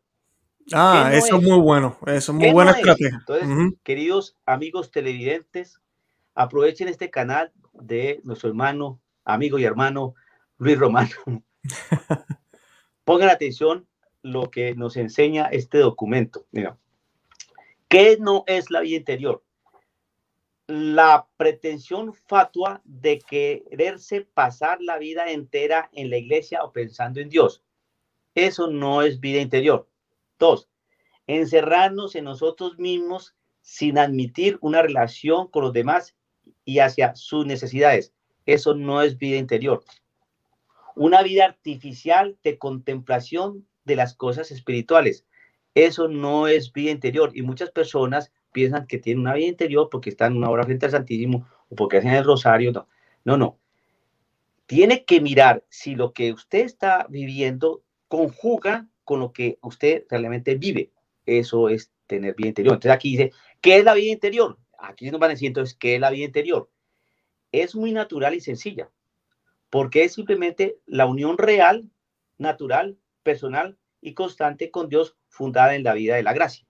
Ah, 0.74 1.12
eso 1.14 1.38
es 1.38 1.44
muy 1.44 1.60
bueno, 1.60 1.98
eso 2.08 2.32
es 2.32 2.38
muy 2.38 2.52
buena 2.52 2.72
estrategia. 2.72 3.18
Entonces, 3.20 3.74
queridos 3.84 4.36
amigos 4.46 4.92
televidentes, 4.92 5.80
aprovechen 6.34 6.88
este 6.88 7.10
canal 7.10 7.52
de 7.74 8.20
nuestro 8.24 8.50
hermano, 8.50 9.00
amigo 9.24 9.60
y 9.60 9.66
hermano 9.66 10.16
Luis 10.58 10.78
Romano. 10.78 11.12
Pongan 13.06 13.30
atención 13.30 13.88
lo 14.24 14.50
que 14.50 14.74
nos 14.74 14.98
enseña 14.98 15.46
este 15.46 15.78
documento. 15.78 16.48
Mira, 16.52 16.78
¿qué 17.96 18.18
no 18.20 18.44
es 18.46 18.72
la 18.72 18.82
vida 18.82 18.98
interior? 18.98 19.42
La 20.68 21.30
pretensión 21.38 22.14
fatua 22.14 22.82
de 22.84 23.20
quererse 23.20 24.28
pasar 24.34 24.82
la 24.82 24.98
vida 24.98 25.32
entera 25.32 25.90
en 25.94 26.10
la 26.10 26.18
iglesia 26.18 26.62
o 26.66 26.74
pensando 26.74 27.22
en 27.22 27.30
Dios. 27.30 27.64
Eso 28.34 28.68
no 28.68 29.02
es 29.02 29.22
vida 29.22 29.40
interior. 29.40 29.88
Dos, 30.38 30.68
encerrarnos 31.26 32.16
en 32.16 32.26
nosotros 32.26 32.78
mismos 32.78 33.34
sin 33.62 33.98
admitir 33.98 34.58
una 34.60 34.82
relación 34.82 35.48
con 35.48 35.64
los 35.64 35.72
demás 35.72 36.18
y 36.66 36.80
hacia 36.80 37.16
sus 37.16 37.46
necesidades. 37.46 38.14
Eso 38.46 38.76
no 38.76 39.04
es 39.04 39.18
vida 39.18 39.38
interior. 39.38 39.86
Una 40.96 41.24
vida 41.24 41.46
artificial 41.46 42.38
de 42.44 42.58
contemplación 42.58 43.66
de 43.86 43.96
las 43.96 44.16
cosas 44.16 44.52
espirituales. 44.52 45.26
Eso 45.76 46.08
no 46.08 46.48
es 46.48 46.72
vida 46.72 46.92
interior. 46.92 47.32
Y 47.36 47.42
muchas 47.42 47.70
personas 47.70 48.32
piensan 48.54 48.88
que 48.88 48.98
tienen 48.98 49.22
una 49.22 49.34
vida 49.34 49.48
interior 49.48 49.90
porque 49.92 50.10
están 50.10 50.38
una 50.38 50.50
hora 50.50 50.64
frente 50.64 50.86
al 50.86 50.94
Santísimo 50.94 51.48
o 51.70 51.76
porque 51.76 51.98
hacen 51.98 52.12
el 52.12 52.24
rosario. 52.24 52.72
No, 52.72 52.88
no, 53.26 53.38
no. 53.38 53.60
Tiene 54.66 55.04
que 55.04 55.20
mirar 55.20 55.64
si 55.70 55.94
lo 55.96 56.14
que 56.14 56.32
usted 56.32 56.60
está 56.60 57.06
viviendo 57.10 57.84
conjuga 58.08 58.88
con 59.04 59.20
lo 59.20 59.34
que 59.34 59.60
usted 59.62 60.06
realmente 60.10 60.56
vive. 60.56 60.92
Eso 61.26 61.68
es 61.68 61.92
tener 62.08 62.36
vida 62.36 62.48
interior. 62.48 62.76
Entonces 62.76 62.96
aquí 62.96 63.12
dice, 63.12 63.32
¿qué 63.60 63.78
es 63.78 63.84
la 63.84 63.94
vida 63.94 64.14
interior? 64.14 64.58
Aquí 64.80 65.12
nos 65.12 65.20
van 65.20 65.32
a 65.32 65.34
decir 65.34 65.48
entonces, 65.48 65.76
¿qué 65.76 65.96
es 65.96 66.02
la 66.02 66.10
vida 66.10 66.26
interior? 66.26 66.70
Es 67.52 67.76
muy 67.76 67.92
natural 67.92 68.34
y 68.34 68.40
sencilla, 68.40 68.90
porque 69.70 70.04
es 70.04 70.14
simplemente 70.14 70.78
la 70.86 71.06
unión 71.06 71.38
real, 71.38 71.90
natural, 72.38 72.98
personal 73.24 73.78
y 74.06 74.14
constante 74.14 74.70
con 74.70 74.88
Dios 74.88 75.18
fundada 75.28 75.76
en 75.76 75.84
la 75.84 75.96
vida 75.96 76.16
de 76.16 76.22
la 76.22 76.34
gracia. 76.34 76.66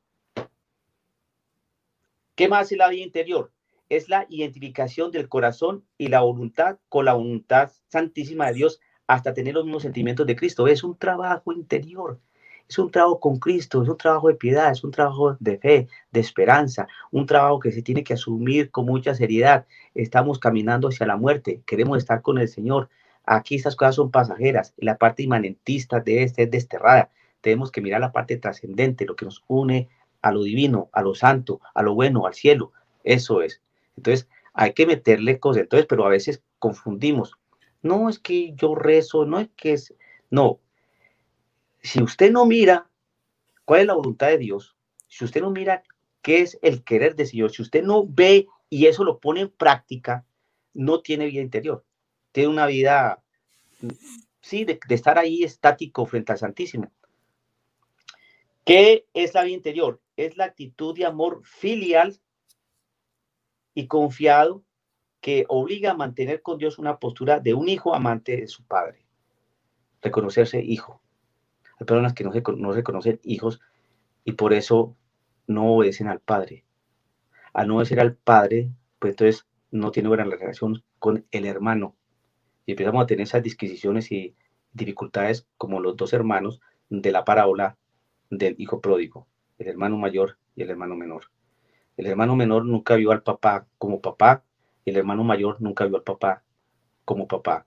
¿Qué 2.33 2.47
más 2.47 2.71
es 2.71 2.77
la 2.77 2.87
vida 2.87 3.03
interior? 3.03 3.51
Es 3.89 4.07
la 4.07 4.25
identificación 4.29 5.11
del 5.11 5.27
corazón 5.27 5.85
y 5.97 6.07
la 6.07 6.21
voluntad 6.21 6.77
con 6.87 7.03
la 7.05 7.13
voluntad 7.13 7.71
santísima 7.89 8.47
de 8.47 8.53
Dios 8.53 8.79
hasta 9.05 9.33
tener 9.33 9.53
los 9.53 9.65
mismos 9.65 9.83
sentimientos 9.83 10.25
de 10.25 10.35
Cristo. 10.37 10.67
Es 10.67 10.83
un 10.83 10.97
trabajo 10.97 11.51
interior, 11.51 12.21
es 12.69 12.79
un 12.79 12.89
trabajo 12.89 13.19
con 13.19 13.37
Cristo, 13.37 13.83
es 13.83 13.89
un 13.89 13.97
trabajo 13.97 14.29
de 14.29 14.35
piedad, 14.35 14.71
es 14.71 14.85
un 14.85 14.91
trabajo 14.91 15.35
de 15.41 15.57
fe, 15.57 15.87
de 16.11 16.19
esperanza, 16.21 16.87
un 17.11 17.25
trabajo 17.25 17.59
que 17.59 17.73
se 17.73 17.81
tiene 17.81 18.05
que 18.05 18.13
asumir 18.13 18.71
con 18.71 18.85
mucha 18.85 19.13
seriedad. 19.13 19.67
Estamos 19.93 20.39
caminando 20.39 20.87
hacia 20.87 21.05
la 21.05 21.17
muerte, 21.17 21.61
queremos 21.65 21.97
estar 21.97 22.21
con 22.21 22.37
el 22.37 22.47
Señor. 22.47 22.89
Aquí 23.25 23.55
estas 23.55 23.75
cosas 23.75 23.95
son 23.95 24.09
pasajeras, 24.09 24.73
la 24.77 24.97
parte 24.97 25.23
inmanentista 25.23 25.99
de 25.99 26.23
este 26.23 26.43
es 26.43 26.51
desterrada. 26.51 27.11
Tenemos 27.45 27.71
que 27.71 27.81
mirar 27.81 28.01
la 28.01 28.11
parte 28.11 28.37
trascendente, 28.37 29.05
lo 29.05 29.15
que 29.15 29.25
nos 29.25 29.43
une 29.47 29.87
a 30.23 30.31
lo 30.31 30.41
divino, 30.41 30.89
a 30.93 31.03
lo 31.03 31.13
santo, 31.13 31.61
a 31.75 31.83
lo 31.83 31.93
bueno, 31.93 32.25
al 32.25 32.33
cielo. 32.33 32.71
Eso 33.03 33.43
es. 33.43 33.61
Entonces, 33.95 34.27
hay 34.55 34.73
que 34.73 34.87
meterle 34.87 35.39
cosas. 35.39 35.61
Entonces, 35.61 35.85
pero 35.87 36.07
a 36.07 36.09
veces 36.09 36.41
confundimos. 36.57 37.33
No 37.83 38.09
es 38.09 38.17
que 38.17 38.55
yo 38.55 38.73
rezo, 38.73 39.27
no 39.27 39.39
es 39.39 39.49
que 39.55 39.73
es. 39.73 39.93
No, 40.31 40.59
si 41.83 42.01
usted 42.01 42.31
no 42.31 42.47
mira 42.47 42.89
cuál 43.63 43.81
es 43.81 43.85
la 43.85 43.93
voluntad 43.93 44.27
de 44.29 44.39
Dios, 44.39 44.75
si 45.07 45.23
usted 45.23 45.41
no 45.41 45.51
mira 45.51 45.83
qué 46.23 46.41
es 46.41 46.57
el 46.63 46.83
querer 46.83 47.15
de 47.15 47.25
Dios, 47.25 47.53
si 47.53 47.61
usted 47.61 47.83
no 47.83 48.07
ve 48.07 48.47
y 48.71 48.87
eso 48.87 49.03
lo 49.03 49.19
pone 49.19 49.41
en 49.41 49.51
práctica, 49.51 50.25
no 50.73 51.01
tiene 51.01 51.27
vida 51.27 51.43
interior. 51.43 51.85
Tiene 52.31 52.49
una 52.49 52.65
vida, 52.65 53.23
sí, 54.41 54.65
de, 54.65 54.79
estar 54.89 55.19
ahí 55.19 55.43
estático 55.43 56.07
frente 56.07 56.31
al 56.31 56.39
Santísimo. 56.39 56.91
¿Qué 58.65 59.05
es 59.13 59.35
la 59.35 59.43
vida 59.43 59.55
interior? 59.55 60.01
Es 60.17 60.37
la 60.37 60.45
actitud 60.45 60.95
de 60.95 61.05
amor 61.05 61.41
filial 61.43 62.19
y 63.75 63.85
confiado 63.85 64.63
que 65.21 65.45
obliga 65.49 65.91
a 65.91 65.95
mantener 65.95 66.41
con 66.41 66.57
Dios 66.57 66.79
una 66.79 66.97
postura 66.97 67.39
de 67.39 67.53
un 67.53 67.69
hijo 67.69 67.93
amante 67.93 68.35
de 68.37 68.47
su 68.47 68.65
padre. 68.65 69.05
Reconocerse 70.01 70.63
hijo. 70.63 71.01
Hay 71.79 71.85
personas 71.85 72.13
que 72.13 72.23
no 72.23 72.31
se, 72.31 72.41
no 72.57 72.71
reconocen 72.71 73.19
hijos 73.23 73.59
y 74.23 74.31
por 74.31 74.51
eso 74.53 74.95
no 75.45 75.75
obedecen 75.75 76.07
al 76.07 76.19
Padre. 76.19 76.65
Al 77.53 77.67
no 77.67 77.75
obedecer 77.75 77.99
al 77.99 78.15
Padre, 78.15 78.71
pues 78.97 79.11
entonces 79.11 79.45
no 79.69 79.91
tiene 79.91 80.09
buena 80.09 80.23
relación 80.23 80.83
con 80.97 81.25
el 81.29 81.45
hermano. 81.45 81.95
Y 82.65 82.71
empezamos 82.71 83.03
a 83.03 83.05
tener 83.05 83.23
esas 83.23 83.43
disquisiciones 83.43 84.11
y 84.11 84.35
dificultades 84.73 85.47
como 85.57 85.79
los 85.79 85.95
dos 85.95 86.13
hermanos 86.13 86.61
de 86.89 87.11
la 87.11 87.25
parábola 87.25 87.77
del 88.29 88.55
hijo 88.57 88.81
pródigo, 88.81 89.27
el 89.57 89.67
hermano 89.67 89.97
mayor 89.97 90.37
y 90.55 90.63
el 90.63 90.69
hermano 90.69 90.95
menor. 90.95 91.25
El 91.97 92.07
hermano 92.07 92.35
menor 92.35 92.65
nunca 92.65 92.95
vio 92.95 93.11
al 93.11 93.23
papá 93.23 93.67
como 93.77 94.01
papá 94.01 94.43
y 94.83 94.91
el 94.91 94.97
hermano 94.97 95.23
mayor 95.23 95.61
nunca 95.61 95.85
vio 95.85 95.97
al 95.97 96.03
papá 96.03 96.43
como 97.05 97.27
papá. 97.27 97.65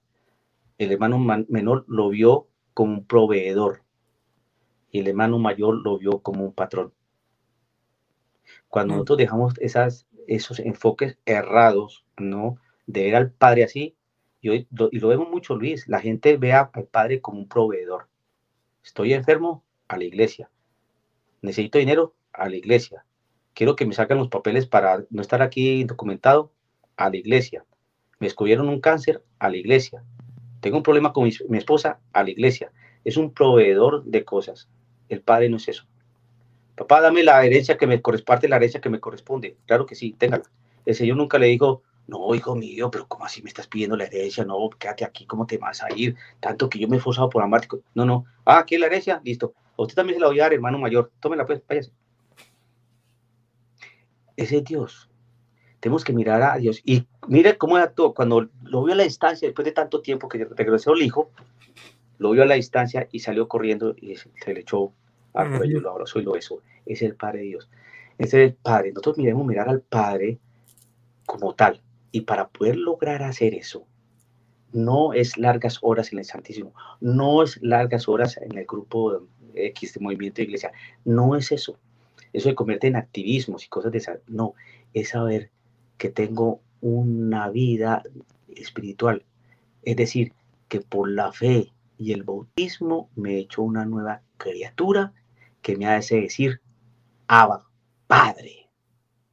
El 0.77 0.93
hermano 0.93 1.19
menor 1.49 1.85
lo 1.89 2.09
vio 2.11 2.49
como 2.75 2.95
un 2.95 3.05
proveedor, 3.05 3.83
y 4.91 5.01
el 5.01 5.09
hermano 5.09 5.39
mayor 5.39 5.75
lo 5.83 5.99
vio 5.99 6.21
como 6.21 6.45
un 6.45 6.53
patrón. 6.53 6.93
Cuando 8.69 8.95
nosotros 8.95 9.19
dejamos 9.19 9.55
esas, 9.59 10.07
esos 10.27 10.61
enfoques 10.61 11.19
errados, 11.25 12.05
¿no? 12.17 12.59
De 12.87 13.05
ver 13.05 13.17
al 13.17 13.33
padre 13.33 13.65
así, 13.65 13.97
y, 14.41 14.53
y 14.53 14.67
lo 14.71 15.09
vemos 15.09 15.29
mucho, 15.29 15.57
Luis, 15.57 15.89
la 15.89 16.01
gente 16.01 16.37
ve 16.37 16.53
al 16.53 16.71
padre 16.91 17.21
como 17.21 17.41
un 17.41 17.49
proveedor. 17.49 18.09
Estoy 18.85 19.13
enfermo, 19.13 19.65
a 19.89 19.97
la 19.97 20.05
iglesia. 20.05 20.51
Necesito 21.43 21.79
dinero, 21.79 22.15
a 22.33 22.49
la 22.49 22.57
iglesia. 22.57 23.05
Quiero 23.55 23.75
que 23.75 23.87
me 23.87 23.95
saquen 23.95 24.19
los 24.19 24.29
papeles 24.29 24.67
para 24.67 25.05
no 25.11 25.23
estar 25.23 25.43
aquí 25.43 25.85
documentado, 25.85 26.53
a 26.97 27.11
la 27.11 27.17
iglesia. 27.17 27.65
Me 28.19 28.27
descubrieron 28.27 28.69
un 28.69 28.81
cáncer, 28.81 29.23
a 29.39 29.49
la 29.49 29.57
iglesia. 29.57 30.03
Tengo 30.61 30.77
un 30.77 30.83
problema 30.83 31.13
con 31.13 31.25
mi 31.49 31.59
esposa, 31.59 32.01
a 32.13 32.23
la 32.23 32.31
iglesia. 32.31 32.73
Es 33.05 33.17
un 33.17 33.33
proveedor 33.33 34.05
de 34.05 34.25
cosas. 34.25 34.69
El 35.09 35.23
Padre 35.23 35.49
no 35.49 35.57
es 35.57 35.69
eso. 35.69 35.87
papá, 36.75 37.01
dame 37.01 37.23
la 37.23 37.45
herencia 37.45 37.77
que 37.77 37.87
me 37.87 38.03
corresponde, 38.03 38.49
la 38.49 38.57
herencia 38.57 38.81
que 38.81 38.91
me 38.91 39.01
corresponde. 39.01 39.57
Claro 39.67 39.87
que 39.87 39.95
sí, 39.95 40.13
téngala. 40.13 40.45
El 40.85 40.95
Señor 40.95 41.17
nunca 41.17 41.39
le 41.39 41.47
dijo, 41.47 41.83
no, 42.07 42.35
hijo 42.35 42.55
mío, 42.57 42.91
pero 42.91 43.07
¿cómo 43.07 43.25
así 43.25 43.43
me 43.43 43.49
estás 43.49 43.67
pidiendo 43.67 43.97
la 43.97 44.05
herencia? 44.05 44.45
No, 44.45 44.71
quédate 44.71 45.05
aquí, 45.05 45.27
¿cómo 45.27 45.47
te 45.47 45.59
vas 45.59 45.83
a 45.83 45.89
ir? 45.95 46.17
Tanto 46.41 46.69
que 46.69 46.79
yo 46.79 46.89
me 46.89 46.97
he 46.97 46.99
esforzado 46.99 47.29
por 47.29 47.43
amarte. 47.43 47.69
No, 47.95 48.05
no. 48.05 48.25
Ah, 48.45 48.65
es 48.69 48.81
la 48.81 48.87
herencia, 48.87 49.21
listo. 49.25 49.55
A 49.79 49.83
usted 49.83 49.95
también 49.95 50.17
se 50.17 50.21
la 50.21 50.27
voy 50.27 50.41
a 50.41 50.45
dar, 50.45 50.53
hermano 50.53 50.79
mayor. 50.79 51.13
Tómela 51.21 51.47
pues, 51.47 51.63
váyase. 51.67 51.93
Ese 54.37 54.59
es 54.59 54.65
Dios. 54.65 55.09
Tenemos 55.81 56.05
que 56.05 56.13
mirar 56.13 56.43
a 56.43 56.57
Dios. 56.57 56.81
Y 56.85 57.07
mire 57.29 57.57
cómo 57.57 57.77
actuó. 57.77 58.13
Cuando 58.13 58.49
lo 58.65 58.85
vio 58.85 58.95
a 58.95 58.97
la 58.97 59.05
distancia, 59.05 59.47
después 59.47 59.65
de 59.65 59.73
tanto 59.73 60.01
tiempo 60.01 60.29
que 60.29 60.45
regresó 60.45 60.95
el 60.95 61.03
hijo, 61.03 61.31
lo 62.19 62.33
vio 62.33 62.43
a 62.43 62.47
la 62.47 62.57
distancia 62.57 63.09
y 63.13 63.21
salió 63.21 63.47
corriendo 63.47 63.95
y 63.97 64.17
se 64.17 64.53
le 64.53 64.61
echó 64.61 64.93
al 65.33 65.57
cuello, 65.57 65.81
lo 65.81 65.93
abrazó 65.93 66.19
y 66.19 66.23
lo 66.23 66.33
besó. 66.33 66.61
Es 66.85 67.01
el 67.03 67.15
Padre 67.15 67.41
de 67.41 67.45
Dios. 67.45 67.71
Ese 68.19 68.45
es 68.45 68.51
el 68.51 68.55
Padre. 68.57 68.91
Nosotros 68.91 69.19
miremos 69.19 69.47
mirar 69.47 69.69
al 69.69 69.81
Padre 69.81 70.39
como 71.25 71.55
tal. 71.55 71.81
Y 72.11 72.23
para 72.23 72.49
poder 72.49 72.77
lograr 72.77 73.23
hacer 73.23 73.55
eso, 73.55 73.87
no 74.73 75.13
es 75.13 75.37
largas 75.39 75.79
horas 75.83 76.13
en 76.13 76.19
el 76.19 76.25
Santísimo, 76.25 76.75
no 77.01 77.43
es 77.43 77.61
largas 77.63 78.09
horas 78.09 78.37
en 78.39 78.57
el 78.57 78.67
grupo 78.67 79.27
X 79.55 79.95
de 79.95 80.01
movimiento 80.01 80.37
de 80.37 80.45
iglesia, 80.45 80.73
no 81.05 81.37
es 81.37 81.53
eso. 81.53 81.79
Eso 82.33 82.49
se 82.49 82.55
convierte 82.55 82.87
en 82.89 82.97
activismos 82.97 83.65
y 83.65 83.69
cosas 83.69 83.93
de 83.93 83.99
esa. 83.99 84.19
No, 84.27 84.55
es 84.93 85.11
saber 85.11 85.51
que 85.97 86.11
tengo 86.11 86.61
una 86.81 87.49
vida 87.49 88.03
espiritual. 88.55 89.25
Es 89.83 89.97
decir, 89.97 90.33
que 90.69 90.81
por 90.81 91.11
la 91.11 91.33
fe 91.33 91.73
y 91.97 92.13
el 92.13 92.23
bautismo 92.23 93.11
me 93.17 93.35
he 93.35 93.39
hecho 93.39 93.63
una 93.63 93.85
nueva 93.85 94.23
criatura 94.37 95.13
que 95.63 95.77
me 95.77 95.87
hace 95.87 96.21
decir, 96.21 96.61
Abba, 97.27 97.67
Padre. 98.07 98.69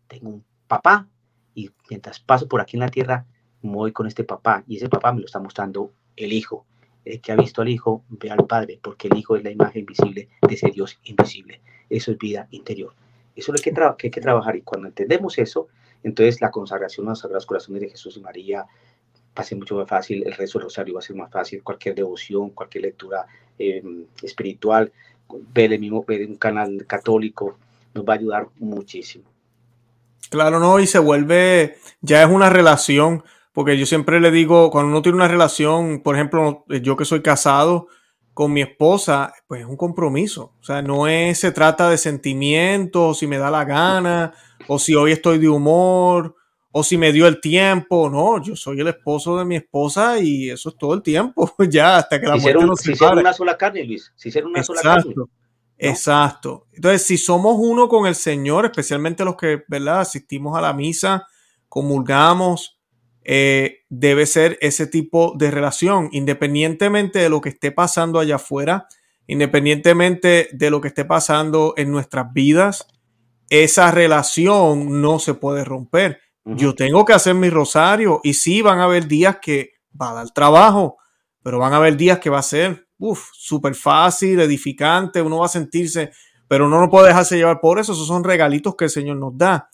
Tengo 0.07 0.29
un 0.29 0.45
papá 0.67 1.07
y 1.53 1.71
mientras 1.89 2.19
paso 2.19 2.47
por 2.47 2.61
aquí 2.61 2.77
en 2.77 2.81
la 2.81 2.89
tierra, 2.89 3.25
voy 3.73 3.91
con 3.91 4.07
este 4.07 4.23
papá 4.23 4.63
y 4.67 4.77
ese 4.77 4.89
papá 4.89 5.11
me 5.13 5.21
lo 5.21 5.25
está 5.25 5.39
mostrando 5.39 5.91
el 6.15 6.33
Hijo. 6.33 6.65
El 7.03 7.21
que 7.21 7.31
ha 7.31 7.35
visto 7.35 7.61
al 7.61 7.69
Hijo 7.69 8.03
ve 8.09 8.31
al 8.31 8.45
Padre, 8.45 8.79
porque 8.81 9.07
el 9.07 9.17
Hijo 9.17 9.35
es 9.35 9.43
la 9.43 9.51
imagen 9.51 9.85
visible 9.85 10.29
de 10.41 10.53
ese 10.53 10.71
Dios 10.71 10.99
invisible. 11.03 11.61
Eso 11.89 12.11
es 12.11 12.17
vida 12.17 12.47
interior. 12.51 12.93
Eso 13.35 13.53
es 13.53 13.59
lo 13.59 13.63
que, 13.63 13.73
que 13.97 14.07
hay 14.07 14.11
que 14.11 14.21
trabajar 14.21 14.55
y 14.55 14.61
cuando 14.61 14.87
entendemos 14.87 15.37
eso, 15.37 15.67
entonces 16.03 16.39
la 16.39 16.51
consagración 16.51 17.07
a 17.07 17.09
los 17.09 17.19
Sagrados 17.19 17.45
Corazones 17.45 17.81
de 17.81 17.89
Jesús 17.89 18.15
y 18.17 18.21
María 18.21 18.59
va 18.61 19.41
a 19.41 19.43
ser 19.43 19.57
mucho 19.57 19.75
más 19.75 19.87
fácil, 19.87 20.23
el 20.25 20.33
rezo 20.33 20.59
del 20.59 20.65
rosario 20.65 20.93
va 20.93 20.99
a 20.99 21.03
ser 21.03 21.15
más 21.15 21.31
fácil, 21.31 21.61
cualquier 21.61 21.95
devoción, 21.95 22.51
cualquier 22.51 22.85
lectura 22.85 23.25
em, 23.59 24.05
espiritual, 24.23 24.91
ver 25.53 25.73
el 25.73 25.79
mismo, 25.79 26.05
ver 26.05 26.25
un 26.25 26.35
canal 26.35 26.85
católico, 26.87 27.57
nos 27.93 28.05
va 28.05 28.13
a 28.13 28.17
ayudar 28.17 28.47
muchísimo. 28.57 29.25
Claro, 30.29 30.59
no, 30.59 30.79
y 30.79 30.87
se 30.87 30.99
vuelve, 30.99 31.77
ya 32.01 32.23
es 32.23 32.29
una 32.29 32.49
relación, 32.49 33.23
porque 33.55 33.77
yo 33.77 33.85
siempre 33.85 34.19
le 34.19 34.31
digo, 34.31 34.69
cuando 34.69 34.89
uno 34.91 35.01
tiene 35.01 35.15
una 35.15 35.29
relación, 35.29 36.01
por 36.01 36.15
ejemplo, 36.15 36.65
yo 36.67 36.97
que 36.97 37.05
soy 37.05 37.21
casado 37.21 37.87
con 38.33 38.51
mi 38.51 38.61
esposa, 38.61 39.33
pues 39.47 39.61
es 39.61 39.65
un 39.65 39.77
compromiso. 39.77 40.53
O 40.59 40.63
sea, 40.63 40.81
no 40.81 41.07
es, 41.07 41.39
se 41.39 41.53
trata 41.53 41.89
de 41.89 41.97
sentimientos, 41.97 43.17
si 43.17 43.27
me 43.27 43.37
da 43.37 43.49
la 43.49 43.63
gana, 43.63 44.33
o 44.67 44.77
si 44.77 44.93
hoy 44.93 45.13
estoy 45.13 45.37
de 45.39 45.47
humor, 45.47 46.35
o 46.69 46.83
si 46.83 46.97
me 46.97 47.13
dio 47.13 47.27
el 47.27 47.39
tiempo. 47.39 48.09
No, 48.09 48.43
yo 48.43 48.57
soy 48.57 48.81
el 48.81 48.89
esposo 48.89 49.37
de 49.37 49.45
mi 49.45 49.55
esposa 49.55 50.19
y 50.19 50.49
eso 50.49 50.67
es 50.67 50.77
todo 50.77 50.93
el 50.93 51.01
tiempo, 51.01 51.49
ya 51.69 51.95
hasta 51.95 52.19
que 52.19 52.27
la 52.27 52.35
muerte 52.35 52.65
nos 52.65 52.81
Si 52.81 52.91
hicieron 52.91 53.19
una 53.19 53.31
sola 53.31 53.57
carne, 53.57 53.85
Luis, 53.85 54.11
si 54.17 54.27
hicieron 54.27 54.51
una 54.51 54.63
sola 54.63 54.81
carne. 54.81 55.15
Exacto. 55.77 56.67
Entonces, 56.73 57.03
si 57.03 57.17
somos 57.17 57.55
uno 57.57 57.87
con 57.87 58.05
el 58.05 58.15
Señor, 58.15 58.65
especialmente 58.65 59.23
los 59.23 59.37
que, 59.37 59.63
¿verdad? 59.69 60.01
Asistimos 60.01 60.57
a 60.57 60.61
la 60.61 60.73
misa, 60.73 61.25
comulgamos, 61.69 62.74
eh, 63.27 63.79
debe 63.89 64.27
ser 64.27 64.57
ese 64.61 64.85
tipo 64.85 65.33
de 65.35 65.49
relación, 65.49 66.09
independientemente 66.11 67.19
de 67.19 67.29
lo 67.29 67.41
que 67.41 67.49
esté 67.49 67.71
pasando 67.71 68.19
allá 68.19 68.35
afuera, 68.35 68.87
independientemente 69.25 70.49
de 70.53 70.69
lo 70.69 70.79
que 70.79 70.89
esté 70.89 71.05
pasando 71.05 71.73
en 71.75 71.91
nuestras 71.91 72.31
vidas, 72.33 72.87
esa 73.49 73.89
relación 73.89 75.01
no 75.01 75.17
se 75.17 75.33
puede 75.33 75.63
romper. 75.63 76.19
Yo 76.47 76.75
tengo 76.75 77.05
que 77.05 77.13
hacer 77.13 77.33
mi 77.33 77.49
rosario 77.49 78.21
y 78.23 78.35
sí 78.35 78.61
van 78.61 78.77
a 78.77 78.83
haber 78.83 79.07
días 79.07 79.37
que 79.41 79.73
va 79.99 80.11
a 80.11 80.13
dar 80.13 80.29
trabajo, 80.29 80.97
pero 81.41 81.57
van 81.57 81.73
a 81.73 81.77
haber 81.77 81.97
días 81.97 82.19
que 82.19 82.29
va 82.29 82.37
a 82.37 82.43
ser 82.43 82.87
súper 83.33 83.73
fácil, 83.73 84.39
edificante, 84.39 85.23
uno 85.23 85.39
va 85.39 85.47
a 85.47 85.49
sentirse, 85.49 86.11
pero 86.47 86.67
uno 86.67 86.79
no 86.79 86.89
puede 86.89 87.07
dejarse 87.07 87.37
llevar 87.37 87.59
por 87.59 87.79
eso, 87.79 87.93
esos 87.93 88.05
son 88.05 88.23
regalitos 88.23 88.75
que 88.75 88.85
el 88.85 88.91
Señor 88.91 89.17
nos 89.17 89.35
da. 89.35 89.69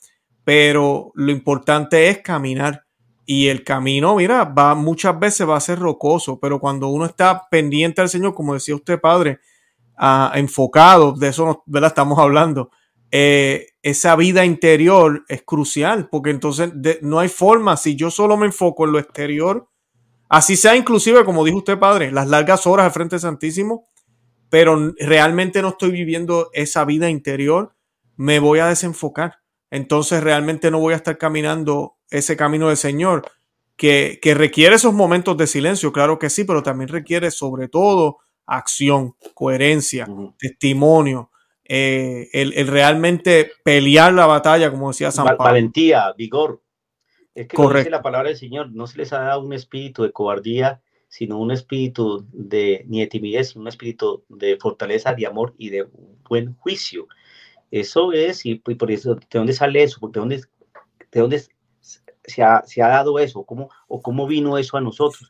Pero 0.45 1.11
lo 1.15 1.31
importante 1.31 2.07
es 2.07 2.19
caminar. 2.19 2.85
Y 3.33 3.47
el 3.47 3.63
camino, 3.63 4.17
mira, 4.17 4.43
va 4.43 4.75
muchas 4.75 5.17
veces 5.17 5.47
va 5.47 5.55
a 5.55 5.61
ser 5.61 5.79
rocoso, 5.79 6.37
pero 6.37 6.59
cuando 6.59 6.89
uno 6.89 7.05
está 7.05 7.47
pendiente 7.49 8.01
al 8.01 8.09
Señor, 8.09 8.33
como 8.33 8.53
decía 8.53 8.75
usted, 8.75 8.99
Padre, 8.99 9.39
ah, 9.95 10.33
enfocado, 10.35 11.13
de 11.13 11.29
eso 11.29 11.63
¿verdad? 11.65 11.91
estamos 11.91 12.19
hablando, 12.19 12.71
eh, 13.09 13.67
esa 13.81 14.17
vida 14.17 14.43
interior 14.43 15.23
es 15.29 15.43
crucial, 15.43 16.09
porque 16.09 16.31
entonces 16.31 16.73
no 17.01 17.19
hay 17.19 17.29
forma, 17.29 17.77
si 17.77 17.95
yo 17.95 18.11
solo 18.11 18.35
me 18.35 18.47
enfoco 18.47 18.83
en 18.85 18.91
lo 18.91 18.99
exterior, 18.99 19.69
Así 20.27 20.55
sea 20.55 20.77
inclusive, 20.77 21.25
como 21.25 21.43
dijo 21.43 21.57
usted, 21.57 21.77
padre, 21.77 22.09
las 22.09 22.27
largas 22.27 22.65
horas 22.65 22.85
al 22.85 22.91
frente 22.91 23.19
Santísimo, 23.19 23.89
pero 24.49 24.93
realmente 24.97 25.61
no 25.61 25.69
estoy 25.69 25.91
viviendo 25.91 26.49
esa 26.53 26.85
vida 26.85 27.09
interior, 27.09 27.75
me 28.15 28.39
voy 28.39 28.59
a 28.59 28.67
desenfocar. 28.67 29.39
Entonces 29.69 30.23
realmente 30.23 30.71
no 30.71 30.79
voy 30.79 30.93
a 30.93 30.95
estar 30.97 31.17
caminando 31.17 31.97
ese 32.11 32.37
camino 32.37 32.67
del 32.67 32.77
Señor, 32.77 33.23
que, 33.75 34.19
requiere 34.35 34.75
esos 34.75 34.93
momentos 34.93 35.35
de 35.37 35.47
silencio, 35.47 35.91
claro 35.91 36.19
que 36.19 36.29
sí, 36.29 36.43
pero 36.43 36.61
también 36.61 36.89
requiere 36.89 37.31
sobre 37.31 37.67
todo 37.67 38.19
acción, 38.45 39.15
coherencia, 39.33 40.07
testimonio, 40.37 41.31
eh, 41.63 42.29
el, 42.33 42.67
realmente 42.67 43.51
pelear 43.63 44.13
la 44.13 44.27
batalla, 44.27 44.69
como 44.69 44.89
decía 44.89 45.09
San 45.09 45.25
Pablo. 45.25 45.45
Valentía, 45.45 46.13
vigor. 46.17 46.61
Es 47.33 47.47
que 47.47 47.57
dice 47.57 47.89
la 47.89 48.01
palabra 48.01 48.27
del 48.27 48.37
Señor, 48.37 48.71
no 48.71 48.87
se 48.87 48.97
les 48.97 49.13
ha 49.13 49.19
dado 49.21 49.41
un 49.41 49.53
espíritu 49.53 50.03
de 50.03 50.11
cobardía, 50.11 50.81
sino 51.07 51.39
un 51.39 51.51
espíritu 51.51 52.27
de 52.31 52.83
ni 52.87 52.99
de 52.99 53.07
timidez, 53.07 53.55
un 53.55 53.67
espíritu 53.67 54.25
de 54.29 54.57
fortaleza, 54.57 55.13
de 55.13 55.25
amor 55.25 55.55
y 55.57 55.69
de 55.69 55.87
buen 56.27 56.55
juicio. 56.55 57.07
Eso 57.71 58.11
es, 58.11 58.45
y, 58.45 58.55
por 58.55 58.91
eso, 58.91 59.15
¿de 59.15 59.25
dónde 59.31 59.53
sale 59.53 59.81
eso? 59.81 60.05
¿De 60.07 60.19
dónde, 60.19 60.41
de 61.11 61.19
dónde 61.19 61.41
se, 62.23 62.43
ha, 62.43 62.63
se 62.65 62.81
ha 62.81 62.87
dado 62.87 63.19
eso? 63.19 63.43
¿Cómo, 63.43 63.69
¿O 63.87 64.01
cómo 64.01 64.27
vino 64.27 64.57
eso 64.57 64.77
a 64.77 64.81
nosotros? 64.81 65.29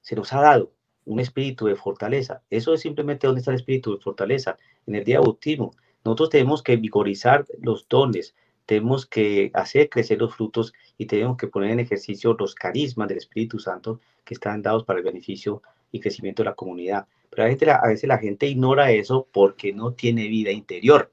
Se 0.00 0.16
nos 0.16 0.32
ha 0.32 0.40
dado 0.40 0.72
un 1.04 1.20
espíritu 1.20 1.66
de 1.66 1.76
fortaleza. 1.76 2.42
Eso 2.50 2.74
es 2.74 2.80
simplemente 2.80 3.26
dónde 3.26 3.40
está 3.40 3.50
el 3.50 3.56
espíritu 3.56 3.96
de 3.96 4.02
fortaleza, 4.02 4.56
en 4.86 4.94
el 4.94 5.04
día 5.04 5.20
bautismo. 5.20 5.72
Nosotros 6.04 6.30
tenemos 6.30 6.62
que 6.62 6.76
vigorizar 6.76 7.46
los 7.60 7.86
dones, 7.88 8.34
tenemos 8.66 9.06
que 9.06 9.50
hacer 9.54 9.88
crecer 9.88 10.18
los 10.18 10.34
frutos 10.34 10.72
y 10.96 11.06
tenemos 11.06 11.36
que 11.36 11.48
poner 11.48 11.72
en 11.72 11.80
ejercicio 11.80 12.36
los 12.38 12.54
carismas 12.54 13.08
del 13.08 13.18
Espíritu 13.18 13.58
Santo 13.58 14.00
que 14.24 14.34
están 14.34 14.62
dados 14.62 14.84
para 14.84 15.00
el 15.00 15.04
beneficio 15.04 15.62
y 15.90 16.00
crecimiento 16.00 16.42
de 16.42 16.50
la 16.50 16.54
comunidad. 16.54 17.06
Pero 17.30 17.42
a 17.42 17.46
veces, 17.46 17.68
a 17.68 17.86
veces 17.86 18.08
la 18.08 18.18
gente 18.18 18.46
ignora 18.46 18.92
eso 18.92 19.26
porque 19.32 19.72
no 19.72 19.92
tiene 19.92 20.28
vida 20.28 20.52
interior. 20.52 21.10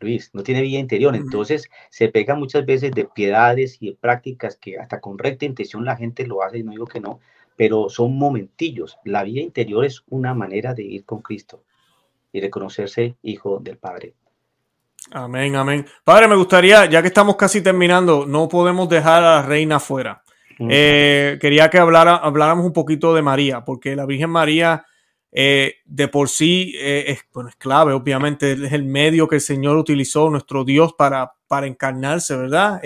Luis, 0.00 0.30
no 0.32 0.42
tiene 0.42 0.62
vida 0.62 0.78
interior, 0.78 1.14
entonces 1.14 1.70
se 1.90 2.08
pega 2.08 2.34
muchas 2.34 2.64
veces 2.64 2.90
de 2.92 3.04
piedades 3.04 3.76
y 3.80 3.90
de 3.90 3.96
prácticas 3.96 4.56
que 4.56 4.78
hasta 4.78 5.00
con 5.00 5.18
recta 5.18 5.44
intención 5.44 5.84
la 5.84 5.96
gente 5.96 6.26
lo 6.26 6.42
hace, 6.42 6.58
y 6.58 6.62
no 6.62 6.72
digo 6.72 6.86
que 6.86 7.00
no, 7.00 7.20
pero 7.56 7.88
son 7.88 8.16
momentillos. 8.16 8.98
La 9.04 9.22
vida 9.22 9.40
interior 9.40 9.84
es 9.84 10.02
una 10.08 10.34
manera 10.34 10.74
de 10.74 10.82
ir 10.82 11.04
con 11.04 11.20
Cristo 11.20 11.62
y 12.32 12.40
reconocerse 12.40 13.16
hijo 13.22 13.58
del 13.60 13.76
Padre. 13.76 14.14
Amén, 15.12 15.56
amén. 15.56 15.86
Padre, 16.04 16.28
me 16.28 16.36
gustaría, 16.36 16.86
ya 16.86 17.02
que 17.02 17.08
estamos 17.08 17.36
casi 17.36 17.62
terminando, 17.62 18.26
no 18.26 18.48
podemos 18.48 18.88
dejar 18.88 19.22
a 19.24 19.36
la 19.36 19.42
reina 19.42 19.80
fuera. 19.80 20.22
Eh, 20.68 21.38
quería 21.40 21.70
que 21.70 21.78
hablara, 21.78 22.16
habláramos 22.16 22.66
un 22.66 22.72
poquito 22.72 23.14
de 23.14 23.22
María, 23.22 23.64
porque 23.64 23.96
la 23.96 24.04
Virgen 24.04 24.28
María 24.28 24.84
eh, 25.32 25.74
de 25.84 26.08
por 26.08 26.28
sí 26.28 26.74
eh, 26.76 27.04
es, 27.08 27.18
es, 27.18 27.56
clave, 27.56 27.92
obviamente, 27.92 28.52
es 28.52 28.72
el 28.72 28.84
medio 28.84 29.28
que 29.28 29.36
el 29.36 29.40
Señor 29.40 29.76
utilizó, 29.76 30.30
nuestro 30.30 30.64
Dios, 30.64 30.92
para, 30.94 31.32
para 31.48 31.66
encarnarse, 31.66 32.36
¿verdad? 32.36 32.80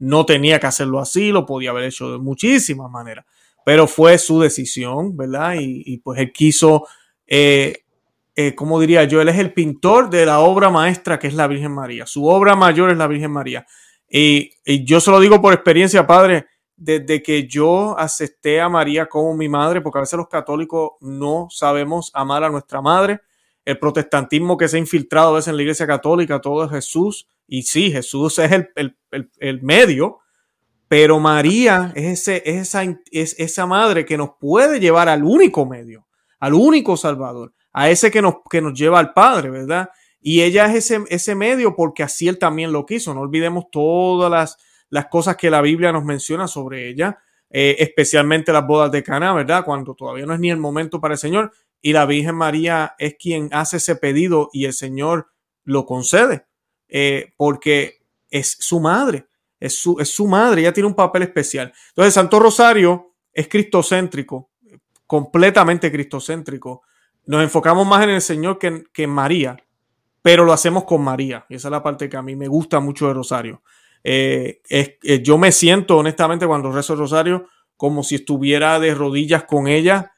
no 0.00 0.24
tenía 0.24 0.60
que 0.60 0.66
hacerlo 0.68 1.00
así, 1.00 1.32
lo 1.32 1.44
podía 1.44 1.70
haber 1.70 1.84
hecho 1.84 2.12
de 2.12 2.18
muchísimas 2.18 2.88
maneras, 2.88 3.24
pero 3.64 3.88
fue 3.88 4.16
su 4.16 4.40
decisión, 4.40 5.16
¿verdad? 5.16 5.56
Y, 5.58 5.82
y 5.84 5.98
pues 5.98 6.20
él 6.20 6.32
quiso 6.32 6.86
eh, 8.40 8.54
como 8.54 8.78
diría 8.78 9.02
yo, 9.02 9.20
él 9.20 9.28
es 9.30 9.38
el 9.40 9.52
pintor 9.52 10.10
de 10.10 10.24
la 10.24 10.38
obra 10.38 10.70
maestra 10.70 11.18
que 11.18 11.26
es 11.26 11.34
la 11.34 11.48
Virgen 11.48 11.72
María. 11.72 12.06
Su 12.06 12.24
obra 12.26 12.54
mayor 12.54 12.88
es 12.92 12.96
la 12.96 13.08
Virgen 13.08 13.32
María. 13.32 13.66
Y, 14.08 14.52
yo 14.84 15.00
se 15.00 15.10
lo 15.10 15.18
digo 15.18 15.42
por 15.42 15.52
experiencia, 15.52 16.06
padre, 16.06 16.46
desde 16.78 17.22
que 17.22 17.48
yo 17.48 17.98
acepté 17.98 18.60
a 18.60 18.68
María 18.68 19.06
como 19.06 19.34
mi 19.34 19.48
madre, 19.48 19.80
porque 19.80 19.98
a 19.98 20.02
veces 20.02 20.16
los 20.16 20.28
católicos 20.28 20.92
no 21.00 21.48
sabemos 21.50 22.10
amar 22.14 22.44
a 22.44 22.50
nuestra 22.50 22.80
madre. 22.80 23.20
el 23.64 23.78
protestantismo 23.78 24.56
que 24.56 24.66
se 24.66 24.76
ha 24.78 24.80
infiltrado 24.80 25.28
a 25.28 25.34
veces 25.34 25.48
en 25.48 25.56
la 25.56 25.62
iglesia 25.62 25.86
católica, 25.86 26.40
todo 26.40 26.64
es 26.64 26.70
Jesús. 26.70 27.28
Y 27.46 27.64
sí, 27.64 27.90
Jesús 27.92 28.38
es 28.38 28.50
el, 28.50 29.62
medio, 29.62 30.20
pero 30.88 31.20
María 31.20 31.92
es, 31.94 32.28
ese, 32.28 32.42
esa, 32.46 32.82
es 33.10 33.34
esa 33.38 33.66
madre 33.66 34.06
que 34.06 34.16
nos 34.16 34.30
puede 34.40 34.80
llevar 34.80 35.10
al 35.10 35.22
único 35.22 35.66
medio, 35.66 36.06
al 36.40 36.54
único 36.54 36.96
Salvador, 36.96 37.52
a 37.72 37.90
ese 37.90 38.10
que 38.10 38.22
nos, 38.22 38.36
que 38.48 38.62
nos 38.62 38.72
lleva 38.72 39.00
al 39.00 39.12
Padre, 39.12 39.50
¿verdad? 39.50 39.90
Y 40.18 40.40
ella 40.40 40.66
es 40.66 40.90
ese, 40.90 41.04
ese 41.10 41.34
medio 41.34 41.74
porque 41.76 42.02
así 42.02 42.26
él 42.26 42.38
también 42.38 42.72
lo 42.72 42.86
quiso. 42.86 43.12
No 43.12 43.20
olvidemos 43.20 43.66
todas 43.70 44.30
las, 44.30 44.56
las 44.90 45.06
cosas 45.06 45.36
que 45.36 45.50
la 45.50 45.60
Biblia 45.60 45.92
nos 45.92 46.04
menciona 46.04 46.48
sobre 46.48 46.88
ella, 46.88 47.18
eh, 47.50 47.76
especialmente 47.78 48.52
las 48.52 48.66
bodas 48.66 48.90
de 48.92 49.02
Cana, 49.02 49.32
¿verdad? 49.32 49.64
Cuando 49.64 49.94
todavía 49.94 50.26
no 50.26 50.34
es 50.34 50.40
ni 50.40 50.50
el 50.50 50.58
momento 50.58 51.00
para 51.00 51.14
el 51.14 51.18
Señor 51.18 51.52
y 51.80 51.92
la 51.92 52.06
Virgen 52.06 52.34
María 52.34 52.94
es 52.98 53.16
quien 53.18 53.48
hace 53.52 53.78
ese 53.78 53.96
pedido 53.96 54.50
y 54.52 54.64
el 54.64 54.72
Señor 54.72 55.28
lo 55.64 55.86
concede, 55.86 56.46
eh, 56.88 57.32
porque 57.36 58.02
es 58.30 58.56
su 58.58 58.80
madre, 58.80 59.26
es 59.60 59.76
su, 59.76 59.98
es 60.00 60.08
su 60.08 60.26
madre, 60.26 60.62
ella 60.62 60.72
tiene 60.72 60.88
un 60.88 60.94
papel 60.94 61.22
especial. 61.22 61.72
Entonces, 61.90 62.14
Santo 62.14 62.38
Rosario 62.38 63.14
es 63.32 63.48
cristocéntrico, 63.48 64.50
completamente 65.06 65.90
cristocéntrico. 65.90 66.82
Nos 67.26 67.42
enfocamos 67.42 67.86
más 67.86 68.02
en 68.04 68.10
el 68.10 68.20
Señor 68.20 68.58
que 68.58 68.84
que 68.92 69.04
en 69.04 69.10
María, 69.10 69.56
pero 70.22 70.44
lo 70.44 70.52
hacemos 70.52 70.84
con 70.84 71.02
María. 71.02 71.46
Y 71.48 71.54
esa 71.54 71.68
es 71.68 71.72
la 71.72 71.82
parte 71.82 72.08
que 72.08 72.16
a 72.16 72.22
mí 72.22 72.36
me 72.36 72.48
gusta 72.48 72.80
mucho 72.80 73.08
de 73.08 73.14
Rosario. 73.14 73.62
Eh, 74.04 74.60
eh, 74.70 75.22
yo 75.22 75.38
me 75.38 75.52
siento 75.52 75.98
honestamente 75.98 76.46
cuando 76.46 76.72
rezo 76.72 76.94
el 76.94 77.00
rosario 77.00 77.46
como 77.76 78.02
si 78.02 78.16
estuviera 78.16 78.80
de 78.80 78.94
rodillas 78.94 79.44
con 79.44 79.68
ella, 79.68 80.12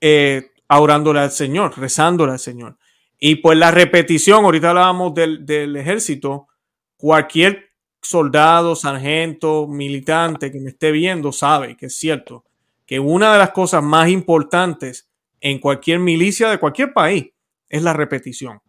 eh, 0.00 0.50
orándole 0.68 1.20
al 1.20 1.30
Señor, 1.30 1.78
rezándole 1.78 2.32
al 2.32 2.38
Señor. 2.38 2.78
Y 3.18 3.36
pues 3.36 3.58
la 3.58 3.70
repetición, 3.70 4.44
ahorita 4.44 4.70
hablábamos 4.70 5.14
del, 5.14 5.44
del 5.44 5.76
ejército, 5.76 6.48
cualquier 6.96 7.70
soldado, 8.00 8.76
sargento, 8.76 9.66
militante 9.66 10.50
que 10.50 10.60
me 10.60 10.70
esté 10.70 10.92
viendo 10.92 11.32
sabe 11.32 11.76
que 11.76 11.86
es 11.86 11.96
cierto 11.98 12.44
que 12.86 13.00
una 13.00 13.32
de 13.32 13.38
las 13.38 13.50
cosas 13.50 13.82
más 13.82 14.08
importantes 14.08 15.08
en 15.40 15.58
cualquier 15.58 15.98
milicia 15.98 16.48
de 16.48 16.58
cualquier 16.58 16.92
país 16.92 17.26
es 17.68 17.82
la 17.82 17.92
repetición. 17.92 18.60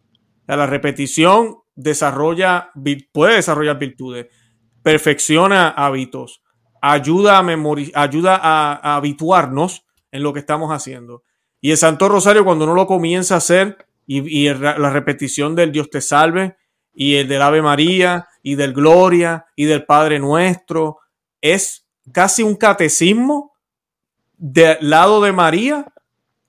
la 0.46 0.66
repetición 0.66 1.58
desarrolla, 1.78 2.72
puede 3.12 3.36
desarrollar 3.36 3.78
virtudes, 3.78 4.26
perfecciona 4.82 5.68
hábitos, 5.68 6.42
ayuda 6.82 7.38
a 7.38 7.44
a, 8.34 8.96
habituarnos 8.96 9.86
en 10.10 10.22
lo 10.24 10.32
que 10.32 10.40
estamos 10.40 10.70
haciendo. 10.72 11.22
Y 11.60 11.70
el 11.70 11.76
Santo 11.76 12.08
Rosario, 12.08 12.44
cuando 12.44 12.64
uno 12.64 12.74
lo 12.74 12.86
comienza 12.86 13.34
a 13.34 13.38
hacer, 13.38 13.78
y, 14.06 14.48
la 14.48 14.90
repetición 14.90 15.54
del 15.54 15.70
Dios 15.70 15.88
te 15.88 16.00
salve, 16.00 16.56
y 16.92 17.14
el 17.14 17.28
del 17.28 17.42
Ave 17.42 17.62
María, 17.62 18.26
y 18.42 18.56
del 18.56 18.72
Gloria, 18.72 19.46
y 19.54 19.66
del 19.66 19.84
Padre 19.84 20.18
Nuestro, 20.18 20.98
es 21.40 21.86
casi 22.12 22.42
un 22.42 22.56
catecismo 22.56 23.52
del 24.36 24.78
lado 24.80 25.20
de 25.20 25.30
María 25.30 25.86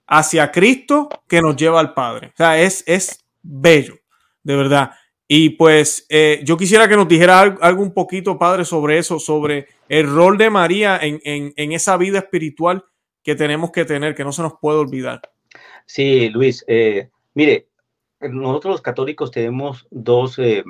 hacia 0.08 0.52
Cristo 0.52 1.08
que 1.28 1.42
nos 1.42 1.56
lleva 1.56 1.80
al 1.80 1.94
Padre. 1.94 2.30
O 2.30 2.38
sea, 2.38 2.60
es, 2.60 2.84
es 2.88 3.24
bello, 3.44 3.96
de 4.42 4.56
verdad. 4.56 4.92
Y 5.32 5.52
pues 5.52 6.08
eh, 6.10 6.42
yo 6.44 6.58
quisiera 6.58 6.90
que 6.90 6.96
nos 6.96 7.08
dijera 7.08 7.40
algo, 7.40 7.84
un 7.84 7.94
poquito, 7.94 8.40
Padre, 8.40 8.66
sobre 8.66 8.98
eso, 8.98 9.20
sobre 9.20 9.68
el 9.88 10.08
rol 10.08 10.40
de 10.40 10.50
María 10.50 11.00
en, 11.00 11.72
esa 11.72 11.98
vida 11.98 12.18
espiritual 12.18 12.84
que 13.22 13.36
tenemos 13.36 13.72
que 13.72 13.86
tener, 13.86 14.16
que 14.16 14.24
no 14.24 14.32
se 14.32 14.42
nos 14.42 14.54
puede 14.60 14.80
olvidar. 14.80 15.22
Sí, 15.86 16.30
Luis, 16.30 16.66
eh, 16.68 17.12
mire, 17.36 17.68
nosotros 18.20 18.72
los 18.72 18.82
católicos 18.82 19.30
tenemos 19.30 19.86
dos 19.92 20.40
eh, 20.40 20.64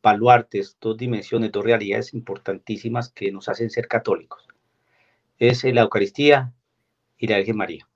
baluartes, 0.00 0.76
dos 0.80 0.96
dimensiones, 0.96 1.50
dos 1.50 1.64
realidades 1.64 2.14
importantísimas 2.14 3.10
que 3.10 3.32
nos 3.32 3.48
hacen 3.48 3.70
ser 3.70 3.88
católicos. 3.88 4.46
Es 5.40 5.64
la 5.64 5.80
Eucaristía 5.80 6.52
y 7.18 7.26
la 7.26 7.38
Virgen 7.38 7.56
María. 7.56 7.88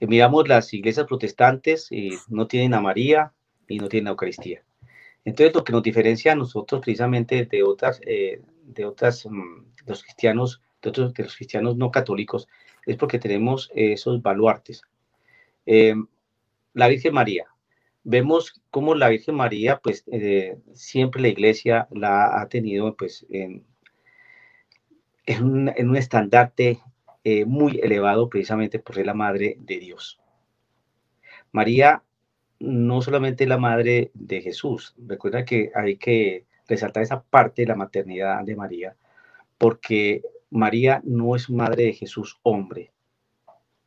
miramos 0.00 0.48
las 0.48 0.72
iglesias 0.72 1.06
protestantes 1.06 1.92
y 1.92 2.12
no 2.28 2.46
tienen 2.46 2.72
a 2.72 2.80
María, 2.80 3.34
y 3.68 3.78
no 3.78 3.88
tiene 3.88 4.10
Eucaristía. 4.10 4.62
Entonces, 5.26 5.54
lo 5.54 5.64
que 5.64 5.72
nos 5.72 5.82
diferencia 5.82 6.32
a 6.32 6.36
nosotros 6.36 6.80
precisamente 6.80 7.46
de 7.46 7.62
otras, 7.64 8.00
eh, 8.06 8.40
de 8.62 8.84
otras, 8.84 9.26
mm, 9.26 9.64
los 9.86 10.02
cristianos, 10.04 10.62
de 10.80 10.90
otros, 10.90 11.12
de 11.14 11.24
los 11.24 11.36
cristianos 11.36 11.76
no 11.76 11.90
católicos, 11.90 12.48
es 12.86 12.96
porque 12.96 13.18
tenemos 13.18 13.70
esos 13.74 14.22
baluartes. 14.22 14.82
Eh, 15.66 15.96
la 16.74 16.88
Virgen 16.88 17.14
María. 17.14 17.46
Vemos 18.04 18.62
cómo 18.70 18.94
la 18.94 19.08
Virgen 19.08 19.34
María, 19.34 19.80
pues, 19.82 20.04
eh, 20.12 20.58
siempre 20.74 21.20
la 21.20 21.28
iglesia 21.28 21.88
la 21.90 22.40
ha 22.40 22.48
tenido, 22.48 22.96
pues, 22.96 23.26
en, 23.28 23.64
en, 25.26 25.42
un, 25.44 25.72
en 25.76 25.90
un 25.90 25.96
estandarte 25.96 26.80
muy 27.44 27.80
elevado, 27.82 28.28
precisamente 28.28 28.78
por 28.78 28.94
ser 28.94 29.06
la 29.06 29.14
madre 29.14 29.56
de 29.58 29.80
Dios. 29.80 30.20
María 31.50 32.04
no 32.58 33.02
solamente 33.02 33.46
la 33.46 33.58
madre 33.58 34.10
de 34.14 34.40
Jesús. 34.40 34.94
Recuerda 34.98 35.44
que 35.44 35.70
hay 35.74 35.96
que 35.96 36.46
resaltar 36.66 37.02
esa 37.02 37.22
parte 37.22 37.62
de 37.62 37.68
la 37.68 37.76
maternidad 37.76 38.42
de 38.44 38.56
María, 38.56 38.96
porque 39.58 40.22
María 40.50 41.00
no 41.04 41.36
es 41.36 41.50
madre 41.50 41.84
de 41.84 41.92
Jesús 41.92 42.38
hombre 42.42 42.92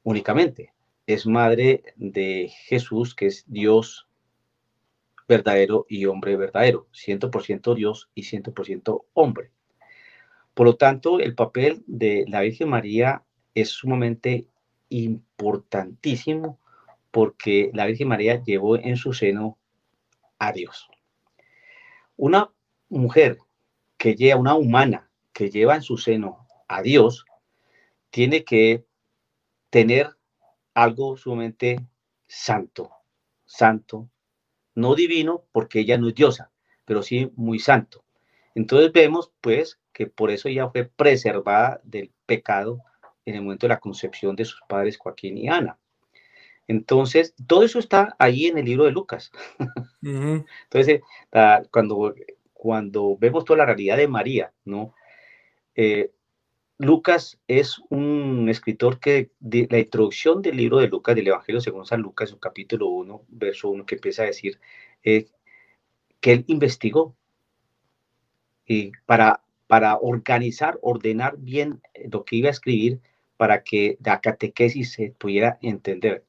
únicamente, 0.04 0.74
es 1.08 1.26
madre 1.26 1.84
de 1.96 2.52
Jesús, 2.66 3.16
que 3.16 3.28
es 3.28 3.44
Dios 3.48 4.08
verdadero 5.28 5.86
y 5.88 6.06
hombre 6.06 6.36
verdadero, 6.36 6.88
100% 6.92 7.76
Dios 7.76 8.10
y 8.16 8.24
100% 8.24 9.06
hombre. 9.14 9.52
Por 10.54 10.66
lo 10.66 10.76
tanto, 10.76 11.20
el 11.20 11.36
papel 11.36 11.84
de 11.86 12.26
la 12.28 12.42
Virgen 12.42 12.70
María 12.70 13.24
es 13.54 13.70
sumamente 13.70 14.48
importantísimo 14.90 16.60
porque 17.12 17.72
la 17.74 17.86
Virgen 17.86 18.08
María 18.08 18.44
llevó 18.44 18.78
en 18.78 18.98
su 18.98 19.14
seno 19.14 19.58
a 20.38 20.52
Dios. 20.52 20.90
Una 22.16 22.52
mujer 22.90 23.38
que 23.98 24.16
lleva, 24.16 24.40
una 24.40 24.56
humana 24.56 25.10
que 25.34 25.50
lleva 25.50 25.76
en 25.76 25.82
su 25.82 25.98
seno 25.98 26.48
a 26.68 26.82
Dios, 26.82 27.26
tiene 28.10 28.44
que 28.44 28.86
tener 29.70 30.16
algo 30.74 31.18
sumamente 31.18 31.80
santo, 32.28 32.92
santo, 33.46 34.10
no 34.76 34.96
divino, 34.96 35.46
porque 35.52 35.82
ella 35.82 35.98
no 35.98 36.08
es 36.08 36.16
diosa, 36.16 36.52
pero 36.86 37.04
sí 37.04 37.32
muy 37.36 37.60
santo. 37.60 38.04
Entonces 38.56 38.92
vemos, 38.92 39.32
pues, 39.42 39.80
que 39.94 40.08
por 40.08 40.32
eso 40.32 40.48
ella 40.48 40.70
fue 40.70 40.86
preservada 40.86 41.82
del 41.84 42.12
pecado 42.26 42.82
en 43.26 43.36
el 43.36 43.42
momento 43.42 43.68
de 43.68 43.74
la 43.74 43.80
concepción 43.80 44.36
de 44.36 44.46
sus 44.46 44.62
padres 44.68 44.98
Joaquín 44.98 45.38
y 45.38 45.50
Ana. 45.50 45.78
Entonces, 46.70 47.34
todo 47.48 47.64
eso 47.64 47.80
está 47.80 48.16
ahí 48.20 48.46
en 48.46 48.60
el 48.60 48.66
libro 48.66 48.86
de 48.86 48.92
Lucas. 48.92 49.32
Entonces, 50.04 51.02
eh, 51.32 51.58
cuando, 51.72 52.14
cuando 52.54 53.18
vemos 53.18 53.44
toda 53.44 53.58
la 53.58 53.66
realidad 53.66 53.98
de 53.98 54.08
María, 54.08 54.54
¿no? 54.66 54.94
Eh, 55.74 56.12
Lucas 56.78 57.40
es 57.48 57.82
un 57.90 58.50
escritor 58.50 59.00
que 59.00 59.32
la 59.40 59.80
introducción 59.80 60.44
del 60.44 60.58
libro 60.58 60.78
de 60.78 60.90
Lucas, 60.90 61.16
del 61.16 61.28
Evangelio 61.30 61.60
según 61.60 61.88
San 61.88 62.02
Lucas, 62.02 62.30
su 62.30 62.40
capítulo 62.40 62.88
1, 62.90 63.26
verso 63.30 63.72
1, 63.72 63.88
que 63.88 63.96
empieza 63.96 64.22
a 64.22 64.28
decir 64.28 64.60
eh, 65.04 65.26
que 66.20 66.34
él 66.34 66.44
investigó 66.46 67.16
y 68.68 68.92
para, 69.08 69.42
para 69.66 69.98
organizar, 69.98 70.78
ordenar 70.84 71.36
bien 71.40 71.82
lo 72.12 72.24
que 72.26 72.36
iba 72.36 72.50
a 72.50 72.52
escribir 72.52 73.02
para 73.38 73.64
que 73.64 73.98
la 74.06 74.22
catequesis 74.22 74.94
se 74.94 75.16
pudiera 75.18 75.58
entender. 75.64 76.26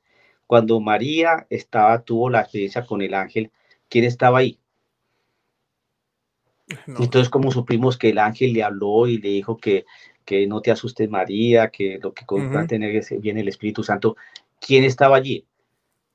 Cuando 0.50 0.80
María 0.80 1.46
estaba, 1.48 2.02
tuvo 2.02 2.28
la 2.28 2.40
experiencia 2.40 2.84
con 2.84 3.02
el 3.02 3.14
ángel, 3.14 3.52
¿quién 3.88 4.02
estaba 4.02 4.38
ahí? 4.38 4.58
Entonces, 6.88 7.28
¿cómo 7.28 7.52
supimos 7.52 7.96
que 7.96 8.08
el 8.08 8.18
ángel 8.18 8.54
le 8.54 8.64
habló 8.64 9.06
y 9.06 9.18
le 9.18 9.28
dijo 9.28 9.58
que, 9.58 9.84
que 10.24 10.48
no 10.48 10.60
te 10.60 10.72
asustes 10.72 11.08
María, 11.08 11.68
que 11.68 12.00
lo 12.02 12.12
que 12.12 12.24
va 12.28 12.62
a 12.62 12.66
tener 12.66 13.00
viene 13.20 13.42
el 13.42 13.48
Espíritu 13.48 13.84
Santo? 13.84 14.16
¿Quién 14.58 14.82
estaba 14.82 15.18
allí? 15.18 15.46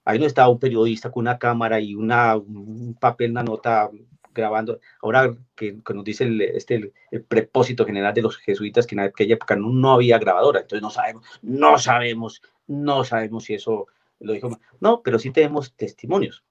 Ahí 0.04 0.20
no 0.20 0.26
estaba 0.26 0.50
un 0.50 0.60
periodista 0.60 1.10
con 1.12 1.22
una 1.22 1.40
cámara 1.40 1.80
y 1.80 1.96
una, 1.96 2.36
un 2.36 2.94
papel, 3.00 3.32
una 3.32 3.44
nota 3.44 3.90
grabando. 4.34 4.82
Ahora 5.02 5.34
que, 5.56 5.78
nos 5.94 6.04
dice 6.04 6.26
el, 6.26 6.42
este, 6.42 6.92
el, 7.10 7.24
propósito 7.24 7.86
general 7.86 8.14
de 8.14 8.24
los 8.24 8.36
jesuitas 8.36 8.86
que 8.86 8.96
en 8.96 9.00
aquella 9.00 9.36
época 9.36 9.56
no, 9.56 9.70
no, 9.70 9.94
había 9.94 10.20
grabadora, 10.20 10.60
entonces 10.60 10.82
no 10.82 10.90
sabemos, 10.90 11.24
no 11.42 11.80
sabemos, 11.80 12.42
no 12.68 13.06
sabemos 13.06 13.46
si 13.46 13.54
eso 13.54 13.88
lo 14.20 14.34
dijo. 14.34 14.60
No, 14.80 15.02
pero 15.04 15.20
sí 15.20 15.32
tenemos 15.32 15.76
testimonios. 15.76 16.44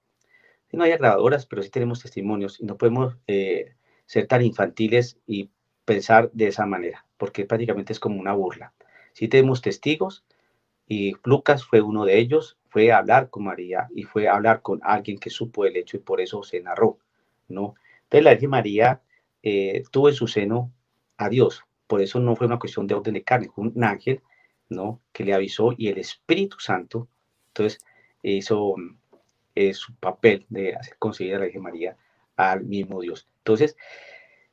No 0.73 0.85
hay 0.85 0.93
grabadoras, 0.93 1.47
pero 1.47 1.63
sí 1.63 1.71
tenemos 1.71 2.03
testimonios 2.03 2.61
y 2.61 2.65
no 2.65 2.77
podemos 2.77 3.17
eh, 3.27 3.77
ser 4.07 4.27
tan 4.27 4.43
infantiles 4.43 5.19
y 5.27 5.51
pensar 5.85 6.31
de 6.33 6.49
esa 6.49 6.67
manera, 6.67 7.07
porque 7.17 7.45
prácticamente 7.45 7.93
es 7.93 8.01
como 8.01 8.21
una 8.21 8.33
burla. 8.33 8.73
Sí 9.13 9.29
tenemos 9.29 9.63
testigos 9.63 10.25
y 10.89 11.15
Lucas 11.25 11.65
fue 11.65 11.81
uno 11.81 12.05
de 12.05 12.19
ellos, 12.19 12.59
fue 12.69 12.93
hablar 12.93 13.31
con 13.31 13.45
María 13.45 13.89
y 13.95 14.03
fue 14.03 14.29
hablar 14.29 14.63
con 14.63 14.81
alguien 14.83 15.19
que 15.19 15.31
supo 15.31 15.65
el 15.65 15.77
hecho 15.77 15.97
y 15.97 16.01
por 16.01 16.21
eso 16.21 16.43
se 16.43 16.61
narró, 16.61 16.99
¿no? 17.49 17.75
Entonces 18.05 18.25
la 18.25 18.31
Virgen 18.33 18.51
María 18.51 19.03
eh, 19.43 19.85
tuvo 19.91 20.09
en 20.09 20.15
su 20.15 20.27
seno 20.27 20.73
a 21.17 21.29
Dios, 21.29 21.63
por 21.87 22.03
eso 22.03 22.19
no 22.19 22.35
fue 22.35 22.47
una 22.47 22.59
cuestión 22.59 22.87
de 22.87 22.95
orden 22.95 23.15
de 23.15 23.23
carne, 23.23 23.51
fue 23.55 23.65
un 23.65 23.85
ángel, 23.85 24.23
¿no? 24.69 25.01
Que 25.13 25.25
le 25.25 25.35
avisó 25.35 25.73
y 25.77 25.89
el 25.89 25.99
Espíritu 25.99 26.59
Santo, 26.59 27.09
entonces 27.55 27.81
hizo 28.23 28.75
eh, 29.55 29.73
su 29.75 29.95
papel 29.95 30.47
de 30.49 30.75
hacer 30.75 30.97
conseguir 30.99 31.37
a 31.37 31.39
la 31.39 31.45
Virgen 31.45 31.63
María 31.63 31.97
al 32.37 32.65
mismo 32.65 33.01
Dios. 33.01 33.29
Entonces, 33.39 33.77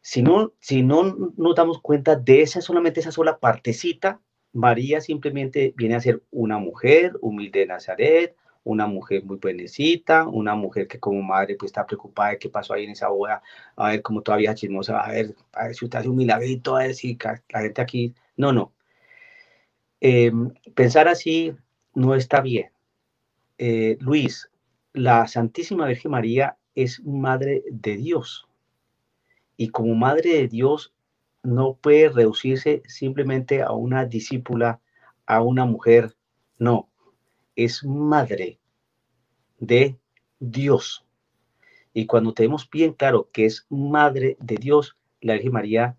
si 0.02 0.22
no, 0.22 0.54
si 0.60 0.84
no 0.84 1.34
nos 1.38 1.56
damos 1.56 1.82
cuenta 1.82 2.16
de 2.16 2.42
esa 2.42 2.62
solamente 2.62 3.00
esa 3.00 3.12
sola 3.12 3.40
partecita, 3.40 4.20
María 4.54 5.02
simplemente 5.02 5.74
viene 5.76 5.96
a 5.96 6.02
ser 6.02 6.22
una 6.32 6.58
mujer 6.58 7.14
humilde 7.22 7.62
de 7.62 7.68
Nazaret, 7.68 8.36
una 8.64 8.86
mujer 8.86 9.24
muy 9.24 9.38
buenecita, 9.38 10.28
una 10.28 10.56
mujer 10.56 10.88
que 10.88 11.00
como 11.00 11.22
madre 11.24 11.56
pues 11.56 11.70
está 11.72 11.86
preocupada 11.86 12.32
de 12.32 12.38
qué 12.40 12.50
pasó 12.50 12.74
ahí 12.74 12.84
en 12.84 12.92
esa 12.92 13.08
boda, 13.10 13.42
a 13.76 13.90
ver 13.90 14.02
cómo 14.02 14.22
todavía 14.22 14.54
chismosa, 14.54 15.00
a 15.00 15.12
ver, 15.12 15.36
a 15.54 15.66
ver 15.66 15.76
si 15.76 15.86
usted 15.86 16.00
hace 16.00 16.10
un 16.10 16.18
milagrito, 16.18 16.76
a 16.76 16.84
ver 16.84 16.94
si 16.94 17.18
la 17.50 17.62
gente 17.62 17.82
aquí, 17.82 18.14
no, 18.38 18.52
no. 18.52 18.74
Em, 20.00 20.52
pensar 20.76 21.08
así 21.08 21.56
no 21.94 22.16
está 22.16 22.42
bien. 22.42 22.72
Eh, 23.64 23.96
Luis, 24.00 24.50
la 24.92 25.28
Santísima 25.28 25.86
Virgen 25.86 26.10
María 26.10 26.58
es 26.74 27.00
madre 27.06 27.64
de 27.70 27.96
Dios 27.96 28.48
y 29.56 29.70
como 29.70 29.94
madre 29.94 30.32
de 30.32 30.48
Dios 30.48 30.96
no 31.44 31.76
puede 31.76 32.10
reducirse 32.10 32.82
simplemente 32.88 33.62
a 33.62 33.72
una 33.74 34.08
discípula, 34.08 34.82
a 35.28 35.44
una 35.44 35.66
mujer, 35.66 36.16
no, 36.58 36.90
es 37.56 37.84
madre 37.84 38.58
de 39.60 39.96
Dios. 40.40 41.06
Y 41.94 42.08
cuando 42.08 42.34
tenemos 42.34 42.68
bien 42.68 42.94
claro 42.94 43.30
que 43.32 43.46
es 43.46 43.68
madre 43.70 44.38
de 44.40 44.56
Dios, 44.56 44.98
la 45.22 45.34
Virgen 45.34 45.52
María 45.52 45.98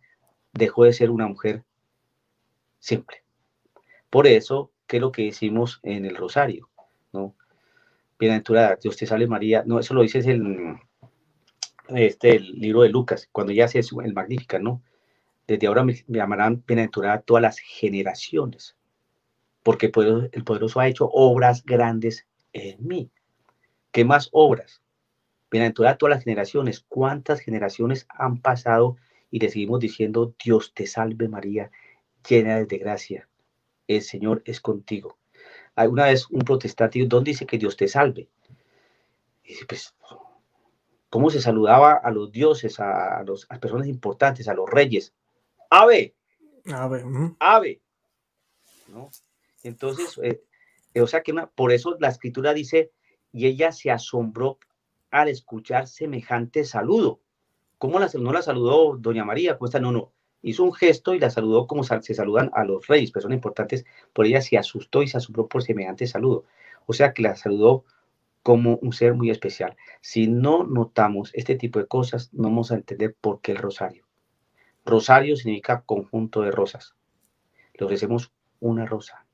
dejó 0.52 0.82
de 0.82 0.94
ser 0.94 1.10
una 1.10 1.28
mujer 1.28 1.62
simple. 2.80 3.22
Por 4.10 4.26
eso, 4.26 4.72
¿qué 4.88 4.96
es 4.96 5.00
lo 5.00 5.12
que 5.12 5.26
decimos 5.26 5.78
en 5.84 6.06
el 6.06 6.16
rosario? 6.16 6.68
¿no? 7.12 7.36
Bienaventurada, 8.22 8.78
Dios 8.80 8.96
te 8.96 9.04
salve 9.04 9.26
María. 9.26 9.64
No, 9.66 9.80
eso 9.80 9.94
lo 9.94 10.02
dice 10.02 10.20
el, 10.20 10.76
este, 11.88 12.36
el 12.36 12.52
libro 12.52 12.82
de 12.82 12.88
Lucas, 12.88 13.28
cuando 13.32 13.52
ya 13.52 13.64
hace 13.64 13.80
el 13.80 14.14
Magnífica, 14.14 14.60
¿no? 14.60 14.80
Desde 15.48 15.66
ahora 15.66 15.82
me, 15.82 16.04
llamarán 16.06 16.62
bienaventurada 16.64 17.20
todas 17.22 17.42
las 17.42 17.58
generaciones, 17.58 18.76
porque 19.64 19.86
el 19.86 20.44
poderoso 20.44 20.78
ha 20.78 20.86
hecho 20.86 21.10
obras 21.12 21.64
grandes 21.64 22.28
en 22.52 22.86
mí. 22.86 23.10
¿Qué 23.90 24.04
más 24.04 24.28
obras? 24.30 24.82
Bienaventurada 25.50 25.98
todas 25.98 26.14
las 26.14 26.22
generaciones. 26.22 26.86
¿Cuántas 26.88 27.40
generaciones 27.40 28.06
han 28.08 28.40
pasado 28.40 28.98
y 29.32 29.40
le 29.40 29.48
seguimos 29.48 29.80
diciendo, 29.80 30.32
Dios 30.44 30.72
te 30.74 30.86
salve 30.86 31.26
María, 31.26 31.72
llena 32.28 32.62
de 32.62 32.78
gracia? 32.78 33.28
El 33.88 34.02
Señor 34.02 34.42
es 34.44 34.60
contigo. 34.60 35.18
Alguna 35.74 36.06
vez 36.06 36.28
un 36.30 36.40
protestante, 36.40 37.04
¿dónde 37.06 37.30
dice 37.30 37.46
que 37.46 37.58
Dios 37.58 37.76
te 37.76 37.88
salve? 37.88 38.28
Y 39.44 39.48
dice, 39.48 39.64
pues, 39.66 39.94
¿cómo 41.08 41.30
se 41.30 41.40
saludaba 41.40 41.92
a 41.92 42.10
los 42.10 42.30
dioses, 42.30 42.78
a, 42.80 43.22
los, 43.24 43.46
a 43.48 43.54
las 43.54 43.60
personas 43.60 43.86
importantes, 43.86 44.48
a 44.48 44.54
los 44.54 44.68
reyes? 44.68 45.12
ave, 45.72 46.14
ave, 46.66 47.04
ave. 47.38 47.80
¿no? 48.88 49.10
Entonces, 49.62 50.20
eh, 50.22 50.42
o 51.00 51.06
sea 51.06 51.22
que 51.22 51.32
por 51.54 51.72
eso 51.72 51.96
la 51.98 52.08
escritura 52.08 52.52
dice, 52.52 52.92
y 53.32 53.46
ella 53.46 53.72
se 53.72 53.90
asombró 53.90 54.58
al 55.10 55.28
escuchar 55.28 55.86
semejante 55.86 56.64
saludo. 56.64 57.20
¿Cómo 57.78 57.98
la, 57.98 58.10
no 58.18 58.32
la 58.32 58.42
saludó 58.42 58.96
doña 58.96 59.24
María? 59.24 59.58
Pues 59.58 59.72
no, 59.80 59.92
no. 59.92 60.12
Hizo 60.42 60.64
un 60.64 60.72
gesto 60.72 61.14
y 61.14 61.20
la 61.20 61.30
saludó 61.30 61.66
como 61.66 61.84
se 61.84 62.14
saludan 62.14 62.50
a 62.52 62.64
los 62.64 62.86
reyes, 62.88 63.12
personas 63.12 63.36
importantes. 63.36 63.84
Por 64.12 64.26
ella 64.26 64.42
se 64.42 64.58
asustó 64.58 65.02
y 65.02 65.08
se 65.08 65.16
asombró 65.16 65.46
por 65.46 65.62
semejante 65.62 66.06
saludo. 66.06 66.44
O 66.86 66.92
sea 66.92 67.12
que 67.12 67.22
la 67.22 67.36
saludó 67.36 67.84
como 68.42 68.76
un 68.82 68.92
ser 68.92 69.14
muy 69.14 69.30
especial. 69.30 69.76
Si 70.00 70.26
no 70.26 70.64
notamos 70.64 71.30
este 71.34 71.54
tipo 71.54 71.78
de 71.78 71.86
cosas, 71.86 72.32
no 72.32 72.44
vamos 72.44 72.72
a 72.72 72.74
entender 72.74 73.16
por 73.20 73.40
qué 73.40 73.52
el 73.52 73.58
rosario. 73.58 74.06
Rosario 74.84 75.36
significa 75.36 75.82
conjunto 75.82 76.42
de 76.42 76.50
rosas. 76.50 76.96
Le 77.74 77.86
ofrecemos 77.86 78.32
una 78.58 78.84
rosa 78.84 79.24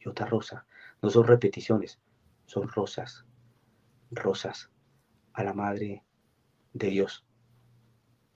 y 0.00 0.08
otra 0.08 0.26
rosa. 0.26 0.66
No 1.02 1.10
son 1.10 1.26
repeticiones, 1.26 2.00
son 2.46 2.68
rosas, 2.68 3.26
rosas 4.10 4.70
a 5.34 5.44
la 5.44 5.52
Madre 5.52 6.02
de 6.72 6.88
Dios. 6.88 7.26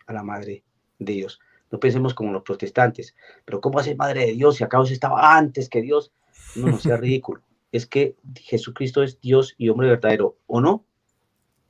A 0.06 0.12
la 0.12 0.22
Madre 0.22 0.64
de 0.98 1.12
Dios. 1.14 1.40
No 1.70 1.78
pensemos 1.78 2.14
como 2.14 2.32
los 2.32 2.42
protestantes, 2.42 3.14
pero 3.44 3.60
¿cómo 3.60 3.78
hace 3.78 3.94
Madre 3.94 4.26
de 4.26 4.32
Dios 4.32 4.56
si 4.56 4.64
acaso 4.64 4.92
estaba 4.92 5.36
antes 5.36 5.68
que 5.68 5.82
Dios? 5.82 6.12
No, 6.56 6.68
no 6.68 6.78
sea 6.78 6.96
ridículo. 6.98 7.42
Es 7.72 7.86
que 7.86 8.16
Jesucristo 8.34 9.02
es 9.02 9.20
Dios 9.20 9.54
y 9.56 9.68
hombre 9.68 9.88
verdadero, 9.88 10.36
¿o 10.46 10.60
no? 10.60 10.84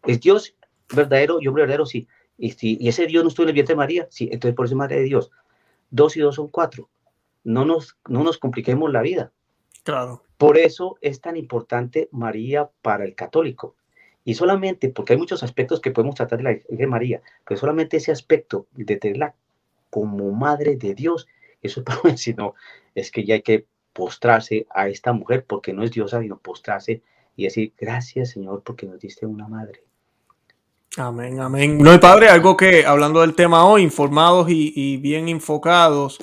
¿Es 0.05 0.21
Dios 0.21 0.57
verdadero 0.89 1.39
y 1.41 1.49
hombre 1.49 1.63
verdadero? 1.63 1.85
Sí. 1.85 2.09
Y, 2.39 2.89
ese 2.89 3.07
Dios 3.07 3.23
no 3.23 3.29
estuvo 3.29 3.45
en 3.45 3.51
el 3.51 3.55
vientre 3.55 3.75
de 3.75 3.79
María, 3.79 4.07
sí, 4.11 4.31
entonces 4.33 4.57
por 4.57 4.65
eso 4.65 4.75
es 4.75 4.79
madre 4.79 4.97
de 4.97 5.03
Dios. 5.03 5.31
Dos 5.91 6.17
y 6.17 6.21
dos 6.21 6.37
son 6.37 6.49
cuatro. 6.49 6.89
No 7.45 7.67
nos, 7.67 7.99
no 8.09 8.25
nos 8.25 8.39
compliquemos 8.39 8.91
la 8.91 9.03
vida. 9.03 9.33
Claro. 9.83 10.23
Por 10.39 10.57
eso 10.57 10.97
es 11.03 11.21
tan 11.21 11.37
importante 11.37 12.09
María 12.13 12.71
para 12.81 13.05
el 13.05 13.15
católico. 13.15 13.77
Y 14.25 14.35
solamente, 14.35 14.89
porque 14.89 15.15
hay 15.15 15.19
muchos 15.19 15.43
aspectos 15.43 15.81
que 15.81 15.91
podemos 15.91 16.15
tratar 16.15 16.39
de 16.39 16.45
la 16.45 16.59
de 16.69 16.87
María, 16.87 17.23
pero 17.47 17.61
solamente 17.61 17.99
ese 17.99 18.13
aspecto 18.13 18.67
de 18.73 18.97
tenerla 18.97 19.35
como 19.91 20.30
madre 20.32 20.76
de 20.76 20.95
Dios, 20.95 21.26
eso 21.61 21.80
es 21.80 21.86
para 21.86 22.01
decir, 22.11 22.36
no, 22.36 22.55
es 22.95 23.11
que 23.11 23.24
ya 23.24 23.34
hay 23.34 23.43
que 23.43 23.66
postrarse 23.93 24.66
a 24.70 24.88
esta 24.88 25.12
mujer 25.12 25.45
porque 25.47 25.72
no 25.72 25.82
es 25.82 25.91
diosa, 25.91 26.20
sino 26.20 26.38
postrarse 26.38 27.03
y 27.36 27.45
decir, 27.45 27.74
gracias 27.76 28.30
Señor 28.30 28.62
porque 28.64 28.86
nos 28.86 29.01
diste 29.01 29.26
una 29.26 29.49
madre. 29.49 29.82
Amén, 30.97 31.38
amén. 31.38 31.78
No, 31.78 31.99
Padre, 32.01 32.28
algo 32.28 32.57
que, 32.57 32.84
hablando 32.84 33.20
del 33.20 33.36
tema 33.36 33.64
hoy, 33.64 33.82
informados 33.82 34.49
y, 34.51 34.97
bien 34.97 35.28
enfocados, 35.28 36.18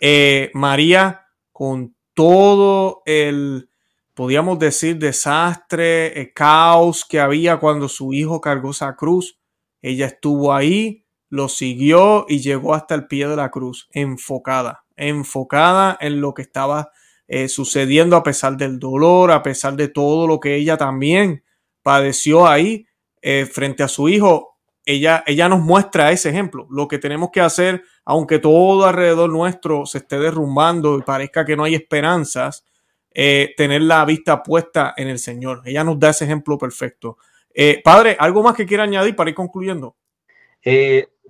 eh, 0.00 0.50
María, 0.54 1.26
con 1.50 1.96
todo 2.14 3.02
el, 3.06 3.68
podríamos 4.14 4.60
decir, 4.60 4.98
desastre, 4.98 6.20
el 6.20 6.32
caos 6.32 7.04
que 7.04 7.18
había 7.18 7.58
cuando 7.58 7.88
su 7.88 8.12
hijo 8.12 8.40
cargó 8.40 8.70
esa 8.70 8.94
cruz, 8.94 9.36
ella 9.82 10.06
estuvo 10.06 10.54
ahí, 10.54 11.03
lo 11.34 11.48
siguió 11.48 12.26
y 12.28 12.38
llegó 12.38 12.74
hasta 12.74 12.94
el 12.94 13.08
pie 13.08 13.26
de 13.26 13.34
la 13.34 13.50
cruz, 13.50 13.88
enfocada, 13.92 14.84
enfocada 14.94 15.98
en 16.00 16.20
lo 16.20 16.32
que 16.32 16.42
estaba 16.42 16.92
eh, 17.26 17.48
sucediendo 17.48 18.16
a 18.16 18.22
pesar 18.22 18.56
del 18.56 18.78
dolor, 18.78 19.32
a 19.32 19.42
pesar 19.42 19.74
de 19.74 19.88
todo 19.88 20.28
lo 20.28 20.38
que 20.38 20.54
ella 20.54 20.76
también 20.76 21.42
padeció 21.82 22.46
ahí 22.46 22.86
eh, 23.20 23.46
frente 23.46 23.82
a 23.82 23.88
su 23.88 24.08
hijo, 24.08 24.58
ella, 24.86 25.24
ella 25.26 25.48
nos 25.48 25.60
muestra 25.60 26.12
ese 26.12 26.30
ejemplo. 26.30 26.68
Lo 26.70 26.86
que 26.86 26.98
tenemos 26.98 27.30
que 27.32 27.40
hacer, 27.40 27.82
aunque 28.04 28.38
todo 28.38 28.86
alrededor 28.86 29.28
nuestro 29.28 29.86
se 29.86 29.98
esté 29.98 30.20
derrumbando 30.20 30.96
y 30.98 31.02
parezca 31.02 31.44
que 31.44 31.56
no 31.56 31.64
hay 31.64 31.74
esperanzas, 31.74 32.64
eh, 33.10 33.54
tener 33.56 33.82
la 33.82 34.04
vista 34.04 34.40
puesta 34.40 34.94
en 34.96 35.08
el 35.08 35.18
Señor. 35.18 35.62
Ella 35.64 35.82
nos 35.82 35.98
da 35.98 36.10
ese 36.10 36.26
ejemplo 36.26 36.58
perfecto. 36.58 37.16
Eh, 37.52 37.80
padre, 37.82 38.16
¿algo 38.20 38.42
más 38.44 38.54
que 38.54 38.66
quiera 38.66 38.84
añadir 38.84 39.16
para 39.16 39.30
ir 39.30 39.34
concluyendo? 39.34 39.96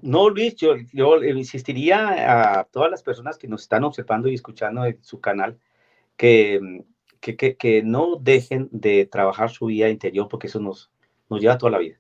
No, 0.05 0.29
Luis, 0.29 0.55
yo, 0.57 0.77
yo, 0.93 1.23
insistiría 1.25 2.59
a 2.59 2.65
todas 2.65 2.91
las 2.91 3.03
personas 3.03 3.39
que 3.39 3.49
nos 3.49 3.63
están 3.63 3.85
observando 3.85 4.29
y 4.29 4.35
escuchando 4.35 4.85
en 4.85 5.03
su 5.03 5.19
canal 5.19 5.59
que, 6.19 6.85
que, 7.21 7.37
que, 7.37 7.57
que 7.57 7.83
no 7.83 8.17
dejen 8.17 8.69
de 8.71 9.07
trabajar 9.07 9.49
su 9.51 9.67
vida 9.67 9.89
interior 9.89 10.29
porque 10.29 10.49
eso 10.49 10.61
nos, 10.61 10.91
nos 11.31 11.41
lleva 11.41 11.57
toda 11.57 11.73
la 11.73 11.79
vida. 11.79 11.99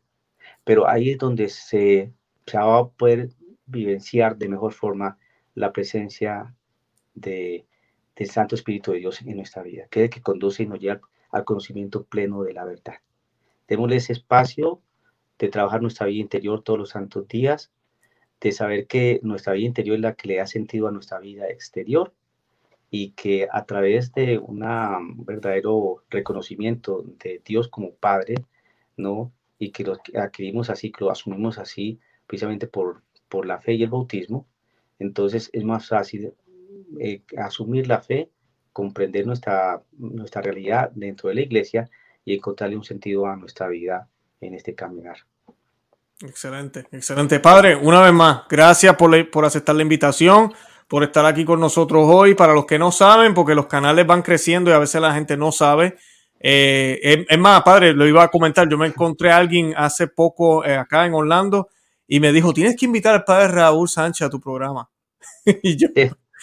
Pero 0.64 0.86
ahí 0.86 1.10
es 1.12 1.18
donde 1.18 1.48
se, 1.48 2.12
se 2.46 2.58
va 2.58 2.78
a 2.78 2.88
poder 2.88 3.30
vivenciar 3.64 4.36
de 4.36 4.50
mejor 4.50 4.74
forma 4.74 5.16
la 5.54 5.72
presencia 5.72 6.54
de, 7.14 7.64
del 8.16 8.30
Santo 8.30 8.54
Espíritu 8.54 8.92
de 8.92 8.98
Dios 8.98 9.22
en 9.22 9.34
nuestra 9.34 9.62
vida, 9.62 9.86
que 9.90 10.00
es 10.00 10.04
el 10.04 10.10
que 10.10 10.20
conduce 10.20 10.62
y 10.62 10.66
nos 10.66 10.78
lleva 10.78 11.00
al 11.30 11.44
conocimiento 11.44 12.04
pleno 12.04 12.42
de 12.42 12.52
la 12.52 12.66
verdad. 12.66 12.96
Démosle 13.66 13.96
ese 13.96 14.12
espacio 14.12 14.82
de 15.38 15.48
trabajar 15.48 15.80
nuestra 15.80 16.06
vida 16.06 16.20
interior 16.20 16.62
todos 16.62 16.78
los 16.78 16.90
santos 16.90 17.26
días, 17.28 17.72
de 18.40 18.52
saber 18.52 18.86
que 18.86 19.20
nuestra 19.22 19.54
vida 19.54 19.66
interior 19.66 19.96
es 19.96 20.02
la 20.02 20.14
que 20.14 20.28
le 20.28 20.36
da 20.36 20.46
sentido 20.46 20.88
a 20.88 20.92
nuestra 20.92 21.18
vida 21.18 21.48
exterior 21.48 22.12
y 22.90 23.10
que 23.12 23.48
a 23.50 23.64
través 23.64 24.12
de 24.12 24.38
un 24.38 25.24
verdadero 25.24 26.04
reconocimiento 26.10 27.04
de 27.22 27.42
Dios 27.44 27.68
como 27.68 27.94
Padre, 27.94 28.36
¿no? 28.96 29.32
Y 29.58 29.70
que 29.70 29.84
lo 29.84 29.96
adquirimos 30.14 30.70
así, 30.70 30.92
que 30.92 31.04
lo 31.04 31.10
asumimos 31.10 31.58
así, 31.58 31.98
precisamente 32.26 32.66
por, 32.66 33.02
por 33.28 33.46
la 33.46 33.60
fe 33.60 33.74
y 33.74 33.82
el 33.82 33.90
bautismo, 33.90 34.46
entonces 34.98 35.50
es 35.52 35.64
más 35.64 35.88
fácil 35.88 36.34
eh, 37.00 37.22
asumir 37.36 37.88
la 37.88 38.00
fe, 38.00 38.30
comprender 38.72 39.26
nuestra, 39.26 39.82
nuestra 39.92 40.42
realidad 40.42 40.90
dentro 40.94 41.28
de 41.28 41.36
la 41.36 41.40
iglesia 41.42 41.90
y 42.24 42.34
encontrarle 42.34 42.76
un 42.76 42.84
sentido 42.84 43.26
a 43.26 43.36
nuestra 43.36 43.68
vida 43.68 44.08
en 44.40 44.54
este 44.54 44.74
caminar. 44.74 45.18
Excelente, 46.26 46.86
excelente. 46.90 47.38
Padre, 47.40 47.76
una 47.76 48.00
vez 48.00 48.12
más, 48.12 48.42
gracias 48.48 48.96
por, 48.96 49.30
por 49.30 49.44
aceptar 49.44 49.76
la 49.76 49.82
invitación, 49.82 50.52
por 50.88 51.02
estar 51.02 51.24
aquí 51.26 51.44
con 51.44 51.60
nosotros 51.60 52.06
hoy. 52.08 52.34
Para 52.34 52.54
los 52.54 52.66
que 52.66 52.78
no 52.78 52.92
saben, 52.92 53.34
porque 53.34 53.54
los 53.54 53.66
canales 53.66 54.06
van 54.06 54.22
creciendo 54.22 54.70
y 54.70 54.72
a 54.72 54.78
veces 54.78 55.00
la 55.00 55.14
gente 55.14 55.36
no 55.36 55.52
sabe. 55.52 55.96
Eh, 56.40 57.26
es, 57.28 57.38
más, 57.38 57.62
padre, 57.62 57.92
lo 57.92 58.06
iba 58.06 58.22
a 58.22 58.28
comentar. 58.28 58.68
Yo 58.68 58.78
me 58.78 58.86
encontré 58.86 59.30
a 59.30 59.36
alguien 59.36 59.74
hace 59.76 60.08
poco 60.08 60.64
eh, 60.64 60.76
acá 60.76 61.06
en 61.06 61.14
Orlando 61.14 61.68
y 62.06 62.20
me 62.20 62.32
dijo: 62.32 62.52
Tienes 62.52 62.76
que 62.76 62.86
invitar 62.86 63.14
al 63.14 63.24
padre 63.24 63.48
Raúl 63.48 63.88
Sánchez 63.88 64.26
a 64.26 64.30
tu 64.30 64.40
programa. 64.40 64.88
y 65.62 65.76
yo, 65.76 65.88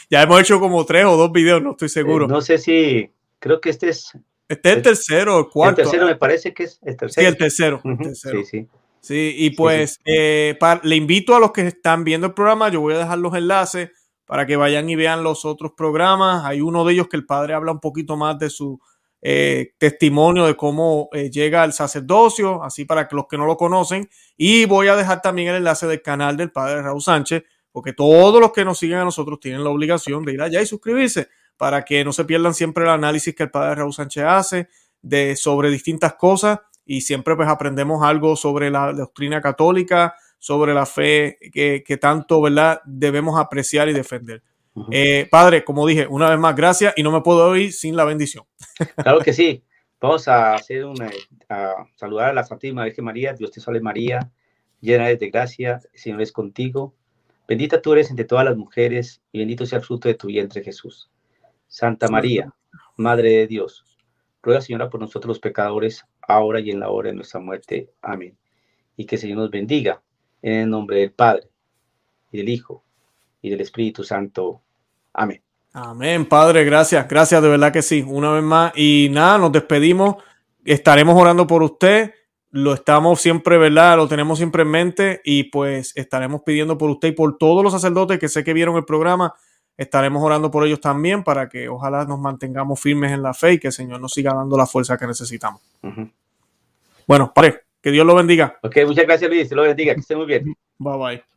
ya 0.09 0.21
hemos 0.21 0.41
hecho 0.41 0.59
como 0.59 0.85
tres 0.85 1.05
o 1.05 1.17
dos 1.17 1.31
videos, 1.31 1.61
no 1.61 1.71
estoy 1.71 1.89
seguro. 1.89 2.27
no 2.27 2.41
sé 2.41 2.57
si, 2.57 3.11
creo 3.39 3.59
que 3.59 3.69
este 3.71 3.89
es. 3.89 4.11
Este 4.47 4.69
es 4.69 4.75
el 4.75 4.81
tercero 4.81 5.37
o 5.37 5.49
cuarto. 5.49 5.81
El 5.81 5.87
tercero 5.87 6.07
me 6.07 6.17
parece 6.17 6.53
que 6.53 6.63
es 6.63 6.77
el 6.83 6.97
tercero. 6.97 7.23
Sí, 7.23 7.27
el 7.27 7.37
tercero. 7.37 7.81
Sí, 8.13 8.43
sí. 8.43 8.67
Sí, 9.01 9.33
y 9.35 9.49
pues 9.49 9.99
eh, 10.05 10.57
le 10.83 10.95
invito 10.95 11.35
a 11.35 11.39
los 11.39 11.51
que 11.51 11.67
están 11.67 12.03
viendo 12.03 12.27
el 12.27 12.33
programa, 12.33 12.69
yo 12.69 12.81
voy 12.81 12.93
a 12.93 12.99
dejar 12.99 13.17
los 13.17 13.33
enlaces 13.33 13.89
para 14.25 14.45
que 14.45 14.55
vayan 14.55 14.89
y 14.89 14.95
vean 14.95 15.23
los 15.23 15.43
otros 15.43 15.73
programas. 15.75 16.45
Hay 16.45 16.61
uno 16.61 16.85
de 16.85 16.93
ellos 16.93 17.07
que 17.09 17.17
el 17.17 17.25
padre 17.25 17.55
habla 17.55 17.71
un 17.71 17.79
poquito 17.79 18.15
más 18.15 18.37
de 18.37 18.51
su 18.51 18.79
eh, 19.23 19.73
testimonio 19.79 20.45
de 20.45 20.55
cómo 20.55 21.09
eh, 21.13 21.31
llega 21.31 21.63
al 21.63 21.73
sacerdocio, 21.73 22.63
así 22.63 22.85
para 22.85 23.07
que 23.07 23.15
los 23.15 23.25
que 23.27 23.37
no 23.37 23.47
lo 23.47 23.57
conocen. 23.57 24.07
Y 24.37 24.65
voy 24.65 24.87
a 24.87 24.95
dejar 24.95 25.21
también 25.21 25.49
el 25.49 25.55
enlace 25.55 25.87
del 25.87 26.03
canal 26.03 26.37
del 26.37 26.51
padre 26.51 26.83
Raúl 26.83 27.01
Sánchez, 27.01 27.43
porque 27.71 27.93
todos 27.93 28.39
los 28.39 28.51
que 28.51 28.63
nos 28.63 28.77
siguen 28.77 28.99
a 28.99 29.03
nosotros 29.03 29.39
tienen 29.39 29.63
la 29.63 29.71
obligación 29.71 30.23
de 30.23 30.33
ir 30.33 30.41
allá 30.43 30.61
y 30.61 30.67
suscribirse 30.67 31.27
para 31.57 31.83
que 31.83 32.05
no 32.05 32.13
se 32.13 32.25
pierdan 32.25 32.53
siempre 32.53 32.83
el 32.83 32.91
análisis 32.91 33.35
que 33.35 33.43
el 33.43 33.51
padre 33.51 33.75
Raúl 33.75 33.93
Sánchez 33.93 34.23
hace 34.23 34.67
de, 35.01 35.35
sobre 35.35 35.71
distintas 35.71 36.13
cosas 36.13 36.59
y 36.85 37.01
siempre 37.01 37.35
pues 37.35 37.47
aprendemos 37.47 38.03
algo 38.03 38.35
sobre 38.35 38.69
la 38.69 38.93
doctrina 38.93 39.41
católica, 39.41 40.15
sobre 40.39 40.73
la 40.73 40.85
fe 40.85 41.37
que, 41.53 41.97
tanto, 41.99 42.41
¿verdad? 42.41 42.81
Debemos 42.85 43.39
apreciar 43.39 43.89
y 43.89 43.93
defender. 43.93 44.41
Eh, 44.89 45.27
padre, 45.29 45.63
como 45.63 45.85
dije, 45.85 46.07
una 46.07 46.29
vez 46.29 46.39
más, 46.39 46.55
gracias 46.55 46.93
y 46.95 47.03
no 47.03 47.11
me 47.11 47.21
puedo 47.21 47.55
ir 47.55 47.73
sin 47.73 47.95
la 47.95 48.05
bendición. 48.05 48.45
Claro 48.95 49.19
que 49.19 49.33
sí. 49.33 49.63
Vamos 50.01 50.27
a 50.27 50.55
hacer 50.55 50.83
una, 50.85 51.11
a 51.47 51.85
saludar 51.95 52.29
a 52.29 52.33
la 52.33 52.43
Santísima 52.43 52.85
Virgen 52.85 53.05
María, 53.05 53.33
Dios 53.33 53.51
te 53.51 53.61
salve 53.61 53.81
María, 53.81 54.31
llena 54.79 55.05
de 55.09 55.29
gracia, 55.29 55.79
el 55.93 55.99
Señor 55.99 56.23
es 56.23 56.31
contigo. 56.31 56.95
Bendita 57.47 57.83
tú 57.83 57.93
eres 57.93 58.09
entre 58.09 58.25
todas 58.25 58.43
las 58.43 58.57
mujeres 58.57 59.21
y 59.31 59.37
bendito 59.37 59.63
sea 59.67 59.77
el 59.77 59.85
fruto 59.85 60.07
de 60.07 60.15
tu 60.15 60.27
vientre 60.27 60.63
Jesús. 60.63 61.11
Santa 61.67 62.07
María, 62.07 62.51
Madre 62.97 63.29
de 63.29 63.47
Dios, 63.47 63.85
ruega 64.41 64.61
Señora 64.61 64.89
por 64.89 64.99
nosotros 64.99 65.27
los 65.27 65.39
pecadores, 65.39 66.03
ahora 66.27 66.59
y 66.59 66.71
en 66.71 66.79
la 66.79 66.89
hora 66.89 67.09
de 67.09 67.15
nuestra 67.15 67.39
muerte. 67.39 67.89
Amén. 68.01 68.37
Y 68.97 69.05
que 69.05 69.15
el 69.15 69.21
Señor 69.21 69.37
nos 69.37 69.51
bendiga 69.51 70.01
en 70.41 70.53
el 70.53 70.69
nombre 70.69 70.99
del 70.99 71.11
Padre, 71.11 71.47
y 72.31 72.37
del 72.37 72.49
Hijo, 72.49 72.83
y 73.41 73.49
del 73.49 73.61
Espíritu 73.61 74.03
Santo. 74.03 74.61
Amén. 75.13 75.41
Amén, 75.73 76.25
Padre, 76.25 76.65
gracias, 76.65 77.07
gracias, 77.07 77.41
de 77.41 77.47
verdad 77.47 77.71
que 77.71 77.81
sí, 77.81 78.03
una 78.05 78.31
vez 78.31 78.43
más. 78.43 78.73
Y 78.75 79.07
nada, 79.11 79.37
nos 79.37 79.51
despedimos, 79.53 80.15
estaremos 80.65 81.19
orando 81.19 81.47
por 81.47 81.63
usted, 81.63 82.13
lo 82.49 82.73
estamos 82.73 83.21
siempre, 83.21 83.57
¿verdad? 83.57 83.95
Lo 83.95 84.07
tenemos 84.09 84.37
siempre 84.37 84.63
en 84.63 84.69
mente 84.69 85.21
y 85.23 85.45
pues 85.45 85.93
estaremos 85.95 86.41
pidiendo 86.45 86.77
por 86.77 86.89
usted 86.89 87.09
y 87.09 87.13
por 87.13 87.37
todos 87.37 87.63
los 87.63 87.71
sacerdotes 87.71 88.19
que 88.19 88.27
sé 88.27 88.43
que 88.43 88.53
vieron 88.53 88.75
el 88.75 88.83
programa, 88.83 89.33
estaremos 89.77 90.23
orando 90.23 90.51
por 90.51 90.65
ellos 90.65 90.81
también 90.81 91.23
para 91.23 91.49
que 91.49 91.69
ojalá 91.69 92.05
nos 92.05 92.19
mantengamos 92.19 92.79
firmes 92.79 93.11
en 93.11 93.21
la 93.21 93.33
fe 93.33 93.53
y 93.53 93.59
que 93.59 93.67
el 93.67 93.73
Señor 93.73 93.99
nos 93.99 94.13
siga 94.13 94.33
dando 94.33 94.57
la 94.57 94.65
fuerza 94.65 94.97
que 94.97 95.07
necesitamos. 95.07 95.61
Bueno, 97.07 97.31
padre, 97.33 97.61
que 97.81 97.91
Dios 97.91 98.05
lo 98.05 98.15
bendiga. 98.15 98.57
Ok, 98.61 98.77
muchas 98.85 99.05
gracias 99.05 99.29
Luis, 99.29 99.51
lo 99.51 99.63
bendiga, 99.63 99.93
que 99.93 100.01
esté 100.01 100.15
muy 100.15 100.25
bien. 100.25 100.45
Bye 100.77 100.97
bye. 100.97 100.97
bye. 100.97 101.31